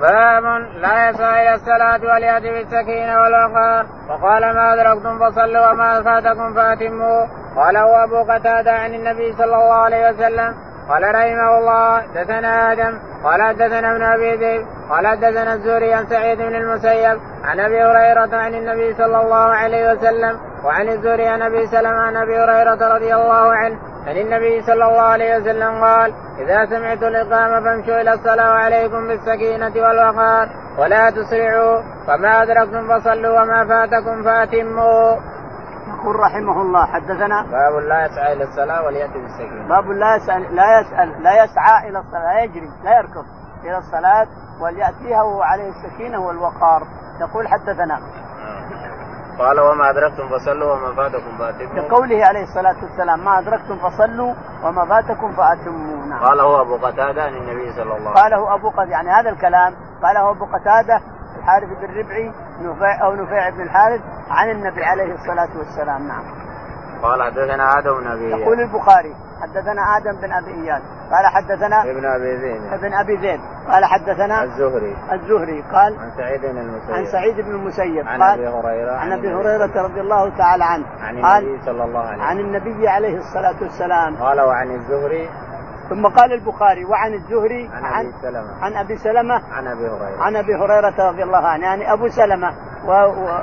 باب 0.01 0.45
لا 0.83 1.11
يسعى 1.11 1.43
إلى 1.43 1.55
الصلاة 1.55 2.15
ولياتي 2.15 2.51
بالسكينة 2.51 3.21
والوقار 3.21 3.87
وقال 4.09 4.55
ما 4.55 4.75
أدركتم 4.75 5.19
فصلوا 5.19 5.71
وما 5.71 6.03
فاتكم 6.03 6.55
فأتموا. 6.55 7.27
قال 7.57 7.77
أبو 7.77 8.33
قتادة 8.33 8.73
عن 8.73 8.95
النبي 8.95 9.33
صلى 9.33 9.45
الله 9.45 9.75
عليه 9.75 10.11
وسلم 10.11 10.55
قال 10.89 11.03
رحمه 11.03 11.59
الله 11.59 12.01
دثنا 12.15 12.73
آدم 12.73 12.99
قال 13.25 13.43
حدثنا 13.43 13.93
ابن 13.93 14.03
أبي 14.03 14.37
ذئب 14.37 14.67
قال 14.91 15.07
حدثنا 15.07 15.55
الزهري 15.55 15.95
عن 15.95 16.07
سعيد 16.07 16.39
بن 16.39 16.55
المسيب 16.55 17.19
عن 17.45 17.61
أبي 17.61 17.83
هريرة 17.83 18.37
عن 18.37 18.55
النبي 18.55 18.95
صلى 18.95 19.21
الله 19.23 19.55
عليه 19.55 19.93
وسلم 19.93 20.41
وعن 20.65 20.89
الزهري 20.89 21.27
عن 21.29 21.43
أبي 21.43 21.67
سلمة 21.67 21.99
عن 21.99 22.17
أبي 22.17 22.37
هريرة 22.39 22.95
رضي 22.95 23.15
الله 23.15 23.55
عنه 23.55 23.79
عن 24.07 24.17
النبي 24.17 24.63
صلى 24.63 24.85
الله 24.85 25.03
عليه 25.03 25.37
وسلم 25.37 25.85
قال 25.85 26.13
إذا 26.39 26.67
سمعت 26.67 27.03
الإقامة 27.03 27.65
فامشوا 27.65 28.01
إلى 28.01 28.13
الصلاة 28.13 28.51
وعليكم 28.51 29.07
بالسكينة 29.09 29.73
والوقار 29.77 30.49
ولا 30.79 31.11
تسرعوا 31.11 31.83
فما 32.07 32.43
أدركتم 32.43 32.89
فصلوا 32.89 33.41
وما 33.41 33.65
فاتكم 33.69 34.23
فأتموا. 34.23 35.17
يقول 36.05 36.21
رحمه 36.21 36.63
الله 36.63 36.87
حدثنا؟ 36.87 37.43
باب 37.43 37.83
لا 37.89 38.07
يسعى 38.07 38.33
إلى 38.33 38.45
الصلاة 38.45 38.85
وليأتي 38.85 39.19
بالسكينه. 39.19 39.69
باب 39.69 39.91
لا 39.91 40.17
يسأل 40.17 40.57
لا 40.57 40.81
يسأل 40.81 41.23
لا 41.23 41.45
يسعى 41.45 41.89
إلى 41.89 41.99
الصلاة 41.99 42.35
لا 42.35 42.43
يجري 42.43 42.71
لا 42.85 42.99
يركض 42.99 43.25
إلى 43.65 43.79
الصلاة 43.79 44.27
وليأتيها 44.61 45.23
وهو 45.23 45.43
عليه 45.43 45.69
السكينة 45.69 46.27
والوقار. 46.27 46.83
يقول 47.21 47.49
حدثنا. 47.49 48.01
قال 49.39 49.61
وما 49.61 49.91
أدركتم 49.91 50.29
فصلوا 50.29 50.73
وما 50.73 50.95
فاتكم 50.97 51.39
فأتموا. 51.39 51.75
لقوله 51.75 52.27
عليه 52.27 52.43
الصلاة 52.43 52.77
والسلام 52.83 53.25
ما 53.25 53.39
أدركتم 53.39 53.77
فصلوا 53.79 54.35
وما 54.65 54.85
فاتكم 54.85 55.33
فاتموا 55.33 56.07
نعم 56.07 56.25
قاله 56.25 56.61
أبو 56.61 56.77
قتادة 56.77 57.23
عن 57.23 57.35
النبي 57.35 57.73
صلى 57.73 57.83
الله 57.83 57.95
عليه 57.95 58.11
وسلم. 58.11 58.15
قاله 58.15 58.55
أبو 58.55 58.71
قتادة 58.71 58.91
يعني 58.91 59.11
هذا 59.11 59.31
الكلام 59.31 59.75
قاله 60.03 60.31
أبو 60.31 60.45
قتادة 60.45 61.01
الحارث 61.45 61.69
بن 61.69 61.99
ربعي 61.99 62.33
نفيع 62.61 63.05
أو 63.05 63.15
نفيع 63.15 63.49
بن 63.49 63.61
الحارث 63.63 64.01
عن 64.31 64.51
النبي 64.51 64.85
عليه 64.85 65.15
الصلاة 65.15 65.59
والسلام 65.59 66.09
نعم. 66.09 66.25
قال 67.03 67.23
حدثنا 67.23 67.79
آدم 67.79 68.01
بن 68.01 68.07
أبي 68.07 68.31
يقول 68.31 68.61
البخاري 68.61 69.15
حدثنا 69.43 69.97
آدم 69.97 70.21
بن 70.21 70.33
أبي 70.33 70.51
إياس. 70.51 70.83
قال 71.11 71.27
حدثنا 71.27 71.83
ابن 71.83 72.05
أبي 72.05 72.37
زيد. 72.39 72.73
ابن 72.73 72.95
أبي 72.95 73.17
زيد. 73.17 73.41
قال 73.71 73.85
حدثنا 73.85 74.45
الزهري. 74.45 74.97
الزهري. 75.13 75.63
قال 75.73 75.99
عن 75.99 76.11
سعيد 76.17 76.41
بن 76.41 76.59
المسيب. 76.59 76.95
عن 76.95 77.07
سعيد 77.07 77.37
بن 77.41 77.51
المسيب. 77.51 78.09
عن 78.09 78.23
قال 78.23 78.33
أبي 78.33 78.49
هريرة. 78.49 78.93
عن 78.93 79.13
أبي 79.13 79.35
هريرة 79.35 79.83
رضي 79.83 80.01
الله 80.01 80.37
تعالى 80.37 80.65
عنه. 80.65 80.85
عن 81.01 81.17
النبي 81.19 81.65
صلى 81.65 81.85
الله 81.85 82.01
عليه 82.01 82.23
عن 82.23 82.37
وسلم. 82.37 82.47
النبي 82.47 82.89
عليه 82.89 83.17
الصلاة 83.19 83.63
والسلام. 83.63 84.17
قال 84.17 84.41
وعن 84.41 84.71
الزهري. 84.71 85.29
ثم 85.95 86.07
قال 86.07 86.33
البخاري 86.33 86.85
وعن 86.85 87.15
الزهري 87.15 87.71
عن 87.73 87.85
عن 87.85 88.07
ابي 88.07 88.17
سلمة. 88.23 88.65
عن 88.65 88.73
أبي 88.77 88.97
سلمة 88.97 89.43
عن 89.53 89.67
أبي 89.67 89.87
هريرة. 89.87 90.23
عن 90.23 90.37
أبي 90.37 90.55
هريرة 90.55 91.11
رضي 91.11 91.23
الله 91.23 91.47
عنه 91.47 91.65
يعني 91.65 91.93
أبو 91.93 92.09
سلمة 92.09 92.55
و... 92.87 92.91
و... 92.91 93.39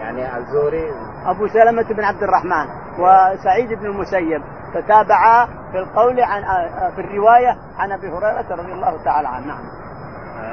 يعني 0.00 0.36
الزهري. 0.38 0.92
أبو 1.26 1.48
سلمة 1.48 1.82
بن 1.82 2.04
عبد 2.04 2.22
الرحمن 2.22 2.66
وسعيد 2.98 3.72
بن 3.72 3.86
المسيب 3.86 4.42
تتابعا 4.74 5.46
في 5.72 5.78
القول 5.78 6.20
عن 6.20 6.42
في 6.90 7.00
الرواية 7.00 7.56
عن 7.78 7.92
أبي 7.92 8.08
هريرة 8.08 8.46
رضي 8.50 8.72
الله 8.72 9.04
تعالى 9.04 9.28
عنه. 9.28 9.46
نعم. 9.46 9.83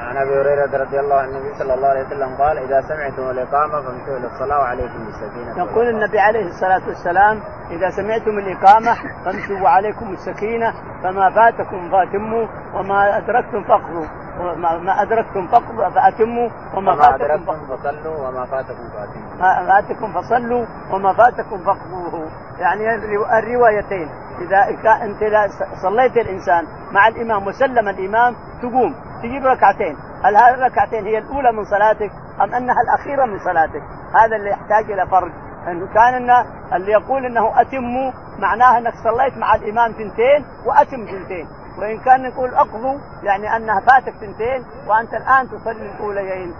عن 0.02 0.16
أبي 0.16 0.40
هريرة 0.40 0.82
رضي 0.84 1.00
الله 1.00 1.14
عن 1.16 1.28
النبي 1.28 1.54
صلى 1.58 1.74
الله 1.74 1.88
عليه 1.88 2.06
وسلم 2.06 2.34
قال 2.36 2.58
إذا 2.58 2.80
سمعتم 2.80 3.30
الإقامة 3.30 3.72
فامشوا 3.82 4.16
إلى 4.16 4.26
الصلاة 4.26 4.58
وعليكم 4.58 5.04
بالسكينة. 5.04 5.58
يقول 5.58 5.88
النبي 5.88 6.18
عليه 6.20 6.46
الصلاة 6.46 6.88
والسلام 6.88 7.40
إذا 7.70 7.90
سمعتم 7.90 8.38
الإقامة 8.38 8.94
فامشوا 9.24 9.60
وعليكم 9.60 10.12
السكينة 10.12 10.72
فما 11.02 11.30
فاتكم 11.30 11.90
فاتموا 11.90 12.46
وما 12.74 13.16
أدركتم 13.18 13.62
فاقضوا 13.64 14.06
وما 14.40 14.78
ما 14.78 15.02
أدركتم 15.02 15.46
فاقضوا 15.46 15.88
فأتموا 15.88 16.48
وما 16.74 16.96
فاتكم 16.96 17.44
فصلوا 17.76 18.28
وما 18.28 18.44
فاتكم 18.46 18.88
فاتموا. 18.96 19.36
ما 19.40 19.66
فاتكم 19.66 20.12
فصلوا 20.12 20.66
وما 20.92 21.12
فاتكم 21.12 21.58
فاقضوه. 21.58 22.28
يعني 22.58 22.94
الرو- 22.94 23.26
الروايتين 23.38 24.08
إذا 24.40 24.58
أنت 25.02 25.50
صليت 25.82 26.16
الإنسان 26.16 26.64
مع 26.92 27.08
الإمام 27.08 27.46
وسلم 27.46 27.88
الإمام 27.88 28.34
تقوم. 28.62 28.94
تجيب 29.22 29.46
ركعتين. 29.46 29.96
هل 30.24 30.36
هذه 30.36 30.54
الركعتين 30.54 31.04
هي 31.04 31.18
الأولى 31.18 31.52
من 31.52 31.64
صلاتك 31.64 32.10
أم 32.42 32.54
أنها 32.54 32.76
الأخيرة 32.80 33.24
من 33.26 33.38
صلاتك؟ 33.38 33.82
هذا 34.20 34.36
اللي 34.36 34.50
يحتاج 34.50 34.90
إلى 34.90 35.06
فرق. 35.06 35.32
انه 35.68 35.86
كان 35.94 36.14
إن 36.14 36.46
اللي 36.72 36.92
يقول 36.92 37.26
إنه 37.26 37.60
اتموا 37.60 38.12
معناه 38.38 38.78
إنك 38.78 38.94
صليت 39.04 39.36
مع 39.38 39.54
الإمام 39.54 39.92
ثنتين 39.92 40.46
وأتم 40.66 41.06
ثنتين. 41.06 41.48
وإن 41.78 42.00
كان 42.00 42.24
يقول 42.24 42.54
أقضوا 42.54 42.98
يعني 43.22 43.56
أنها 43.56 43.80
فاتك 43.80 44.12
ثنتين 44.12 44.64
وأنت 44.88 45.14
الآن 45.14 45.48
تصلي 45.48 45.94
الأوليين. 45.94 46.54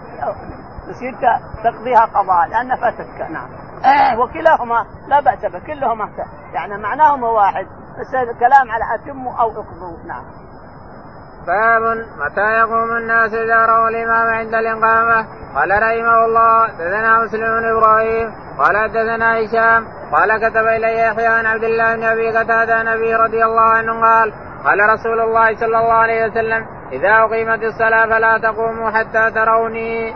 تصير 0.87 1.13
تقضيها 1.63 2.05
قضاء 2.05 2.47
لأن 2.49 2.75
فاتتك. 2.75 3.21
نعم. 3.31 3.49
وكلاهما 4.19 4.85
لا 5.07 5.19
بأس 5.19 5.45
به 5.45 5.59
كلهما 5.59 6.09
يعني 6.53 6.77
معناهما 6.77 7.27
واحد 7.27 7.65
بس 7.99 8.15
هذا 8.15 8.33
كلام 8.39 8.71
على 8.71 8.83
اتموا 8.95 9.33
أو 9.33 9.51
أقضوا. 9.51 9.97
نعم. 10.07 10.23
باب 11.47 11.81
متى 12.17 12.57
يقوم 12.59 12.97
الناس 12.97 13.33
إذا 13.33 13.65
رأوا 13.65 13.89
الإمام 13.89 14.27
عند 14.27 14.55
الإقامة؟ 14.55 15.27
قال 15.55 15.71
رحمه 15.71 16.25
الله 16.25 16.67
دثنا 16.67 17.23
مسلم 17.23 17.59
بن 17.59 17.77
إبراهيم 17.77 18.31
قال 18.59 18.77
حدثنا 18.77 19.39
هشام 19.39 19.87
قال 20.13 20.37
كتب 20.37 20.67
إلي 20.67 20.99
يحيى 20.99 21.27
عن 21.27 21.45
عبد 21.45 21.63
الله 21.63 21.95
بن 21.95 22.03
أبي 22.03 22.37
قتادة 22.37 22.75
عن 22.75 22.87
ابي 22.87 23.15
رضي 23.15 23.45
الله 23.45 23.61
عنه 23.61 24.01
قال 24.01 24.33
قال 24.65 24.79
رسول 24.89 25.19
الله 25.19 25.55
صلى 25.55 25.77
الله 25.77 25.93
عليه 25.93 26.25
وسلم 26.25 26.65
إذا 26.91 27.09
أقيمت 27.09 27.63
الصلاة 27.63 28.05
فلا 28.05 28.37
تقوموا 28.37 28.91
حتى 28.91 29.31
تروني. 29.31 30.13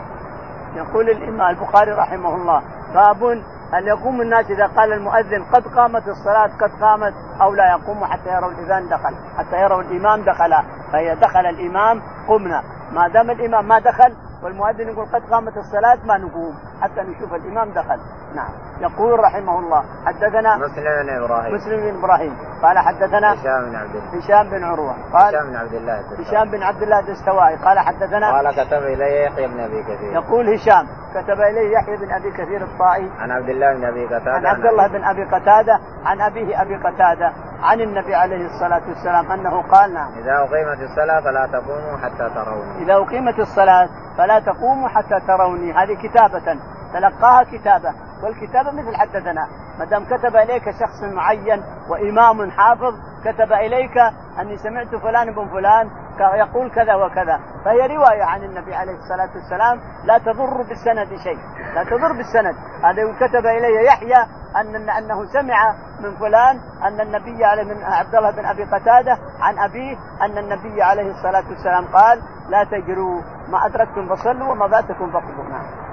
يقول 0.75 1.09
الإمام 1.09 1.49
البخاري 1.49 1.91
رحمه 1.91 2.35
الله 2.35 2.61
باب 2.93 3.41
هل 3.73 3.87
يقوم 3.87 4.21
الناس 4.21 4.51
إذا 4.51 4.67
قال 4.67 4.93
المؤذن 4.93 5.43
قد 5.53 5.67
قامت 5.67 6.07
الصلاة 6.07 6.49
قد 6.61 6.71
قامت 6.81 7.13
أو 7.41 7.53
لا 7.53 7.69
يقوموا 7.69 8.07
حتى 8.07 8.29
يروا 8.29 8.51
الإذان 8.51 8.89
دخل 8.89 9.15
حتى 9.37 9.61
يروا 9.61 9.81
الإمام 9.81 10.21
دخل 10.21 10.53
فإذا 10.93 11.13
دخل 11.13 11.45
الإمام 11.45 12.01
قمنا. 12.27 12.63
ما 12.91 13.07
دام 13.07 13.31
الإمام 13.31 13.67
ما 13.67 13.79
دخل 13.79 14.13
والمؤذن 14.43 14.87
يقول 14.87 15.05
قد 15.05 15.23
قامت 15.31 15.57
الصلاة 15.57 15.97
ما 16.05 16.17
نقوم 16.17 16.55
حتى 16.81 17.01
نشوف 17.01 17.33
الإمام 17.33 17.69
دخل. 17.69 17.99
نعم. 18.35 18.49
يقول 18.79 19.19
رحمه 19.19 19.59
الله 19.59 19.83
حدثنا 20.05 20.57
مسلم 20.57 21.03
بن 21.03 21.23
إبراهيم. 21.23 21.55
مسلم 21.55 21.77
بن 21.77 21.97
إبراهيم. 21.97 22.37
قال 22.63 22.79
حدثنا 22.79 23.33
هشام 23.33 23.65
بن 23.65 23.75
عبد 23.75 23.95
الله. 23.95 24.19
هشام 24.19 24.49
بن 24.49 24.63
عروة. 24.63 24.95
قال 25.13 25.35
هشام 25.35 25.49
بن 25.49 25.55
عبد 25.55 25.73
الله 25.73 25.99
الدستوائي. 25.99 26.27
هشام 26.27 26.51
بن 26.51 26.63
عبد 26.63 26.81
الله 26.81 26.99
الدستوائي. 26.99 27.55
قال 27.55 27.79
حدثنا 27.79 28.31
قال 28.31 28.51
كتب 28.51 28.83
الي 28.83 29.23
يحيى 29.23 29.47
بن 29.47 29.59
أبي 29.59 29.83
كثير. 29.83 30.13
يقول 30.13 30.53
هشام 30.53 30.87
كتب 31.15 31.41
إليه 31.41 31.73
يحيى 31.73 31.97
بن 31.97 32.11
أبي 32.11 32.31
كثير 32.31 32.61
الطائي. 32.61 33.11
عن 33.19 33.31
عبد 33.31 33.49
الله 33.49 33.73
بن 33.73 33.85
أبي 33.85 34.05
قتادة. 34.05 34.31
عن 34.31 34.45
عبد 34.45 34.65
الله 34.65 34.87
بن 34.87 35.03
أبي 35.03 35.23
قتادة 35.23 35.79
عن 36.05 36.21
أبيه 36.21 36.61
أبي 36.61 36.75
قتادة 36.75 37.31
عن 37.63 37.81
النبي 37.81 38.15
عليه 38.15 38.45
الصلاة 38.45 38.81
والسلام 38.87 39.31
أنه 39.31 39.61
قال 39.61 39.93
نعم. 39.93 40.11
إذا 40.17 40.37
أقيمت 40.37 40.81
الصلاة 40.81 41.19
فلا 41.19 41.47
تقوموا 41.47 41.97
حتى 41.97 42.29
تروني. 42.35 42.83
إذا 42.83 42.93
أقيمت 42.93 43.39
الصلاة 43.39 43.89
فلا 44.17 44.39
تقوموا 44.39 44.89
حتى 44.89 45.19
تروني. 45.27 45.73
هذه 45.73 45.93
كتابة 45.93 46.59
تلقاها 46.93 47.43
كتابة. 47.43 47.93
والكتابة 48.23 48.71
مثل 48.71 48.95
حدثنا. 48.95 49.47
ما 49.79 49.85
دام 49.85 50.05
كتب 50.05 50.35
إليك 50.35 50.63
شخص 50.63 51.03
معين 51.03 51.63
وإمام 51.89 52.51
حافظ 52.51 52.93
كتب 53.25 53.53
إليك 53.53 53.97
أني 54.39 54.57
سمعت 54.57 54.95
فلان 54.95 55.33
بن 55.33 55.47
فلان 55.47 55.89
يقول 56.19 56.71
كذا 56.71 56.95
وكذا. 56.95 57.39
فهي 57.65 57.97
رواية 57.97 58.23
عن 58.23 58.43
النبي 58.43 58.75
عليه 58.75 58.95
الصلاة 58.95 59.29
والسلام 59.35 59.79
لا 60.03 60.17
تضر 60.17 60.61
بالسند 60.61 61.07
شيء. 61.23 61.39
لا 61.75 61.83
تضر 61.83 62.13
بالسند. 62.13 62.55
هذا 62.83 63.27
كتب 63.27 63.45
إلي 63.45 63.85
يحيى 63.85 64.25
ان 64.55 64.89
أنه 64.89 65.25
سمع 65.25 65.75
من 65.99 66.15
فلان 66.15 66.59
أن 66.83 67.01
النبي 67.01 67.45
عليه 67.45 67.63
من 67.63 67.83
عبد 67.83 68.15
الله 68.15 68.31
بن 68.31 68.45
أبي 68.45 68.63
قتادة 68.63 69.17
عن 69.39 69.59
أبيه 69.59 69.97
أن 70.21 70.37
النبي 70.37 70.83
عليه 70.83 71.11
الصلاة 71.11 71.49
والسلام 71.49 71.85
قال 71.85 72.21
لا 72.49 72.63
تجروا 72.63 73.21
ما 73.49 73.65
أدركتم 73.65 74.15
فصلوا 74.15 74.51
وما 74.51 74.67
فاتكم 74.67 75.11
فقدوا 75.11 75.43
نعم. 75.49 75.86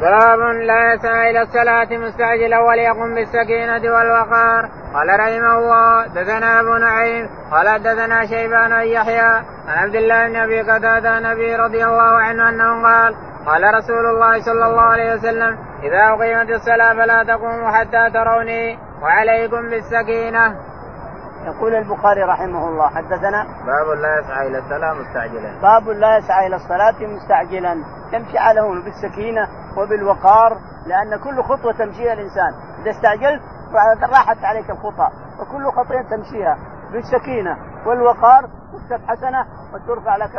باب 0.00 0.38
لا 0.38 0.92
يسعى 0.92 1.30
إلى 1.30 1.42
الصلاة 1.42 1.88
مستعجلا 1.90 2.58
وليقم 2.60 3.14
بالسكينة 3.14 3.94
والوقار 3.94 4.68
قال 4.94 5.08
رحمه 5.20 5.58
الله 5.58 6.06
دثنا 6.06 6.60
أبو 6.60 6.74
نعيم 6.76 7.28
قال 7.50 7.82
دثنا 7.82 8.26
شيبان 8.26 8.70
بن 8.70 8.86
يحيى 8.86 9.20
عن 9.68 9.78
عبد 9.78 9.94
الله 9.94 10.28
بن 10.28 10.36
أبي 10.36 10.60
قتادة 10.60 11.32
أبي 11.32 11.56
رضي 11.56 11.84
الله 11.84 12.02
عنه 12.20 12.48
أنه 12.48 12.82
قال 12.82 13.14
قال 13.46 13.74
رسول 13.74 14.06
الله 14.06 14.40
صلى 14.40 14.64
الله 14.66 14.82
عليه 14.82 15.14
وسلم 15.14 15.58
إذا 15.82 16.02
أقيمت 16.14 16.50
الصلاة 16.50 16.94
فلا 16.94 17.24
تقوموا 17.24 17.70
حتى 17.70 18.10
تروني 18.14 18.78
وعليكم 19.02 19.70
بالسكينة. 19.70 20.56
يقول 21.46 21.74
البخاري 21.74 22.22
رحمه 22.22 22.68
الله 22.68 22.88
حدثنا 22.88 23.42
باب 23.44 23.98
لا 23.98 24.18
يسعى 24.18 24.46
إلى 24.46 24.58
الصلاة 24.58 24.94
مستعجلا. 24.94 25.60
باب 25.62 25.88
لا 25.88 26.16
يسعى 26.18 26.46
إلى 26.46 26.56
الصلاة 26.56 27.06
مستعجلا. 27.14 27.72
يمشي 28.12 28.38
على 28.38 28.60
هون 28.60 28.82
بالسكينة 28.82 29.48
وبالوقار 29.76 30.58
لأن 30.86 31.16
كل 31.24 31.42
خطوة 31.42 31.72
تمشيها 31.72 32.12
الإنسان. 32.12 32.54
إذا 32.82 32.90
استعجلت 32.90 33.42
راحت 34.12 34.44
عليك 34.44 34.70
الخطى 34.70 35.08
وكل 35.40 35.66
خطوة 35.66 36.02
تمشيها 36.02 36.58
بالسكينة. 36.92 37.56
والوقار 37.86 38.48
تكتب 38.72 39.00
حسنة 39.08 39.46
وترفع 39.74 40.16
لك 40.16 40.30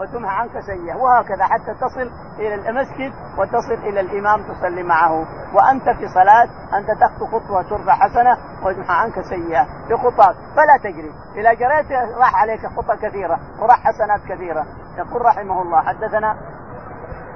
وتمحى 0.00 0.34
عنك 0.36 0.60
سيئة. 0.60 0.96
وهكذا 0.96 1.44
حتى 1.44 1.74
تصل 1.80 2.10
إلى 2.38 2.54
المسجد 2.54 3.12
وتصل 3.38 3.88
إلى 3.88 4.00
الإمام 4.00 4.42
تصلي 4.42 4.82
معه. 4.82 5.26
وأنت 5.54 5.84
في 5.84 6.08
صلاة 6.14 6.48
أنت 6.78 6.90
تخطو 7.00 7.26
خطوة 7.26 7.62
ترفع 7.62 7.92
حسنة 7.92 8.36
وتمحى 8.66 8.94
عنك 8.94 9.20
سيئة. 9.20 9.66
بخطاك. 9.90 10.34
فلا 10.34 10.76
تجري. 10.82 11.12
اذا 11.34 11.52
جريت 11.52 11.92
راح 12.18 12.36
عليك 12.36 12.66
خطى 12.66 12.96
كثيرة 12.96 13.38
وراح 13.60 13.80
حسنات 13.84 14.20
كثيرة. 14.28 14.66
يقول 14.98 15.22
رحمه 15.22 15.62
الله 15.62 15.80
حدثنا 15.82 16.36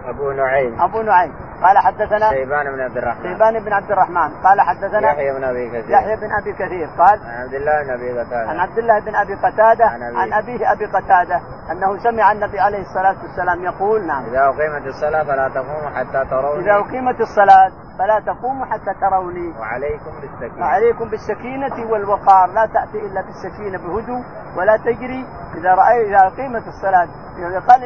أبو 0.05 0.31
نعيم. 0.31 0.81
أبو 0.81 1.03
نعيم. 1.03 1.46
قال 1.63 1.79
حدثنا 1.79 2.31
شيبان 2.31 2.73
بن 2.75 2.81
عبد 2.81 2.97
الرحمن. 2.97 3.23
شيبان 3.23 3.65
بن 3.65 3.73
عبد 3.73 3.91
الرحمن. 3.91 4.31
قال 4.45 4.61
حدثنا 4.61 5.13
يحيى 5.13 5.33
بن 5.33 5.45
أبي 5.45 5.69
كثير. 5.69 5.91
يحيى 5.91 6.17
بن 6.17 6.31
أبي 6.41 6.53
كثير. 6.53 6.89
قال 6.99 7.21
عن 7.21 7.43
عبد 7.43 7.55
الله 7.55 7.83
بن 7.83 7.91
أبي 7.91 8.13
قتادة. 8.21 8.51
عن 8.51 8.59
عبد 8.59 8.79
الله 8.79 9.01
بن 9.01 9.15
أبي 9.17 9.35
قتادة 9.35 9.87
عن 9.87 10.03
أبيه. 10.03 10.19
عن 10.19 10.33
أبيه 10.33 10.73
أبي 10.73 10.87
قتادة 10.87 11.41
أنه 11.71 11.99
سمع 11.99 12.33
النبي 12.33 12.61
عليه 12.61 12.81
الصلاة 12.81 13.17
والسلام 13.23 13.65
يقول 13.65 14.07
نعم. 14.07 14.25
إذا 14.25 14.45
أقيمت 14.45 14.87
الصلاة 14.87 15.23
فلا 15.23 15.49
تقوموا 15.49 15.91
حتى 15.91 16.31
تروني. 16.31 16.65
إذا 16.65 16.75
أقيمت 16.75 17.21
الصلاة 17.21 17.71
فلا 17.99 18.21
تقوموا 18.27 18.67
حتى 18.67 18.93
تروني. 19.01 19.59
وعليكم 19.61 20.13
بالسكينة. 20.21 20.61
وعليكم 20.67 21.09
بالسكينة 21.09 21.91
والوقار. 21.91 22.47
لا 22.53 22.67
تأتي 22.67 22.99
إلا 23.07 23.21
بالسكينة 23.21 23.79
بهدوء 23.79 24.23
ولا 24.59 24.77
تجري. 24.77 25.27
إذا 25.55 25.75
رأي 25.75 26.09
إذا 26.09 26.27
أقيمت 26.27 26.69
الصلاة 26.69 27.09
إذا 27.39 27.61
قال 27.61 27.81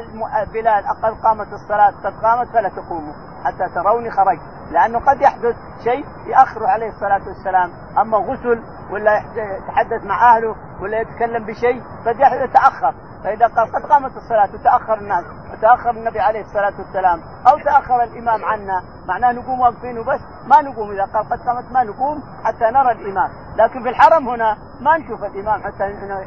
بلال 0.53 0.85
أقل 0.85 1.15
قامت 1.23 1.53
الصلاة 1.53 1.93
قد 2.05 2.15
قامت 2.23 2.49
فلا 2.49 2.69
تقوموا 2.69 3.15
حتى 3.45 3.75
تروني 3.75 4.11
خرجت. 4.11 4.43
لأنه 4.71 4.99
قد 4.99 5.21
يحدث 5.21 5.57
شيء 5.85 6.05
يأخر 6.27 6.67
عليه 6.67 6.89
الصلاة 6.89 7.29
والسلام. 7.29 7.71
أما 7.99 8.19
غسل 8.19 8.63
ولا 8.91 9.23
يتحدث 9.37 10.05
مع 10.05 10.37
أهله 10.37 10.55
ولا 10.81 11.01
يتكلم 11.01 11.47
بشيء 11.47 11.83
قد 12.07 12.17
يتأخر 12.45 12.95
فإذا 13.25 13.47
قال 13.47 13.73
قد 13.73 13.83
قامت 13.83 14.17
الصلاة 14.17 14.49
وتأخر 14.55 14.99
الناس 14.99 15.25
وتاخر 15.53 15.91
النبي 15.91 16.21
عليه 16.21 16.41
الصلاة 16.41 16.73
والسلام 16.79 17.21
أو 17.49 17.59
تأخر 17.59 18.03
الإمام 18.03 18.45
عنا 18.45 18.83
معناه 19.09 19.33
نقوم 19.33 19.61
واقفين 19.61 19.99
وبس 19.99 20.21
ما 20.47 20.63
نقوم. 20.63 20.91
إذا 20.91 21.05
قال 21.05 21.29
قد 21.29 21.39
قامت 21.47 21.73
ما 21.73 21.85
نقوم 21.85 22.23
حتى 22.45 22.65
نرى 22.65 22.93
الإمام. 22.93 23.31
لكن 23.57 23.83
في 23.83 23.89
الحرم 23.89 24.29
هنا 24.29 24.57
ما 24.81 24.99
نشوف 24.99 25.25
الإمام 25.25 25.63
حتى 25.63 25.85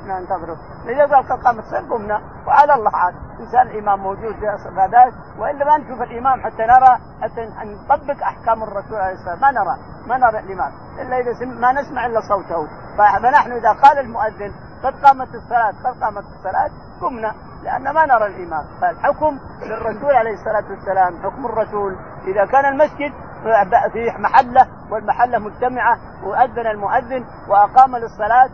ننتظره. 0.08 0.58
إذا 0.86 1.16
قال 1.16 1.24
قد 1.30 1.44
قامت 1.44 1.60
الصلاه 1.60 1.90
قمنا. 1.90 2.22
وعلى 2.48 2.74
الله 2.74 2.92
عاد 2.96 3.14
إنسان 3.40 3.68
الامام 3.68 4.00
موجود 4.00 4.36
في 4.36 4.54
الصلاه 4.54 5.12
وإلا 5.40 5.66
ما 5.66 5.78
نشوف 5.78 6.02
الإمام 6.02 6.42
حتى 6.42 6.64
نرى 6.64 7.00
حتى 7.22 7.42
نطبق 7.66 8.24
أحكام 8.24 8.64
الرسول 8.64 8.98
عليه 8.98 9.14
الصلاة 9.14 9.36
ما 9.36 9.52
نرى 9.52 9.78
ما 10.08 10.18
نرى 10.18 10.40
الإمام. 10.40 10.72
إلا 11.02 11.20
إذا 11.20 11.46
ما 11.46 11.72
نسمع 11.72 12.06
إلا 12.06 12.20
صوته. 12.30 12.68
فنحن 12.98 13.52
إذا 13.52 13.72
قال 13.72 14.00
المؤذن 14.00 14.54
قد 14.84 14.94
قامت 15.06 15.36
الصلاة 15.36 15.74
قد 15.86 16.04
قامت 16.04 16.24
الصلاة 16.24 16.72
قمنا 17.02 17.34
لأن 17.64 17.94
ما 17.94 18.06
نرى 18.06 18.26
الإمام. 18.26 18.66
فالحكم 18.82 19.40
للرسول 19.66 20.12
عليه 20.12 20.34
الصلاة 20.34 20.72
والسلام 20.72 21.24
حكم 21.24 21.46
الرسول. 21.46 21.96
إذا 22.28 22.46
كان 22.46 22.66
المسجد 22.66 23.14
في 23.94 24.12
محلة 24.20 24.68
والمحلة 24.92 25.40
مجتمعة 25.40 25.98
وأذن 26.24 26.68
المؤذن 26.68 27.26
وأقام 27.50 27.96
للصلاة 27.96 28.50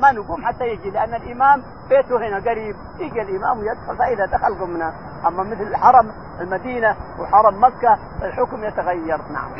ما 0.00 0.12
نقوم 0.12 0.44
حتى 0.44 0.64
يجي 0.64 0.90
لأن 0.90 1.14
الإمام 1.14 1.62
بيته 1.88 2.16
هنا 2.16 2.50
قريب. 2.50 2.76
يجي 2.98 3.22
الإمام 3.22 3.58
ويدخل 3.58 3.96
فإذا 3.98 4.26
دخل 4.26 4.60
قمنا. 4.60 4.92
أما 5.26 5.42
مثل 5.42 5.76
حرم 5.76 6.12
المدينة 6.40 6.96
وحرم 7.18 7.64
مكة 7.64 7.98
الحكم 8.22 8.64
يتغير. 8.64 9.18
نعم. 9.32 9.50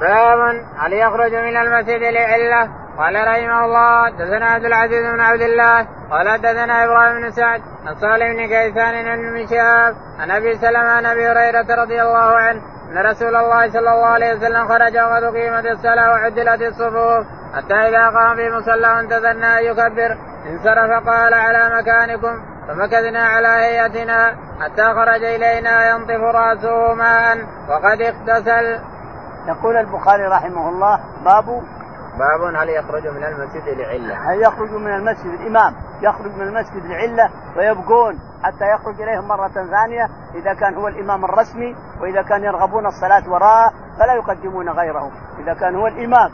باب 0.00 0.64
هل 0.78 0.92
يخرج 0.92 1.34
من 1.34 1.56
المسجد 1.56 2.00
لعله 2.02 2.81
قال 2.98 3.14
رحمه 3.14 3.64
الله 3.64 4.06
حدثنا 4.06 4.46
عبد 4.46 4.64
العزيز 4.64 5.06
بن 5.06 5.20
عبد 5.20 5.40
الله 5.40 5.86
قال 6.10 6.28
حدثنا 6.28 6.84
إبراهيم 6.84 7.20
بن 7.22 7.30
سعد 7.30 7.62
عن 7.86 7.94
صالح 7.94 8.26
بن 8.32 8.46
كيسان 8.46 8.94
ابن 9.08 9.46
شهاب 9.46 9.94
عن 10.20 10.30
أبي 10.30 10.58
سلمة 10.58 10.90
عن 10.90 11.06
أبي 11.06 11.28
هريرة 11.28 11.82
رضي 11.82 12.02
الله 12.02 12.36
عنه 12.36 12.62
أن 12.90 12.98
رسول 12.98 13.36
الله 13.36 13.70
صلى 13.70 13.78
الله 13.78 14.06
عليه 14.06 14.34
وسلم 14.34 14.68
خرج 14.68 14.96
وقد 14.96 15.36
قيمت 15.36 15.66
الصلاة 15.66 16.10
وعدلت 16.10 16.62
الصفوف 16.62 17.26
حتى 17.54 17.74
إذا 17.74 18.08
قام 18.08 18.36
في 18.36 18.50
مصلى 18.50 18.88
وانتظرنا 18.88 19.58
أن 19.58 19.64
يكبر 19.64 20.18
انصرف 20.46 21.08
قال 21.08 21.34
على 21.34 21.80
مكانكم 21.80 22.42
فمكثنا 22.68 23.22
على 23.22 23.48
هيئتنا 23.48 24.36
حتى 24.60 24.84
خرج 24.84 25.24
إلينا 25.24 25.90
ينطف 25.90 26.20
رأسه 26.34 26.94
ماء 26.94 27.38
وقد 27.68 28.02
اغتسل. 28.02 28.78
يقول 29.48 29.76
البخاري 29.76 30.22
رحمه 30.22 30.68
الله 30.68 31.00
باب 31.24 31.62
باب 32.18 32.54
هل 32.54 32.68
يخرج 32.68 33.06
من 33.06 33.24
المسجد 33.24 33.68
لعلة؟ 33.68 34.32
هل 34.32 34.42
يخرج 34.42 34.70
من 34.70 34.94
المسجد 34.94 35.40
الإمام 35.40 35.74
يخرج 36.02 36.32
من 36.34 36.42
المسجد 36.42 36.86
لعلة 36.86 37.30
ويبقون 37.56 38.18
حتى 38.42 38.64
يخرج 38.74 39.02
إليهم 39.02 39.28
مرة 39.28 39.48
ثانية 39.48 40.08
إذا 40.34 40.54
كان 40.54 40.74
هو 40.74 40.88
الإمام 40.88 41.24
الرسمي 41.24 41.76
وإذا 42.00 42.22
كان 42.22 42.44
يرغبون 42.44 42.86
الصلاة 42.86 43.30
وراءه 43.30 43.72
فلا 43.98 44.14
يقدمون 44.14 44.68
غيره، 44.68 45.10
إذا 45.38 45.54
كان 45.54 45.76
هو 45.76 45.86
الإمام 45.86 46.30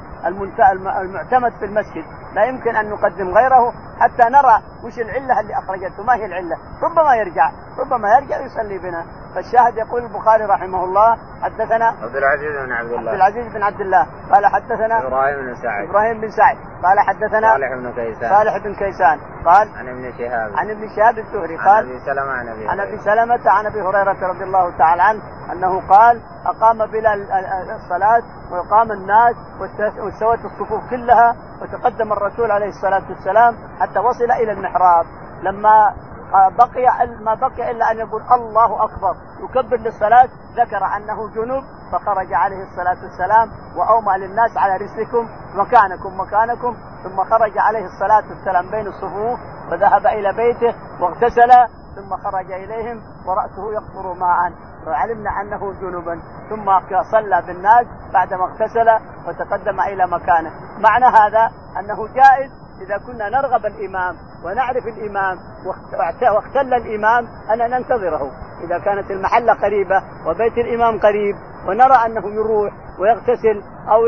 المعتمد 1.01 1.53
في 1.53 1.65
المسجد 1.65 2.05
لا 2.35 2.45
يمكن 2.45 2.77
أن 2.77 2.91
نقدم 2.91 3.29
غيره 3.29 3.73
حتى 4.01 4.23
نرى 4.23 4.63
وش 4.85 4.99
العلة 4.99 5.41
اللي 5.41 5.59
أخرجته 5.59 6.03
ما 6.03 6.15
هي 6.15 6.27
العلة؟ 6.27 6.57
ربما 6.83 7.17
يرجع 7.17 7.51
ربما 7.79 8.09
يرجع 8.09 8.41
يصلي 8.41 8.79
بنا. 8.79 9.05
فالشاهد 9.35 9.77
يقول 9.77 10.03
البخاري 10.03 10.45
رحمه 10.45 10.85
الله 10.85 11.17
حدثنا 11.43 11.87
عبد 12.03 12.17
العزيز 12.17 12.67
بن 12.67 12.73
عبد 12.73 12.93
الله. 12.93 13.11
عبد 13.11 13.15
العزيز 13.15 13.55
بن 13.55 13.63
عبد 13.63 13.81
الله 13.81 14.07
قال 14.33 14.47
حدثنا 14.47 15.07
إبراهيم 15.07 15.41
بن 15.41 15.55
سعد. 15.63 15.89
إبراهيم 15.89 16.21
بن 16.21 16.31
سعد. 16.31 16.57
قال 16.83 17.01
حدثنا 17.01 17.53
صالح 17.53 17.75
بن 17.75 17.93
كيسان. 17.93 18.31
صالح 18.31 18.57
بن 18.65 18.75
كيسان. 18.75 19.19
قال 19.45 19.69
عن 19.77 19.89
ابن 19.89 20.13
شهاب. 20.19 20.53
عن 20.57 20.71
ابن 20.71 20.89
شهاب 20.97 21.19
الزهري. 21.19 21.57
قال 21.57 21.69
عن 21.69 21.91
أبي 21.91 21.99
سلمة 22.07 22.33
عن 22.33 22.49
أبي 22.49 22.69
عن 22.69 22.81
أبي 22.81 22.99
سلمة 22.99 23.51
عن 23.51 23.67
أبي 23.67 23.83
هريرة 23.83 24.29
رضي 24.33 24.45
الله 24.45 24.79
تعالى 24.79 25.03
عنه 25.03 25.23
أنه 25.53 25.89
قال 25.89 26.21
أقام 26.47 26.87
بلال 26.87 27.21
الصلاة 27.71 28.23
وقام 28.51 28.93
الناس 28.93 29.37
واستوت 30.01 30.45
الصفوف 30.45 30.91
كلها 30.91 31.37
وتقدم 31.63 32.13
الرسول 32.13 32.51
عليه 32.51 32.69
الصلاة 32.69 33.03
والسلام 33.09 33.55
حتى 33.81 33.99
وصل 33.99 34.31
إلى 34.43 34.53
المحراب. 34.53 35.07
لما 35.43 35.95
بقي 36.33 37.07
ما 37.21 37.35
بقي 37.35 37.71
إلا 37.71 37.91
أن 37.91 37.99
يقول 37.99 38.23
الله 38.23 38.85
أكبر. 38.85 39.17
يكبر 39.41 39.77
للصلاة 39.77 40.29
ذكر 40.57 40.85
أنه 40.97 41.29
جنوب 41.35 41.65
فخرج 41.93 42.35
عليه 42.35 42.63
الصلاة 42.63 42.97
والسلام 43.05 43.51
واومى 43.77 44.19
للناس 44.27 44.57
على 44.57 44.77
رسلكم 44.77 45.29
مكانكم 45.55 46.21
مكانكم 46.21 46.77
ثم 47.03 47.25
خرج 47.25 47.59
عليه 47.59 47.85
الصلاة 47.85 48.29
والسلام 48.29 48.71
بين 48.71 48.87
الصفوف 48.87 49.39
وذهب 49.71 50.07
إلى 50.07 50.33
بيته 50.33 50.75
واغتسل 51.01 51.51
ثم 51.97 52.17
خرج 52.17 52.53
إليهم 52.53 53.03
ورأسه 53.27 53.73
يقطر 53.73 54.15
ماء. 54.15 54.53
وعلمنا 54.87 55.31
أنه 55.41 55.73
جنبا 55.81 56.21
ثم 56.51 56.65
صلى 57.13 57.43
بالناس 57.47 57.87
بعدما 58.13 58.45
اغتسل 58.45 58.89
وتقدم 59.29 59.81
إلى 59.81 60.07
مكانه. 60.07 60.51
معنى 60.79 61.05
هذا 61.05 61.51
أنه 61.79 62.07
جائز 62.07 62.68
إذا 62.81 62.99
كنا 62.99 63.29
نرغب 63.29 63.67
الإمام 63.67 64.17
ونعرف 64.45 64.87
الإمام 64.87 65.39
واختل 66.35 66.75
الإمام 66.75 67.29
ان 67.53 67.71
ننتظره. 67.71 68.31
إذا 68.65 68.79
كانت 68.79 69.11
المحلة 69.11 69.53
قريبة 69.53 70.03
وبيت 70.27 70.59
الإمام 70.59 71.01
قريب 71.01 71.37
ونرى 71.69 71.95
أنه 72.07 72.35
يروح 72.35 72.73
ويغتسل 72.99 73.63
أو 73.89 74.07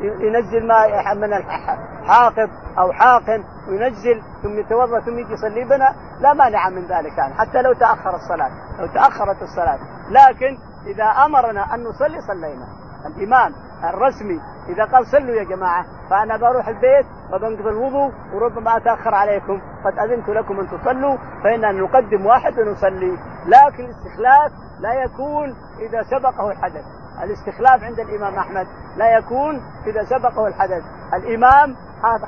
ينزل 0.00 0.66
ماء 0.66 1.14
من 1.14 1.32
الحاقب 1.32 2.48
أو 2.78 2.92
حاقن 2.92 3.44
وينزل 3.68 4.22
ثم 4.42 4.58
يتوضأ 4.58 5.00
ثم 5.00 5.18
يجي 5.18 5.32
يصلي 5.32 5.64
بنا 5.64 5.94
لا 6.20 6.32
مانع 6.32 6.68
من 6.68 6.82
ذلك 6.82 7.18
يعني 7.18 7.34
حتى 7.34 7.62
لو 7.62 7.72
تأخر 7.72 8.14
الصلاة 8.14 8.50
لو 8.78 8.86
تأخرت 8.86 9.42
الصلاة. 9.42 9.78
لكن 10.10 10.58
إذا 10.86 11.04
أمرنا 11.04 11.74
أن 11.74 11.84
نصلي 11.84 12.20
صلينا. 12.20 12.66
الإمام 13.06 13.52
الرسمي. 13.84 14.40
إذا 14.68 14.84
قال 14.84 15.06
صلوا 15.06 15.34
يا 15.34 15.44
جماعة 15.44 15.84
فأنا 16.10 16.36
بروح 16.36 16.68
البيت 16.68 17.06
وبنقضي 17.32 17.70
الوضوء 17.70 18.12
وربما 18.34 18.76
أتأخر 18.76 19.14
عليكم. 19.14 19.60
قد 19.84 19.98
أذنت 19.98 20.28
لكم 20.28 20.60
أن 20.60 20.68
تصلوا 20.68 21.16
فإننا 21.44 21.72
نقدم 21.72 22.26
واحد 22.26 22.58
ونصلي. 22.58 23.18
لكن 23.46 23.84
الاستخلاف 23.84 24.52
لا 24.80 24.94
يكون 24.94 25.54
إذا 25.78 26.02
سبقه 26.02 26.50
الحدث. 26.50 26.84
الاستخلاف 27.22 27.82
عند 27.82 28.00
الإمام 28.00 28.34
أحمد 28.34 28.66
لا 28.96 29.18
يكون 29.18 29.62
إذا 29.86 30.04
سبقه 30.04 30.46
الحدث. 30.46 30.82
الإمام 31.14 31.76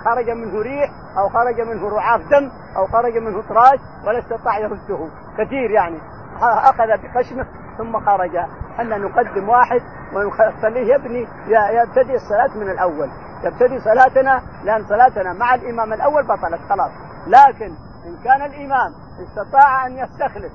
خرج 0.04 0.30
منه 0.30 0.62
ريح 0.62 0.90
أو 1.18 1.28
خرج 1.28 1.60
منه 1.60 1.88
رعاف 1.88 2.20
دم 2.20 2.50
أو 2.76 2.86
خرج 2.86 3.18
منه 3.18 3.42
طراش 3.48 3.78
ولا 4.06 4.18
استطاع 4.18 4.58
يرده. 4.58 5.08
كثير 5.38 5.70
يعني. 5.70 5.98
أخذ 6.42 6.86
بخشمه 7.02 7.46
ثم 7.78 8.00
خرج 8.00 8.36
إحنا 8.78 8.98
نقدم 8.98 9.48
واحد 9.48 9.80
ونخليه 10.14 10.94
يبني 10.94 11.28
يبتدي 11.48 12.14
الصلاة 12.14 12.56
من 12.56 12.70
الأول. 12.70 13.08
يبتدي 13.44 13.80
صلاتنا 13.80 14.42
لأن 14.64 14.84
صلاتنا 14.88 15.32
مع 15.32 15.54
الإمام 15.54 15.92
الأول 15.92 16.22
بطلت 16.22 16.60
خلاص. 16.68 16.90
لكن 17.26 17.74
إن 18.06 18.16
كان 18.24 18.42
الإمام 18.42 18.92
استطاع 19.22 19.86
أن 19.86 19.92
يستخلف 19.92 20.52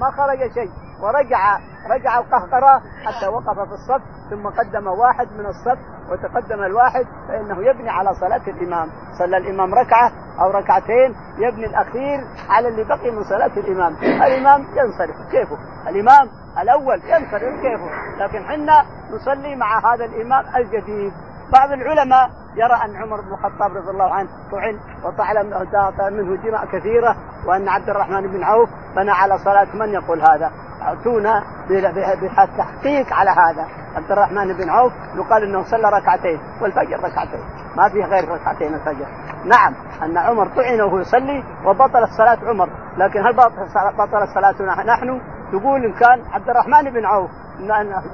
ما 0.00 0.10
خرج 0.10 0.52
شيء. 0.54 0.70
ورجع 1.02 1.58
رجع 1.90 2.18
القهقرة 2.18 2.82
حتى 3.04 3.28
وقف 3.28 3.58
في 3.68 3.74
الصف 3.74 4.02
ثم 4.30 4.48
قدم 4.48 4.86
واحد 4.86 5.28
من 5.32 5.46
الصف 5.46 5.78
وتقدم 6.10 6.62
الواحد 6.62 7.06
فإنه 7.28 7.62
يبني 7.70 7.90
على 7.90 8.14
صلاة 8.14 8.42
الإمام. 8.48 8.88
صلى 9.18 9.36
الإمام 9.36 9.74
ركعة 9.74 10.12
أو 10.40 10.50
ركعتين 10.50 11.14
يبني 11.38 11.66
الأخير 11.66 12.20
على 12.48 12.68
اللي 12.68 12.84
بقي 12.84 13.10
من 13.10 13.24
صلاة 13.24 13.56
الإمام. 13.56 13.96
الإمام 14.02 14.60
ينصرف 14.60 15.16
كيفه؟ 15.30 15.58
الإمام 15.88 16.28
الأول 16.62 17.02
ينصرف 17.04 17.54
كيفه. 17.62 17.90
لكن 18.18 18.44
حنا 18.44 18.84
نصلي 19.10 19.56
مع 19.56 19.94
هذا 19.94 20.04
الإمام 20.04 20.44
الجديد. 20.56 21.12
بعض 21.52 21.72
العلماء 21.72 22.30
يرى 22.56 22.74
أن 22.84 22.96
عمر 22.96 23.20
بن 23.20 23.32
الخطاب 23.32 23.76
رضي 23.76 23.90
الله 23.90 24.14
عنه 24.14 24.28
طعن 24.52 24.78
وطعن 25.04 25.46
منه 26.12 26.42
دماء 26.42 26.66
كثيرة 26.66 27.16
وأن 27.46 27.68
عبد 27.68 27.90
الرحمن 27.90 28.26
بن 28.26 28.44
عوف 28.44 28.68
بنى 28.96 29.10
على 29.10 29.38
صلاة 29.38 29.76
من 29.76 29.88
يقول 29.88 30.20
هذا؟ 30.20 30.50
اتونا 30.82 31.42
بالتحقيق 31.68 33.12
على 33.12 33.30
هذا. 33.30 33.66
عبد 33.96 34.12
الرحمن 34.12 34.56
بن 34.56 34.70
عوف 34.70 34.92
يقال 35.14 35.42
إنه 35.42 35.62
صلى 35.62 35.88
ركعتين 35.88 36.40
والفجر 36.62 36.96
ركعتين. 36.96 37.40
ما 37.76 37.88
في 37.88 38.02
غير 38.02 38.28
ركعتين 38.28 38.74
الفجر. 38.74 39.06
نعم 39.44 39.74
أن 40.02 40.18
عمر 40.18 40.46
طعن 40.46 40.80
وهو 40.80 40.98
يصلي 40.98 41.44
وبطلت 41.66 42.10
صلاة 42.18 42.38
عمر 42.48 42.68
لكن 42.96 43.20
هل 43.26 43.36
بطلت 43.98 44.28
صلاتنا 44.34 44.94
نحن؟ 44.94 45.20
تقول 45.52 45.84
إن 45.84 45.92
كان 45.92 46.32
عبد 46.32 46.50
الرحمن 46.50 46.90
بن 46.90 47.04
عوف 47.04 47.30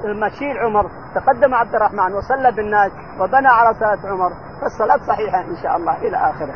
لما 0.03 0.29
شيل 0.29 0.57
عمر 0.57 0.89
تقدم 1.15 1.53
عبد 1.53 1.75
الرحمن 1.75 2.13
وصلى 2.13 2.51
بالناس 2.51 2.91
وبنى 3.19 3.47
على 3.47 3.73
صلاة 3.73 4.11
عمر 4.11 4.31
فالصلاة 4.61 4.97
صحيحة 5.07 5.39
إن 5.41 5.55
شاء 5.63 5.77
الله 5.77 5.97
إلى 5.97 6.17
آخره. 6.17 6.53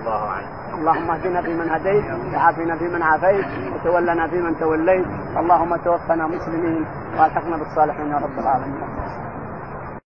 الله 0.00 0.28
أعلم. 0.28 0.64
اللهم 0.74 1.10
اهدنا 1.10 1.42
فيمن 1.42 1.70
هديت 1.70 2.04
وعافنا 2.34 2.76
فيمن 2.78 3.02
عافيت 3.02 3.44
وتولنا 3.74 4.28
فيمن 4.28 4.58
توليت 4.58 5.06
اللهم 5.36 5.76
توفنا 5.76 6.26
مسلمين 6.26 6.86
وألحقنا 7.18 7.56
بالصالحين 7.56 8.10
يا 8.10 8.16
رب 8.16 8.38
العالمين 8.38 8.82